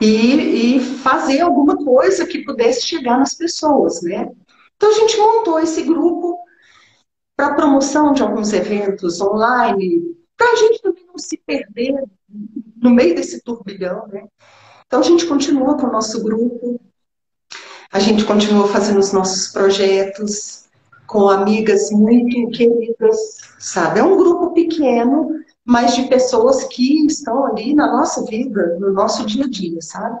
e, 0.00 0.76
e, 0.76 0.80
fazer 0.80 1.40
alguma 1.40 1.76
coisa 1.76 2.26
que 2.26 2.44
pudesse 2.44 2.86
chegar 2.86 3.18
nas 3.18 3.34
pessoas, 3.34 4.02
né? 4.02 4.28
Então 4.76 4.90
a 4.90 4.94
gente 4.94 5.16
montou 5.16 5.60
esse 5.60 5.82
grupo 5.82 6.38
para 7.36 7.54
promoção 7.54 8.12
de 8.12 8.22
alguns 8.22 8.52
eventos 8.52 9.20
online, 9.20 10.16
para 10.36 10.50
a 10.52 10.56
gente 10.56 10.82
também 10.82 11.06
não 11.06 11.18
se 11.18 11.36
perder 11.38 12.02
no 12.76 12.90
meio 12.90 13.14
desse 13.14 13.40
turbilhão, 13.42 14.06
né? 14.08 14.24
Então 14.86 15.00
a 15.00 15.02
gente 15.04 15.26
continua 15.26 15.76
com 15.76 15.86
o 15.86 15.92
nosso 15.92 16.22
grupo, 16.22 16.80
a 17.90 17.98
gente 18.00 18.24
continua 18.24 18.68
fazendo 18.68 18.98
os 18.98 19.12
nossos 19.12 19.48
projetos, 19.48 20.63
com 21.14 21.28
amigas 21.28 21.92
muito 21.92 22.50
queridas, 22.50 23.16
sabe? 23.60 24.00
É 24.00 24.02
um 24.02 24.16
grupo 24.16 24.50
pequeno, 24.50 25.30
mas 25.64 25.94
de 25.94 26.08
pessoas 26.08 26.64
que 26.64 27.06
estão 27.06 27.46
ali 27.46 27.72
na 27.72 27.86
nossa 27.86 28.24
vida, 28.24 28.76
no 28.80 28.92
nosso 28.92 29.24
dia 29.24 29.44
a 29.44 29.48
dia, 29.48 29.80
sabe? 29.80 30.18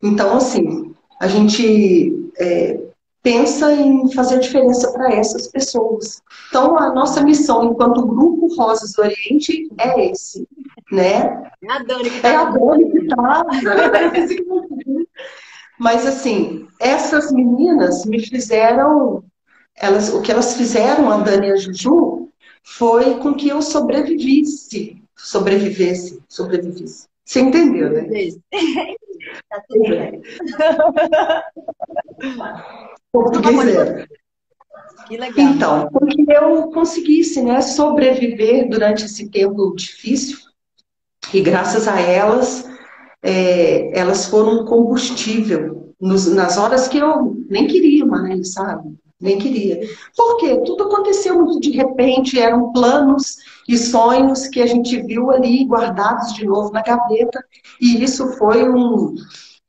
Então, 0.00 0.36
assim, 0.36 0.94
a 1.20 1.26
gente 1.26 2.30
é, 2.38 2.78
pensa 3.20 3.72
em 3.72 4.12
fazer 4.12 4.38
diferença 4.38 4.92
para 4.92 5.12
essas 5.12 5.48
pessoas. 5.48 6.22
Então, 6.50 6.78
a 6.78 6.94
nossa 6.94 7.20
missão 7.20 7.64
enquanto 7.64 8.06
Grupo 8.06 8.54
Rosas 8.54 8.92
do 8.92 9.02
Oriente 9.02 9.68
é 9.76 10.08
esse, 10.08 10.46
né? 10.92 11.50
É 11.60 11.72
a 11.72 11.82
Dani 11.82 12.10
que 12.10 12.20
tá. 12.20 12.28
É 12.28 12.36
a 12.36 12.44
Dani 12.44 12.92
que 12.92 13.08
tá. 13.08 13.44
Mas, 15.80 16.06
assim, 16.06 16.68
essas 16.78 17.32
meninas 17.32 18.06
me 18.06 18.20
fizeram 18.20 19.24
elas, 19.80 20.12
o 20.12 20.20
que 20.22 20.30
elas 20.32 20.54
fizeram, 20.56 21.10
a 21.10 21.18
Dani 21.18 21.48
e 21.48 21.52
a 21.52 21.56
Juju, 21.56 22.28
foi 22.62 23.18
com 23.18 23.34
que 23.34 23.48
eu 23.48 23.62
sobrevivesse, 23.62 25.02
sobrevivesse, 25.16 26.22
sobrevivesse. 26.28 27.06
Você 27.24 27.40
entendeu, 27.40 27.90
né? 27.90 28.08
tá 29.48 29.62
tudo 29.68 29.88
bem. 29.88 30.22
Português 33.12 33.76
é. 33.76 34.06
Que 35.06 35.16
legal. 35.16 35.46
Então, 35.46 35.88
porque 35.90 36.24
eu 36.28 36.70
conseguisse 36.70 37.42
né, 37.42 37.60
sobreviver 37.62 38.68
durante 38.68 39.06
esse 39.06 39.30
tempo 39.30 39.74
difícil, 39.74 40.38
e 41.32 41.40
graças 41.40 41.88
a 41.88 42.00
elas, 42.00 42.68
é, 43.22 43.98
elas 43.98 44.26
foram 44.26 44.64
combustível 44.64 45.94
nos, 46.00 46.26
nas 46.26 46.58
horas 46.58 46.88
que 46.88 46.98
eu 46.98 47.36
nem 47.48 47.66
queria 47.66 48.04
mais, 48.04 48.52
sabe? 48.52 48.96
Nem 49.20 49.38
queria. 49.38 49.80
Por 50.16 50.36
quê? 50.36 50.62
Tudo 50.64 50.84
aconteceu 50.84 51.34
muito 51.42 51.60
de 51.60 51.70
repente, 51.70 52.38
eram 52.38 52.72
planos 52.72 53.38
e 53.68 53.76
sonhos 53.76 54.46
que 54.46 54.62
a 54.62 54.66
gente 54.66 55.00
viu 55.02 55.30
ali 55.30 55.64
guardados 55.64 56.34
de 56.34 56.46
novo 56.46 56.72
na 56.72 56.82
gaveta, 56.82 57.44
e 57.80 58.02
isso 58.02 58.28
foi 58.38 58.68
um, 58.68 59.14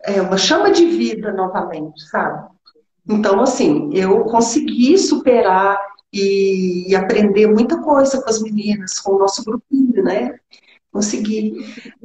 é, 0.04 0.22
uma 0.22 0.38
chama 0.38 0.72
de 0.72 0.86
vida 0.86 1.32
novamente, 1.34 2.00
sabe? 2.10 2.48
Então, 3.08 3.42
assim, 3.42 3.90
eu 3.92 4.24
consegui 4.26 4.96
superar 5.00 5.80
e, 6.14 6.90
e 6.90 6.96
aprender 6.96 7.48
muita 7.48 7.82
coisa 7.82 8.22
com 8.22 8.30
as 8.30 8.42
meninas, 8.42 9.00
com 9.00 9.14
o 9.14 9.20
nosso 9.20 9.44
grupinho, 9.44 10.04
né? 10.04 10.38
Consegui. 10.92 11.56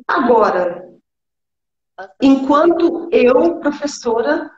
Agora, 0.08 0.88
enquanto 2.22 3.08
eu, 3.12 3.56
professora, 3.56 4.50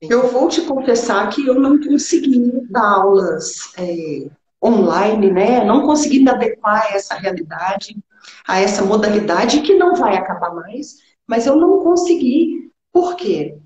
eu 0.00 0.28
vou 0.28 0.48
te 0.48 0.62
confessar 0.62 1.28
que 1.28 1.46
eu 1.46 1.54
não 1.54 1.78
consegui 1.80 2.66
dar 2.70 3.00
aulas 3.00 3.72
é, 3.76 4.30
online, 4.62 5.30
né? 5.30 5.64
Não 5.64 5.82
consegui 5.82 6.20
me 6.20 6.30
adequar 6.30 6.82
a 6.82 6.94
essa 6.94 7.14
realidade, 7.14 7.96
a 8.46 8.60
essa 8.60 8.82
modalidade 8.84 9.60
que 9.60 9.74
não 9.74 9.94
vai 9.94 10.16
acabar 10.16 10.54
mais, 10.54 10.96
mas 11.26 11.46
eu 11.46 11.56
não 11.56 11.80
consegui. 11.80 12.70
Por 12.92 13.14
quê? 13.16 13.58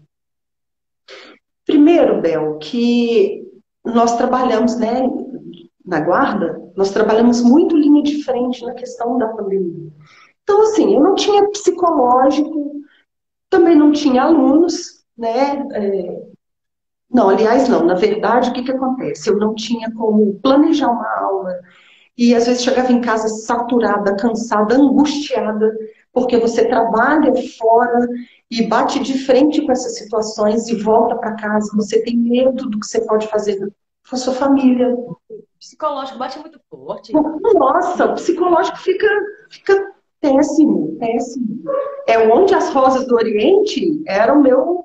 Primeiro, 1.65 2.21
Bel, 2.21 2.59
que 2.59 3.43
nós 3.85 4.17
trabalhamos, 4.17 4.77
né, 4.77 5.09
na 5.85 6.01
guarda, 6.01 6.61
nós 6.77 6.91
trabalhamos 6.91 7.43
muito 7.43 7.77
linha 7.77 8.03
de 8.03 8.23
frente 8.25 8.65
na 8.65 8.75
questão 8.75 9.19
da 9.19 9.29
pandemia. 9.29 9.93
Então, 10.43 10.63
assim, 10.63 10.95
eu 10.95 11.01
não 11.01 11.15
tinha 11.15 11.49
psicológico, 11.49 12.83
também 13.49 13.77
não 13.77 13.93
tinha 13.93 14.23
alunos, 14.23 14.94
né? 15.17 15.67
É... 15.73 16.35
Não, 17.11 17.29
aliás, 17.29 17.69
não. 17.69 17.85
Na 17.85 17.95
verdade, 17.95 18.51
o 18.51 18.53
que, 18.53 18.63
que 18.63 18.73
acontece? 18.73 19.29
Eu 19.29 19.39
não 19.39 19.55
tinha 19.55 19.93
como 19.93 20.35
planejar 20.41 20.91
uma 20.91 21.19
aula. 21.21 21.55
E 22.17 22.35
às 22.35 22.47
vezes 22.47 22.63
chegava 22.63 22.93
em 22.93 23.01
casa 23.01 23.29
saturada, 23.29 24.17
cansada, 24.17 24.77
angustiada, 24.77 25.77
porque 26.13 26.39
você 26.39 26.67
trabalha 26.69 27.33
fora 27.59 28.09
e 28.51 28.63
bate 28.63 29.01
de 29.01 29.19
frente 29.19 29.63
com 29.63 29.73
essas 29.73 29.97
situações 29.99 30.69
e 30.69 30.77
volta 30.77 31.17
para 31.17 31.35
casa. 31.35 31.71
Você 31.75 32.03
tem 32.03 32.17
medo 32.17 32.69
do 32.69 32.79
que 32.79 32.87
você 32.87 33.01
pode 33.05 33.27
fazer 33.29 33.59
com 34.09 34.17
a 34.17 34.19
sua 34.19 34.35
família. 34.35 34.95
O 34.95 35.19
psicológico 35.59 36.19
bate 36.19 36.39
muito 36.39 36.61
forte. 36.71 37.13
Nossa, 37.13 38.07
o 38.07 38.15
psicológico 38.15 38.79
fica, 38.79 39.09
fica 39.51 39.93
péssimo, 40.21 40.97
péssimo. 40.99 41.63
É 42.07 42.19
onde 42.29 42.55
as 42.55 42.71
rosas 42.71 43.07
do 43.07 43.15
Oriente 43.17 44.03
era 44.07 44.33
o 44.33 44.43
meu, 44.43 44.85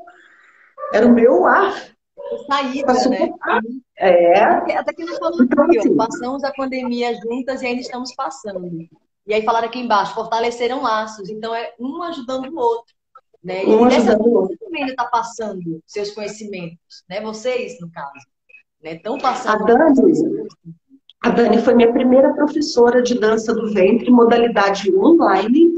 era 0.93 1.05
o 1.05 1.13
meu 1.13 1.45
ar. 1.45 1.73
Saída, 2.47 2.93
né? 3.09 3.31
É. 3.97 4.43
Até 4.77 4.93
que 4.93 5.03
nós 5.03 5.17
falamos 5.17 5.41
então, 5.41 5.65
aqui, 5.65 5.79
assim, 5.79 5.95
passamos 5.95 6.43
a 6.43 6.51
pandemia 6.51 7.13
juntas 7.15 7.61
e 7.61 7.67
ainda 7.67 7.81
estamos 7.81 8.13
passando. 8.13 8.87
E 9.25 9.33
aí 9.33 9.43
falaram 9.43 9.67
aqui 9.67 9.79
embaixo, 9.79 10.13
fortaleceram 10.13 10.81
laços. 10.81 11.29
Então 11.29 11.53
é 11.53 11.73
um 11.79 12.01
ajudando 12.03 12.47
o 12.49 12.59
outro. 12.59 12.93
Né? 13.43 13.63
E 13.63 13.85
nessa 13.85 14.17
você 14.17 14.57
também 14.57 14.85
está 14.85 15.05
passando 15.05 15.81
seus 15.85 16.11
conhecimentos, 16.11 17.03
né? 17.09 17.21
Vocês, 17.21 17.79
no 17.79 17.89
caso. 17.89 18.11
Estão 18.83 19.15
né? 19.15 19.21
passando. 19.21 19.63
A 19.63 19.65
Dani, 19.65 20.47
a 21.21 21.29
Dani 21.29 21.61
foi 21.61 21.73
minha 21.73 21.91
primeira 21.91 22.33
professora 22.33 23.01
de 23.01 23.17
dança 23.17 23.53
do 23.53 23.71
ventre, 23.73 24.11
modalidade 24.11 24.93
online. 24.95 25.71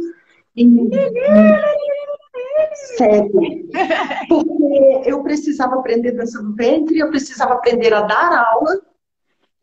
E... 0.55 0.66
Sério. 2.97 3.32
Porque 4.27 5.09
eu 5.09 5.23
precisava 5.23 5.75
aprender 5.75 6.11
dança 6.11 6.41
do 6.41 6.53
ventre, 6.53 6.99
eu 6.99 7.09
precisava 7.09 7.53
aprender 7.53 7.93
a 7.93 8.01
dar 8.01 8.47
aula. 8.51 8.82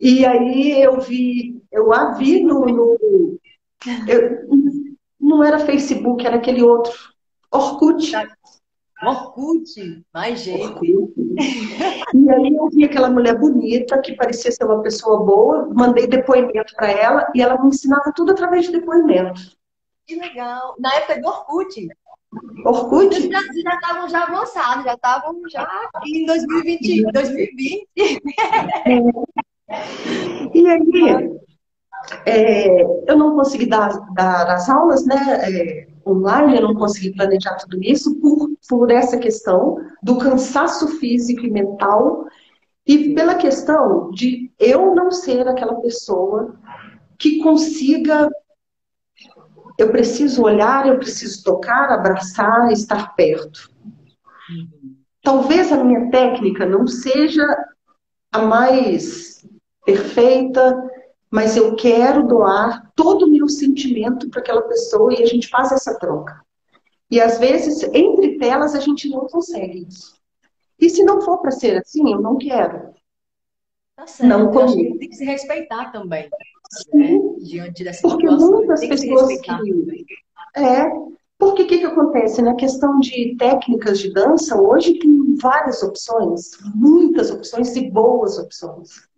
E 0.00 0.24
aí 0.24 0.80
eu 0.80 1.00
vi, 1.00 1.62
eu 1.72 1.92
a 1.92 2.12
vi 2.12 2.44
no, 2.44 2.66
no 2.66 3.38
eu, 4.06 4.48
não 5.20 5.42
era 5.42 5.58
Facebook, 5.58 6.26
era 6.26 6.36
aquele 6.36 6.62
outro. 6.62 6.92
Orkut. 7.50 8.12
Orkut, 9.02 10.04
mais 10.12 10.40
jeito. 10.40 10.80
E 10.84 12.30
aí 12.30 12.54
eu 12.54 12.68
vi 12.68 12.84
aquela 12.84 13.10
mulher 13.10 13.38
bonita, 13.38 14.00
que 14.00 14.14
parecia 14.14 14.50
ser 14.50 14.64
uma 14.64 14.82
pessoa 14.82 15.24
boa, 15.24 15.68
mandei 15.72 16.06
depoimento 16.06 16.74
para 16.74 16.90
ela 16.90 17.30
e 17.34 17.40
ela 17.40 17.60
me 17.60 17.68
ensinava 17.68 18.12
tudo 18.14 18.32
através 18.32 18.66
de 18.66 18.72
depoimento. 18.72 19.40
Que 20.06 20.16
legal. 20.16 20.74
Na 20.78 20.94
época 20.94 21.20
do 21.20 21.28
Orkut. 21.28 21.88
Orkut? 22.64 23.30
Já 23.30 23.40
estavam 23.40 24.08
já, 24.08 24.18
já 24.18 24.24
avançados, 24.24 24.84
já 24.84 24.94
estavam 24.94 25.40
já 25.48 25.66
em 26.06 26.26
2020. 26.26 27.12
2020. 27.12 27.88
E 30.54 30.68
aí, 30.68 31.38
é, 32.24 32.82
eu 33.10 33.16
não 33.16 33.34
consegui 33.34 33.66
dar, 33.66 33.90
dar 34.14 34.50
as 34.50 34.68
aulas 34.68 35.04
né, 35.04 35.16
é, 35.42 35.88
online, 36.06 36.56
eu 36.56 36.62
não 36.62 36.74
consegui 36.74 37.14
planejar 37.14 37.56
tudo 37.56 37.78
isso 37.82 38.14
por, 38.20 38.50
por 38.68 38.90
essa 38.90 39.18
questão 39.18 39.76
do 40.02 40.18
cansaço 40.18 40.88
físico 40.98 41.44
e 41.44 41.50
mental 41.50 42.26
e 42.86 43.14
pela 43.14 43.34
questão 43.34 44.10
de 44.10 44.50
eu 44.58 44.94
não 44.94 45.10
ser 45.10 45.46
aquela 45.46 45.74
pessoa 45.76 46.54
que 47.18 47.42
consiga. 47.42 48.30
Eu 49.78 49.90
preciso 49.90 50.42
olhar, 50.42 50.88
eu 50.88 50.98
preciso 50.98 51.44
tocar, 51.44 51.90
abraçar, 51.90 52.72
estar 52.72 53.14
perto. 53.14 53.70
Talvez 55.22 55.72
a 55.72 55.82
minha 55.84 56.10
técnica 56.10 56.66
não 56.66 56.86
seja 56.86 57.44
a 58.32 58.40
mais 58.40 59.46
perfeita, 59.86 60.76
mas 61.30 61.56
eu 61.56 61.76
quero 61.76 62.26
doar 62.26 62.90
todo 62.96 63.26
o 63.26 63.30
meu 63.30 63.48
sentimento 63.48 64.28
para 64.28 64.40
aquela 64.40 64.62
pessoa 64.62 65.14
e 65.14 65.22
a 65.22 65.26
gente 65.26 65.48
faz 65.48 65.70
essa 65.70 65.98
troca. 65.98 66.42
E 67.10 67.20
às 67.20 67.38
vezes, 67.38 67.82
entre 67.94 68.36
telas, 68.36 68.74
a 68.74 68.80
gente 68.80 69.08
não 69.08 69.20
consegue 69.20 69.86
isso. 69.88 70.18
E 70.78 70.90
se 70.90 71.02
não 71.04 71.20
for 71.20 71.38
para 71.38 71.50
ser 71.50 71.76
assim, 71.78 72.12
eu 72.12 72.20
não 72.20 72.36
quero. 72.36 72.94
Tá 73.96 74.06
certo. 74.06 74.28
Não 74.28 74.50
que 74.50 74.98
tem 74.98 75.08
que 75.08 75.16
se 75.16 75.24
respeitar 75.24 75.90
também. 75.90 76.28
Né? 76.92 77.18
Diante 77.38 77.84
dessa 77.84 78.02
Porque 78.02 78.26
situação, 78.26 78.52
muitas 78.52 78.80
pessoas 78.80 79.40
que. 79.40 79.50
É. 80.56 80.90
Porque 81.38 81.62
o 81.62 81.66
que, 81.68 81.78
que 81.78 81.86
acontece? 81.86 82.42
Na 82.42 82.56
questão 82.56 82.98
de 82.98 83.36
técnicas 83.38 84.00
de 84.00 84.12
dança, 84.12 84.60
hoje 84.60 84.98
tem 84.98 85.36
várias 85.36 85.82
opções, 85.84 86.50
muitas 86.74 87.30
opções 87.30 87.76
e 87.76 87.88
boas 87.88 88.38
opções. 88.38 89.08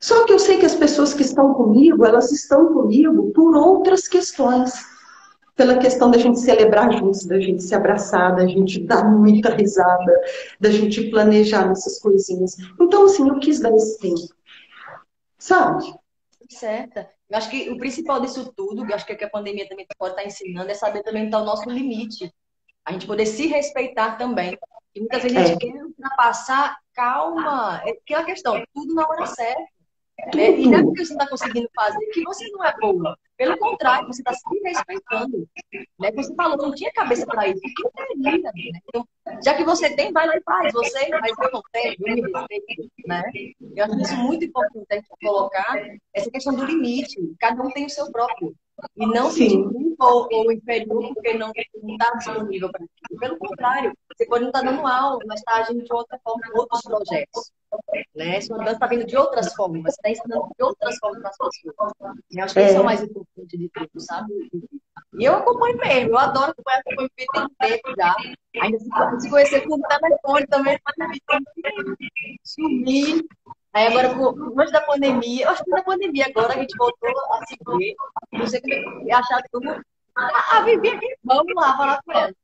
Só 0.00 0.24
que 0.24 0.32
eu 0.32 0.38
sei 0.38 0.58
que 0.58 0.66
as 0.66 0.74
pessoas 0.74 1.14
que 1.14 1.22
estão 1.22 1.54
comigo, 1.54 2.04
elas 2.04 2.32
estão 2.32 2.72
comigo 2.72 3.30
por 3.32 3.54
outras 3.54 4.08
questões. 4.08 4.72
Pela 5.54 5.76
questão 5.76 6.10
da 6.10 6.16
gente 6.16 6.40
celebrar 6.40 6.90
juntos, 6.90 7.26
da 7.26 7.38
gente 7.38 7.62
se 7.62 7.74
abraçar, 7.74 8.34
da 8.34 8.46
gente 8.46 8.80
dar 8.80 9.04
muita 9.04 9.50
risada, 9.54 10.20
da 10.58 10.70
gente 10.70 11.10
planejar 11.10 11.68
nossas 11.68 11.98
coisinhas. 11.98 12.56
Então, 12.80 13.04
assim, 13.04 13.28
eu 13.28 13.38
quis 13.38 13.60
dar 13.60 13.74
esse 13.74 13.98
tempo. 14.00 14.34
Sabe? 15.38 15.84
Certa. 16.50 17.08
Eu 17.28 17.38
acho 17.38 17.48
que 17.48 17.70
o 17.70 17.78
principal 17.78 18.20
disso 18.20 18.52
tudo, 18.56 18.84
eu 18.84 18.94
acho 18.94 19.06
que, 19.06 19.24
a 19.24 19.30
pandemia 19.30 19.68
também 19.68 19.86
pode 19.96 20.14
estar 20.14 20.24
ensinando, 20.26 20.70
é 20.70 20.74
saber 20.74 21.02
também 21.02 21.26
estar 21.26 21.40
o 21.40 21.44
nosso 21.44 21.68
limite. 21.70 22.32
A 22.84 22.92
gente 22.92 23.06
poder 23.06 23.26
se 23.26 23.46
respeitar 23.46 24.16
também. 24.16 24.58
E 24.94 25.00
muitas 25.00 25.22
vezes 25.22 25.36
a 25.36 25.44
gente 25.44 25.64
é. 25.64 25.72
quer 25.72 25.84
ultrapassar, 25.84 26.76
calma. 26.92 27.80
É 27.86 27.90
aquela 27.90 28.24
questão, 28.24 28.62
tudo 28.74 28.94
na 28.94 29.06
hora 29.06 29.26
certa. 29.26 29.62
Né? 30.34 30.58
E 30.58 30.66
não 30.66 30.78
é 30.78 30.82
porque 30.82 31.04
você 31.04 31.12
está 31.12 31.28
conseguindo 31.28 31.70
fazer 31.74 32.04
que 32.06 32.22
você 32.24 32.48
não 32.50 32.64
é 32.64 32.76
boa. 32.78 33.16
Pelo 33.40 33.56
contrário, 33.56 34.06
você 34.06 34.20
está 34.20 34.34
se 34.34 34.42
respeitando. 34.62 35.48
Né? 35.98 36.12
Você 36.12 36.34
falou, 36.34 36.58
não 36.58 36.74
tinha 36.74 36.92
cabeça 36.92 37.24
para 37.24 37.48
isso. 37.48 37.62
Né? 38.18 38.38
Então, 38.86 39.08
já 39.42 39.54
que 39.54 39.64
você 39.64 39.96
tem, 39.96 40.12
vai 40.12 40.26
lá 40.26 40.36
e 40.36 40.42
faz. 40.42 40.70
Você, 40.74 41.08
mas 41.08 41.32
eu 41.40 41.50
não 41.50 41.62
tenho, 41.72 41.96
eu 42.00 42.16
me 42.16 42.20
respeito. 42.20 42.90
Né? 43.06 43.22
Eu 43.74 43.84
acho 43.86 43.98
isso 43.98 44.16
muito 44.18 44.44
importante 44.44 44.86
a 44.90 44.94
gente 44.96 45.08
colocar 45.22 45.74
essa 46.12 46.30
questão 46.30 46.54
do 46.54 46.66
limite. 46.66 47.16
Cada 47.40 47.62
um 47.62 47.70
tem 47.70 47.86
o 47.86 47.90
seu 47.90 48.12
próprio. 48.12 48.54
E 48.94 49.06
não 49.06 49.30
se 49.30 49.48
ou, 49.98 50.28
ou 50.30 50.52
inferior 50.52 51.14
porque 51.14 51.32
não 51.34 51.50
está 51.50 52.10
disponível 52.16 52.70
para 52.70 52.84
aquilo. 52.84 53.20
Pelo 53.20 53.38
contrário, 53.38 53.94
você 54.12 54.26
pode 54.26 54.42
não 54.42 54.50
estar 54.50 54.62
tá 54.62 54.70
dando 54.70 54.86
aula, 54.86 55.18
mas 55.26 55.40
está 55.40 55.56
agindo 55.56 55.82
de 55.82 55.92
outra 55.94 56.18
forma 56.22 56.42
em 56.46 56.58
outros 56.58 56.82
projetos. 56.82 57.52
Né? 58.14 58.40
Sua 58.40 58.58
dança 58.58 58.72
está 58.72 58.86
vindo 58.86 59.06
de 59.06 59.16
outras 59.16 59.54
formas, 59.54 59.82
você 59.82 59.90
está 59.90 60.10
ensinando 60.10 60.48
de 60.56 60.64
outras 60.64 60.98
formas 60.98 61.20
para 61.20 61.30
as 61.30 61.36
pessoas. 61.36 61.92
Eu 62.30 62.44
acho 62.44 62.54
que 62.54 62.60
é. 62.60 62.66
isso 62.66 62.76
é 62.76 62.80
o 62.80 62.84
mais 62.84 63.02
importante 63.02 63.29
de 63.36 63.70
tudo, 63.72 64.00
sabe? 64.00 64.32
E 65.18 65.24
eu 65.24 65.36
acompanho 65.36 65.76
mesmo, 65.78 66.10
eu 66.10 66.18
adoro 66.18 66.52
acompanhar, 66.52 66.80
acompanho 66.80 67.10
tem 67.16 67.26
tempo 67.58 67.94
já. 67.96 68.14
Ainda 68.62 68.78
se, 68.78 68.88
se 69.20 69.30
conhecer 69.30 69.66
o 69.66 69.80
telefone 69.80 70.46
também, 70.46 70.78
sumir 72.44 73.24
Aí 73.72 73.86
agora, 73.86 74.08
antes 74.58 74.72
da 74.72 74.80
pandemia, 74.80 75.48
acho 75.48 75.62
que 75.62 75.70
na 75.70 75.82
pandemia 75.82 76.26
agora 76.26 76.54
a 76.54 76.58
gente 76.58 76.76
voltou 76.76 77.08
a 77.08 77.46
se 77.46 77.56
ver. 77.78 77.94
Não 78.32 78.46
sei 78.46 78.60
como 78.60 79.08
é 79.08 79.14
achar 79.14 79.42
como. 79.52 79.80
Ah, 80.16 80.60
Vivi 80.62 80.88
aqui, 80.88 81.06
vamos 81.22 81.54
lá 81.54 81.76
falar 81.76 82.02
com 82.02 82.12
ela. 82.12 82.34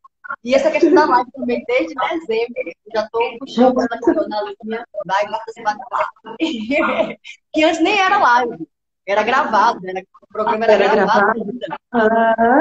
E 0.45 0.55
essa 0.55 0.71
questão 0.71 0.95
da 0.95 1.05
live 1.05 1.31
também, 1.33 1.65
desde 1.67 1.95
dezembro, 1.95 2.73
já 2.95 3.05
estou 3.05 3.39
puxando 3.39 3.79
ela 3.81 4.29
na 4.29 4.43
linha, 4.43 4.87
vai, 5.05 5.27
bata 5.29 5.53
se 5.53 5.63
Que 7.53 7.65
antes 7.65 7.81
nem 7.81 7.99
era 8.01 8.19
live, 8.19 8.69
era 9.07 9.23
gravado, 9.23 9.81
era, 9.89 10.03
o 10.43 10.45
programa 10.45 10.65
era, 10.65 10.85
era 10.85 10.95
gravado. 10.95 11.45
gravado. 11.45 11.81
Ah. 11.93 12.61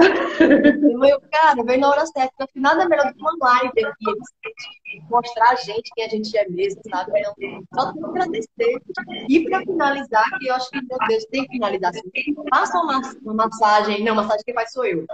Eu, 1.08 1.22
cara, 1.32 1.64
veio 1.64 1.80
na 1.80 1.90
hora 1.90 2.06
certa, 2.06 2.32
porque 2.38 2.60
nada 2.60 2.88
melhor 2.88 3.08
do 3.08 3.14
que 3.14 3.22
uma 3.22 3.36
live 3.40 3.86
aqui, 3.86 5.02
mostrar 5.10 5.52
a 5.52 5.56
gente 5.56 5.90
quem 5.96 6.06
a 6.06 6.10
gente 6.10 6.38
é 6.38 6.48
mesmo, 6.50 6.82
sabe? 6.90 7.12
Então, 7.20 7.64
só 7.74 7.92
tenho 7.92 8.06
que 8.06 8.20
agradecer. 8.20 8.82
E 9.30 9.50
para 9.50 9.60
finalizar, 9.62 10.26
que 10.40 10.48
eu 10.48 10.56
acho 10.56 10.70
que, 10.70 10.82
meu 10.82 10.98
Deus, 11.08 11.26
tem 11.26 11.44
que 11.46 11.52
finalizar 11.52 11.92
assim. 11.92 12.36
Faça 12.50 12.78
uma, 12.80 13.02
uma 13.24 13.34
massagem, 13.34 14.04
não, 14.04 14.16
massagem 14.16 14.44
que 14.46 14.54
faz 14.54 14.72
sou 14.72 14.86
eu. 14.86 15.06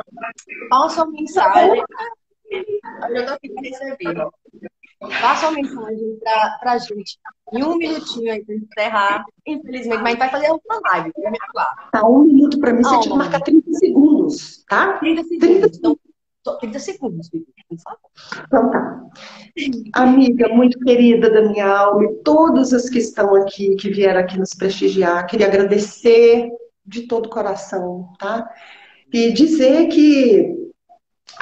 Faça 0.69 1.03
uma 1.03 1.11
mensagem 1.11 1.83
eu 2.51 3.33
aqui 3.33 3.49
para 3.49 3.61
receber. 3.61 4.27
Faça 5.09 5.47
uma 5.47 5.61
mensagem 5.61 6.17
pra, 6.21 6.57
pra 6.59 6.77
gente. 6.77 7.17
Em 7.53 7.63
um 7.63 7.75
minutinho 7.75 8.31
aí 8.31 8.45
pra 8.45 8.55
encerrar. 8.55 9.25
Infelizmente, 9.45 10.01
mas 10.01 10.05
a 10.05 10.09
gente 10.09 10.19
vai 10.19 10.29
fazer 10.29 10.49
outra 10.51 10.79
live. 10.91 11.11
Tá, 11.91 12.07
um 12.07 12.23
minuto 12.23 12.59
pra 12.59 12.73
mim, 12.73 12.83
você 12.83 12.99
tinha 12.99 13.11
que 13.11 13.17
marcar 13.17 13.41
30 13.41 13.73
segundos, 13.73 14.63
tá? 14.69 14.93
30 14.99 15.23
segundos. 15.23 15.47
30, 15.47 15.77
então, 15.77 16.57
30 16.59 16.79
segundos, 16.79 17.29
por 17.29 17.77
favor. 17.79 17.99
Então 18.45 18.71
tá. 18.71 19.03
Amiga 19.93 20.49
muito 20.49 20.79
querida 20.79 21.29
da 21.29 21.41
minha 21.49 21.67
alma, 21.67 22.05
e 22.05 22.15
todas 22.23 22.71
as 22.73 22.89
que 22.89 22.99
estão 22.99 23.35
aqui, 23.35 23.75
que 23.75 23.89
vieram 23.89 24.21
aqui 24.21 24.37
nos 24.37 24.53
prestigiar, 24.53 25.25
queria 25.25 25.47
agradecer 25.47 26.49
de 26.85 27.07
todo 27.07 27.25
o 27.25 27.29
coração, 27.29 28.13
tá? 28.19 28.49
E 29.11 29.31
dizer 29.31 29.87
que 29.87 30.61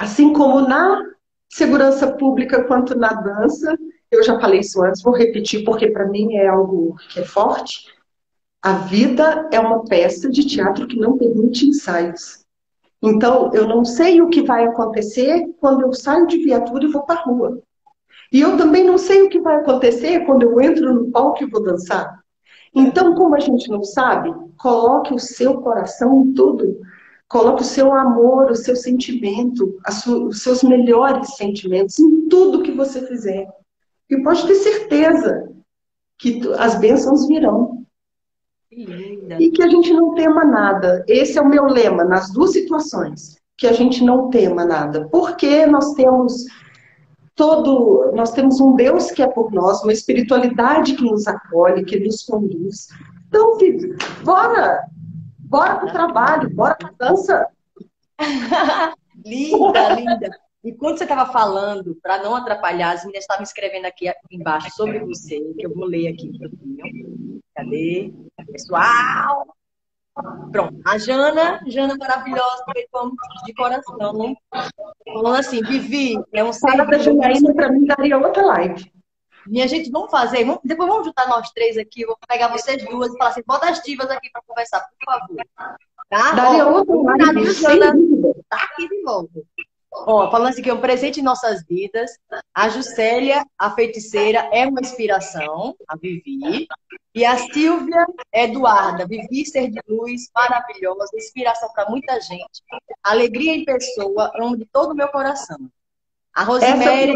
Assim 0.00 0.32
como 0.32 0.62
na 0.62 1.02
segurança 1.50 2.12
pública 2.12 2.64
quanto 2.64 2.96
na 2.96 3.12
dança, 3.12 3.76
eu 4.10 4.22
já 4.22 4.38
falei 4.40 4.60
isso 4.60 4.82
antes, 4.82 5.02
vou 5.02 5.14
repetir 5.14 5.64
porque 5.64 5.88
para 5.90 6.06
mim 6.06 6.36
é 6.36 6.48
algo 6.48 6.96
que 7.10 7.20
é 7.20 7.24
forte. 7.24 7.86
A 8.62 8.74
vida 8.74 9.48
é 9.52 9.58
uma 9.58 9.84
peça 9.84 10.30
de 10.30 10.46
teatro 10.46 10.86
que 10.86 10.98
não 10.98 11.18
permite 11.18 11.66
ensaios. 11.66 12.44
Então, 13.02 13.50
eu 13.54 13.66
não 13.66 13.84
sei 13.84 14.20
o 14.20 14.28
que 14.28 14.42
vai 14.42 14.64
acontecer 14.64 15.46
quando 15.58 15.82
eu 15.82 15.92
saio 15.92 16.26
de 16.26 16.36
viatura 16.38 16.84
e 16.84 16.90
vou 16.90 17.02
para 17.02 17.20
a 17.20 17.22
rua. 17.22 17.62
E 18.30 18.40
eu 18.40 18.56
também 18.56 18.84
não 18.84 18.98
sei 18.98 19.22
o 19.22 19.28
que 19.28 19.40
vai 19.40 19.56
acontecer 19.56 20.26
quando 20.26 20.42
eu 20.42 20.60
entro 20.60 20.92
no 20.94 21.10
palco 21.10 21.42
e 21.42 21.50
vou 21.50 21.62
dançar. 21.62 22.20
Então, 22.74 23.14
como 23.14 23.34
a 23.34 23.40
gente 23.40 23.68
não 23.68 23.82
sabe, 23.82 24.32
coloque 24.58 25.14
o 25.14 25.18
seu 25.18 25.60
coração 25.60 26.20
em 26.20 26.34
tudo. 26.34 26.78
Coloque 27.30 27.62
o 27.62 27.64
seu 27.64 27.94
amor, 27.94 28.50
o 28.50 28.56
seu 28.56 28.74
sentimento, 28.74 29.78
os 30.26 30.42
seus 30.42 30.64
melhores 30.64 31.36
sentimentos 31.36 31.96
em 32.00 32.28
tudo 32.28 32.62
que 32.62 32.72
você 32.72 33.06
fizer. 33.06 33.46
E 34.10 34.20
pode 34.20 34.44
ter 34.48 34.56
certeza 34.56 35.48
que 36.18 36.42
as 36.58 36.74
bênçãos 36.80 37.28
virão. 37.28 37.86
E 38.68 39.50
que 39.52 39.62
a 39.62 39.68
gente 39.68 39.92
não 39.92 40.12
tema 40.14 40.44
nada. 40.44 41.04
Esse 41.06 41.38
é 41.38 41.40
o 41.40 41.48
meu 41.48 41.66
lema 41.66 42.02
nas 42.04 42.32
duas 42.32 42.50
situações. 42.50 43.36
Que 43.56 43.68
a 43.68 43.72
gente 43.72 44.02
não 44.02 44.28
tema 44.28 44.64
nada. 44.64 45.06
Porque 45.08 45.66
nós 45.66 45.94
temos 45.94 46.46
todo, 47.36 48.10
nós 48.12 48.32
temos 48.32 48.60
um 48.60 48.74
Deus 48.74 49.12
que 49.12 49.22
é 49.22 49.28
por 49.28 49.52
nós, 49.52 49.84
uma 49.84 49.92
espiritualidade 49.92 50.96
que 50.96 51.04
nos 51.04 51.28
acolhe, 51.28 51.84
que 51.84 52.00
nos 52.00 52.24
conduz. 52.24 52.88
Então, 53.28 53.56
filho, 53.56 53.96
bora! 54.24 54.84
Bora 55.50 55.80
pro 55.80 55.90
trabalho, 55.90 56.48
bora 56.54 56.76
pra 56.76 56.92
dança. 56.96 57.48
linda, 59.26 59.94
linda. 59.94 60.30
E 60.62 60.72
quando 60.72 60.98
você 60.98 61.02
estava 61.02 61.32
falando, 61.32 61.98
para 62.00 62.22
não 62.22 62.36
atrapalhar, 62.36 62.92
as 62.92 63.00
meninas 63.00 63.24
estavam 63.24 63.42
escrevendo 63.42 63.86
aqui 63.86 64.12
embaixo 64.30 64.70
sobre 64.76 65.00
você, 65.00 65.40
que 65.58 65.66
eu 65.66 65.74
vou 65.74 65.86
ler 65.86 66.12
aqui 66.12 66.30
Cadê? 67.56 68.14
Pessoal! 68.52 69.56
Pronto. 70.52 70.80
A 70.86 70.98
Jana, 70.98 71.60
Jana 71.66 71.96
maravilhosa, 71.96 72.64
de 73.44 73.52
coração, 73.54 74.36
falando 75.12 75.36
assim, 75.36 75.62
Vivi, 75.62 76.14
é 76.32 76.44
um 76.44 76.52
ser... 76.52 76.76
Para 77.56 77.72
mim, 77.72 77.86
daria 77.86 78.18
outra 78.18 78.46
live. 78.46 78.92
Minha 79.50 79.66
gente, 79.66 79.90
vamos 79.90 80.12
fazer, 80.12 80.44
vamos, 80.44 80.60
depois 80.62 80.88
vamos 80.88 81.06
juntar 81.06 81.26
nós 81.26 81.50
três 81.50 81.76
aqui, 81.76 82.06
vou 82.06 82.16
pegar 82.28 82.46
vocês 82.48 82.84
duas 82.84 83.12
e 83.12 83.18
falar 83.18 83.30
assim, 83.30 83.42
bota 83.44 83.68
as 83.68 83.82
divas 83.82 84.08
aqui 84.08 84.30
para 84.30 84.42
conversar, 84.46 84.80
por 84.80 85.04
favor. 85.04 85.44
Tá? 86.08 86.32
Daria 86.32 86.66
outro 86.68 87.02
live, 87.02 88.34
tá 88.48 88.56
aqui 88.56 88.88
de 88.88 89.02
volta. 89.02 89.40
Ó, 89.92 90.30
falando 90.30 90.50
assim 90.50 90.62
que 90.62 90.70
é 90.70 90.74
um 90.74 90.80
presente 90.80 91.18
em 91.18 91.24
nossas 91.24 91.64
vidas. 91.66 92.12
A 92.54 92.68
Juscelia, 92.68 93.44
a 93.58 93.72
feiticeira, 93.72 94.48
é 94.52 94.68
uma 94.68 94.80
inspiração, 94.80 95.74
a 95.88 95.96
Vivi. 95.96 96.68
E 97.12 97.24
a 97.24 97.36
Silvia 97.36 98.06
Eduarda, 98.32 99.04
Vivi 99.04 99.44
ser 99.44 99.68
de 99.68 99.80
luz, 99.88 100.30
maravilhosa, 100.32 101.10
inspiração 101.16 101.68
para 101.72 101.90
muita 101.90 102.20
gente. 102.20 102.62
Alegria 103.02 103.52
em 103.52 103.64
pessoa, 103.64 104.30
amo 104.36 104.56
de 104.56 104.64
todo 104.66 104.92
o 104.92 104.96
meu 104.96 105.08
coração. 105.08 105.58
A 106.32 106.44
Rosemary, 106.44 107.14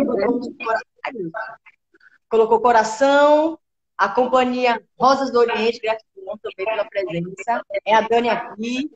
colocou 2.34 2.60
coração, 2.60 3.56
a 3.96 4.08
companhia 4.08 4.82
Rosas 4.98 5.30
do 5.30 5.38
Oriente, 5.38 5.78
gratidão 5.78 6.36
também 6.42 6.66
pela 6.66 6.84
presença. 6.84 7.62
É 7.84 7.94
a 7.94 8.00
Dani 8.00 8.28
aqui. 8.28 8.90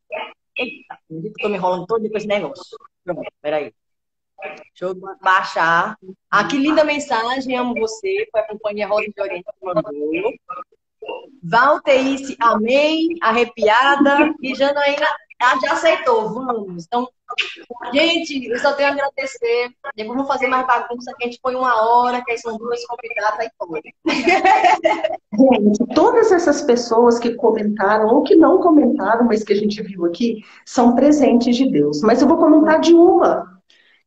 Eita, 0.57 0.99
tô 1.41 1.49
me 1.49 1.57
enrolando 1.57 1.87
todo 1.87 2.03
depois 2.03 2.25
desse 2.25 2.41
negócio. 2.41 2.77
Pronto, 3.05 3.23
peraí. 3.41 3.73
Deixa 4.43 4.65
eu 4.81 4.95
baixar. 5.23 5.97
Ah, 6.29 6.49
que 6.49 6.57
linda 6.57 6.83
mensagem, 6.83 7.57
amo 7.57 7.75
você. 7.75 8.27
Foi 8.33 8.41
a 8.41 8.49
companhia 8.49 8.89
Rosas 8.89 9.13
do 9.17 9.23
Oriente 9.23 9.45
que 9.45 9.65
mandou. 9.65 10.33
Valteice, 11.41 12.37
amém, 12.41 13.07
arrepiada. 13.23 14.35
E 14.43 14.53
Janaína 14.57 15.07
ah, 15.41 15.59
já 15.61 15.73
aceitou, 15.73 16.35
vamos. 16.35 16.85
Então, 16.87 17.09
gente, 17.93 18.49
eu 18.49 18.59
só 18.59 18.73
tenho 18.73 18.89
a 18.89 18.93
agradecer. 18.93 19.71
Depois 19.95 20.17
vamos 20.17 20.27
fazer 20.27 20.49
mais 20.49 20.67
bagunça, 20.67 21.15
que 21.17 21.25
a 21.25 21.27
gente 21.27 21.41
põe 21.41 21.55
uma 21.55 21.81
hora, 21.81 22.23
que 22.25 22.33
aí 22.33 22.39
são 22.39 22.57
duas 22.57 22.85
convidadas 22.87 23.47
e 23.47 23.51
tudo. 23.59 23.81
Gente, 25.39 25.95
todas 25.95 26.33
essas 26.33 26.63
pessoas 26.63 27.19
que 27.19 27.35
comentaram, 27.35 28.09
ou 28.09 28.23
que 28.23 28.35
não 28.35 28.61
comentaram, 28.61 29.27
mas 29.27 29.45
que 29.45 29.53
a 29.53 29.57
gente 29.57 29.81
viu 29.83 30.05
aqui, 30.07 30.43
são 30.67 30.97
presentes 30.97 31.57
de 31.57 31.71
Deus. 31.71 32.01
Mas 32.01 32.21
eu 32.21 32.27
vou 32.27 32.39
comentar 32.39 32.81
de 32.81 32.93
uma, 32.93 33.61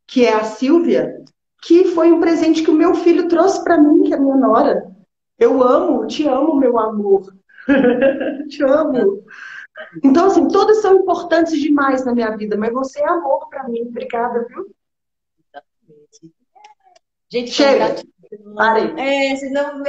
que 0.06 0.26
é 0.26 0.34
a 0.34 0.44
Silvia, 0.44 1.24
que 1.62 1.86
foi 1.86 2.12
um 2.12 2.20
presente 2.20 2.64
que 2.64 2.72
o 2.72 2.76
meu 2.76 2.94
filho 2.96 3.30
trouxe 3.30 3.64
para 3.64 3.78
mim, 3.78 4.04
que 4.04 4.14
é 4.14 4.18
a 4.18 4.20
minha 4.20 4.36
nora. 4.36 4.84
Eu 5.40 5.64
amo, 5.64 6.06
te 6.08 6.28
amo, 6.28 6.56
meu 6.56 6.78
amor. 6.78 7.34
te 8.50 8.64
amo. 8.64 9.24
Então, 10.04 10.28
assim, 10.28 10.48
todas 10.48 10.82
são 10.82 10.96
importantes 10.96 11.60
demais 11.60 12.06
na 12.06 12.14
minha 12.14 12.36
vida, 12.36 12.58
mas 12.58 12.74
você 12.74 13.02
é 13.02 13.08
amor 13.08 13.48
para 13.50 13.68
mim. 13.68 13.82
Obrigada, 13.82 14.46
viu? 14.48 14.74
Exatamente. 15.40 16.36
Gente, 17.30 17.52
chega. 17.52 17.96
Parei. 18.56 18.94
É, 18.98 19.36
vocês 19.36 19.52
não. 19.52 19.84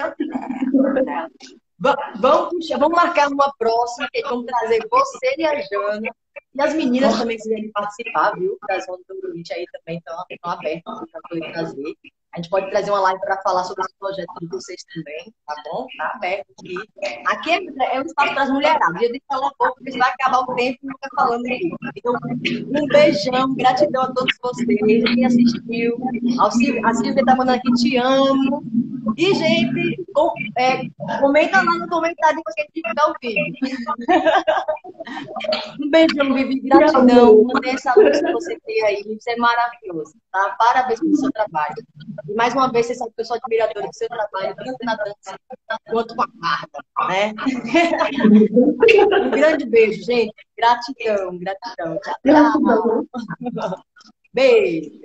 vamos, 2.16 2.48
puxar, 2.50 2.78
vamos 2.78 2.96
marcar 2.96 3.28
uma 3.28 3.52
próxima, 3.58 4.08
que 4.12 4.22
vamos 4.22 4.46
trazer 4.46 4.86
você 4.90 5.34
e 5.38 5.44
a 5.44 5.60
Jana. 5.60 6.08
E 6.54 6.62
as 6.62 6.74
meninas 6.74 7.18
também, 7.18 7.38
se 7.38 7.44
quiserem 7.48 7.70
participar, 7.72 8.32
viu? 8.32 8.58
Das 8.68 8.88
ondas 8.88 9.04
do 9.06 9.32
aí 9.52 9.64
também 9.72 9.98
estão 9.98 10.16
abertas 10.42 11.10
para 11.10 11.20
poder 11.28 11.52
trazer. 11.52 11.96
A 12.32 12.38
gente 12.38 12.48
pode 12.48 12.70
trazer 12.70 12.90
uma 12.90 13.00
live 13.00 13.20
para 13.20 13.42
falar 13.42 13.62
sobre 13.64 13.84
esse 13.84 13.94
projeto 13.98 14.32
de 14.40 14.46
vocês 14.46 14.82
também, 14.94 15.34
tá 15.46 15.54
bom? 15.66 15.86
Tá 15.98 16.12
aberto 16.14 16.46
aqui. 16.58 16.76
Aqui 17.26 17.50
é, 17.50 17.96
é 17.96 18.00
um 18.00 18.04
espaço 18.06 18.32
para 18.32 18.42
as 18.44 18.50
mulheradas. 18.50 18.98
Dia 18.98 19.12
de 19.12 19.22
falar 19.28 19.50
pouco, 19.58 19.74
porque 19.74 19.98
vai 19.98 20.10
acabar 20.10 20.40
o 20.40 20.54
tempo 20.54 20.78
e 20.82 20.86
não 20.86 20.94
falando 21.14 21.44
aqui. 21.44 21.70
Então, 21.94 22.14
um 22.82 22.86
beijão, 22.86 23.54
gratidão 23.54 24.02
a 24.04 24.12
todos 24.14 24.34
vocês, 24.42 24.78
quem 24.80 25.26
assistiu. 25.26 25.98
A 26.40 26.94
Silvia 26.94 27.20
está 27.20 27.36
mandando 27.36 27.58
aqui, 27.58 27.70
te 27.74 27.98
amo. 27.98 28.62
E, 29.16 29.34
gente, 29.34 30.02
com, 30.14 30.32
é, 30.56 30.88
comenta 31.20 31.58
lá 31.58 31.78
no 31.78 31.88
comentário 31.88 32.42
que 32.42 32.62
gente 32.62 32.72
divulgar 32.74 33.10
o 33.10 33.14
vídeo. 33.20 33.54
um 35.80 35.90
beijão, 35.90 36.34
Vivi, 36.34 36.60
gratidão. 36.60 37.44
Mantenha 37.44 37.74
essa 37.74 37.92
luz 37.94 38.20
que 38.20 38.32
você 38.32 38.58
tem 38.60 38.82
aí. 38.84 39.02
Isso 39.06 39.28
é 39.28 39.36
maravilhoso, 39.36 40.14
tá? 40.30 40.56
Parabéns 40.58 41.00
pelo 41.00 41.16
seu 41.16 41.30
trabalho. 41.30 41.74
E 42.28 42.34
mais 42.34 42.54
uma 42.54 42.70
vez, 42.70 42.86
você 42.86 42.94
sabe 42.94 43.12
que 43.14 43.20
eu 43.20 43.24
sou 43.24 43.36
admiradora 43.36 43.86
do 43.86 43.94
seu 43.94 44.08
trabalho, 44.08 44.54
tanto 44.56 44.84
na 44.84 44.94
dança 44.96 45.36
quanto 45.90 46.14
com 46.14 46.22
a 46.22 46.28
carta, 46.40 46.84
né? 47.08 47.32
um 49.20 49.30
grande 49.30 49.66
beijo, 49.66 50.04
gente. 50.04 50.34
Gratidão, 50.56 51.38
gratidão. 51.38 51.98
Tchau, 52.00 52.14
tchau. 52.22 53.84
Beijo. 54.32 55.00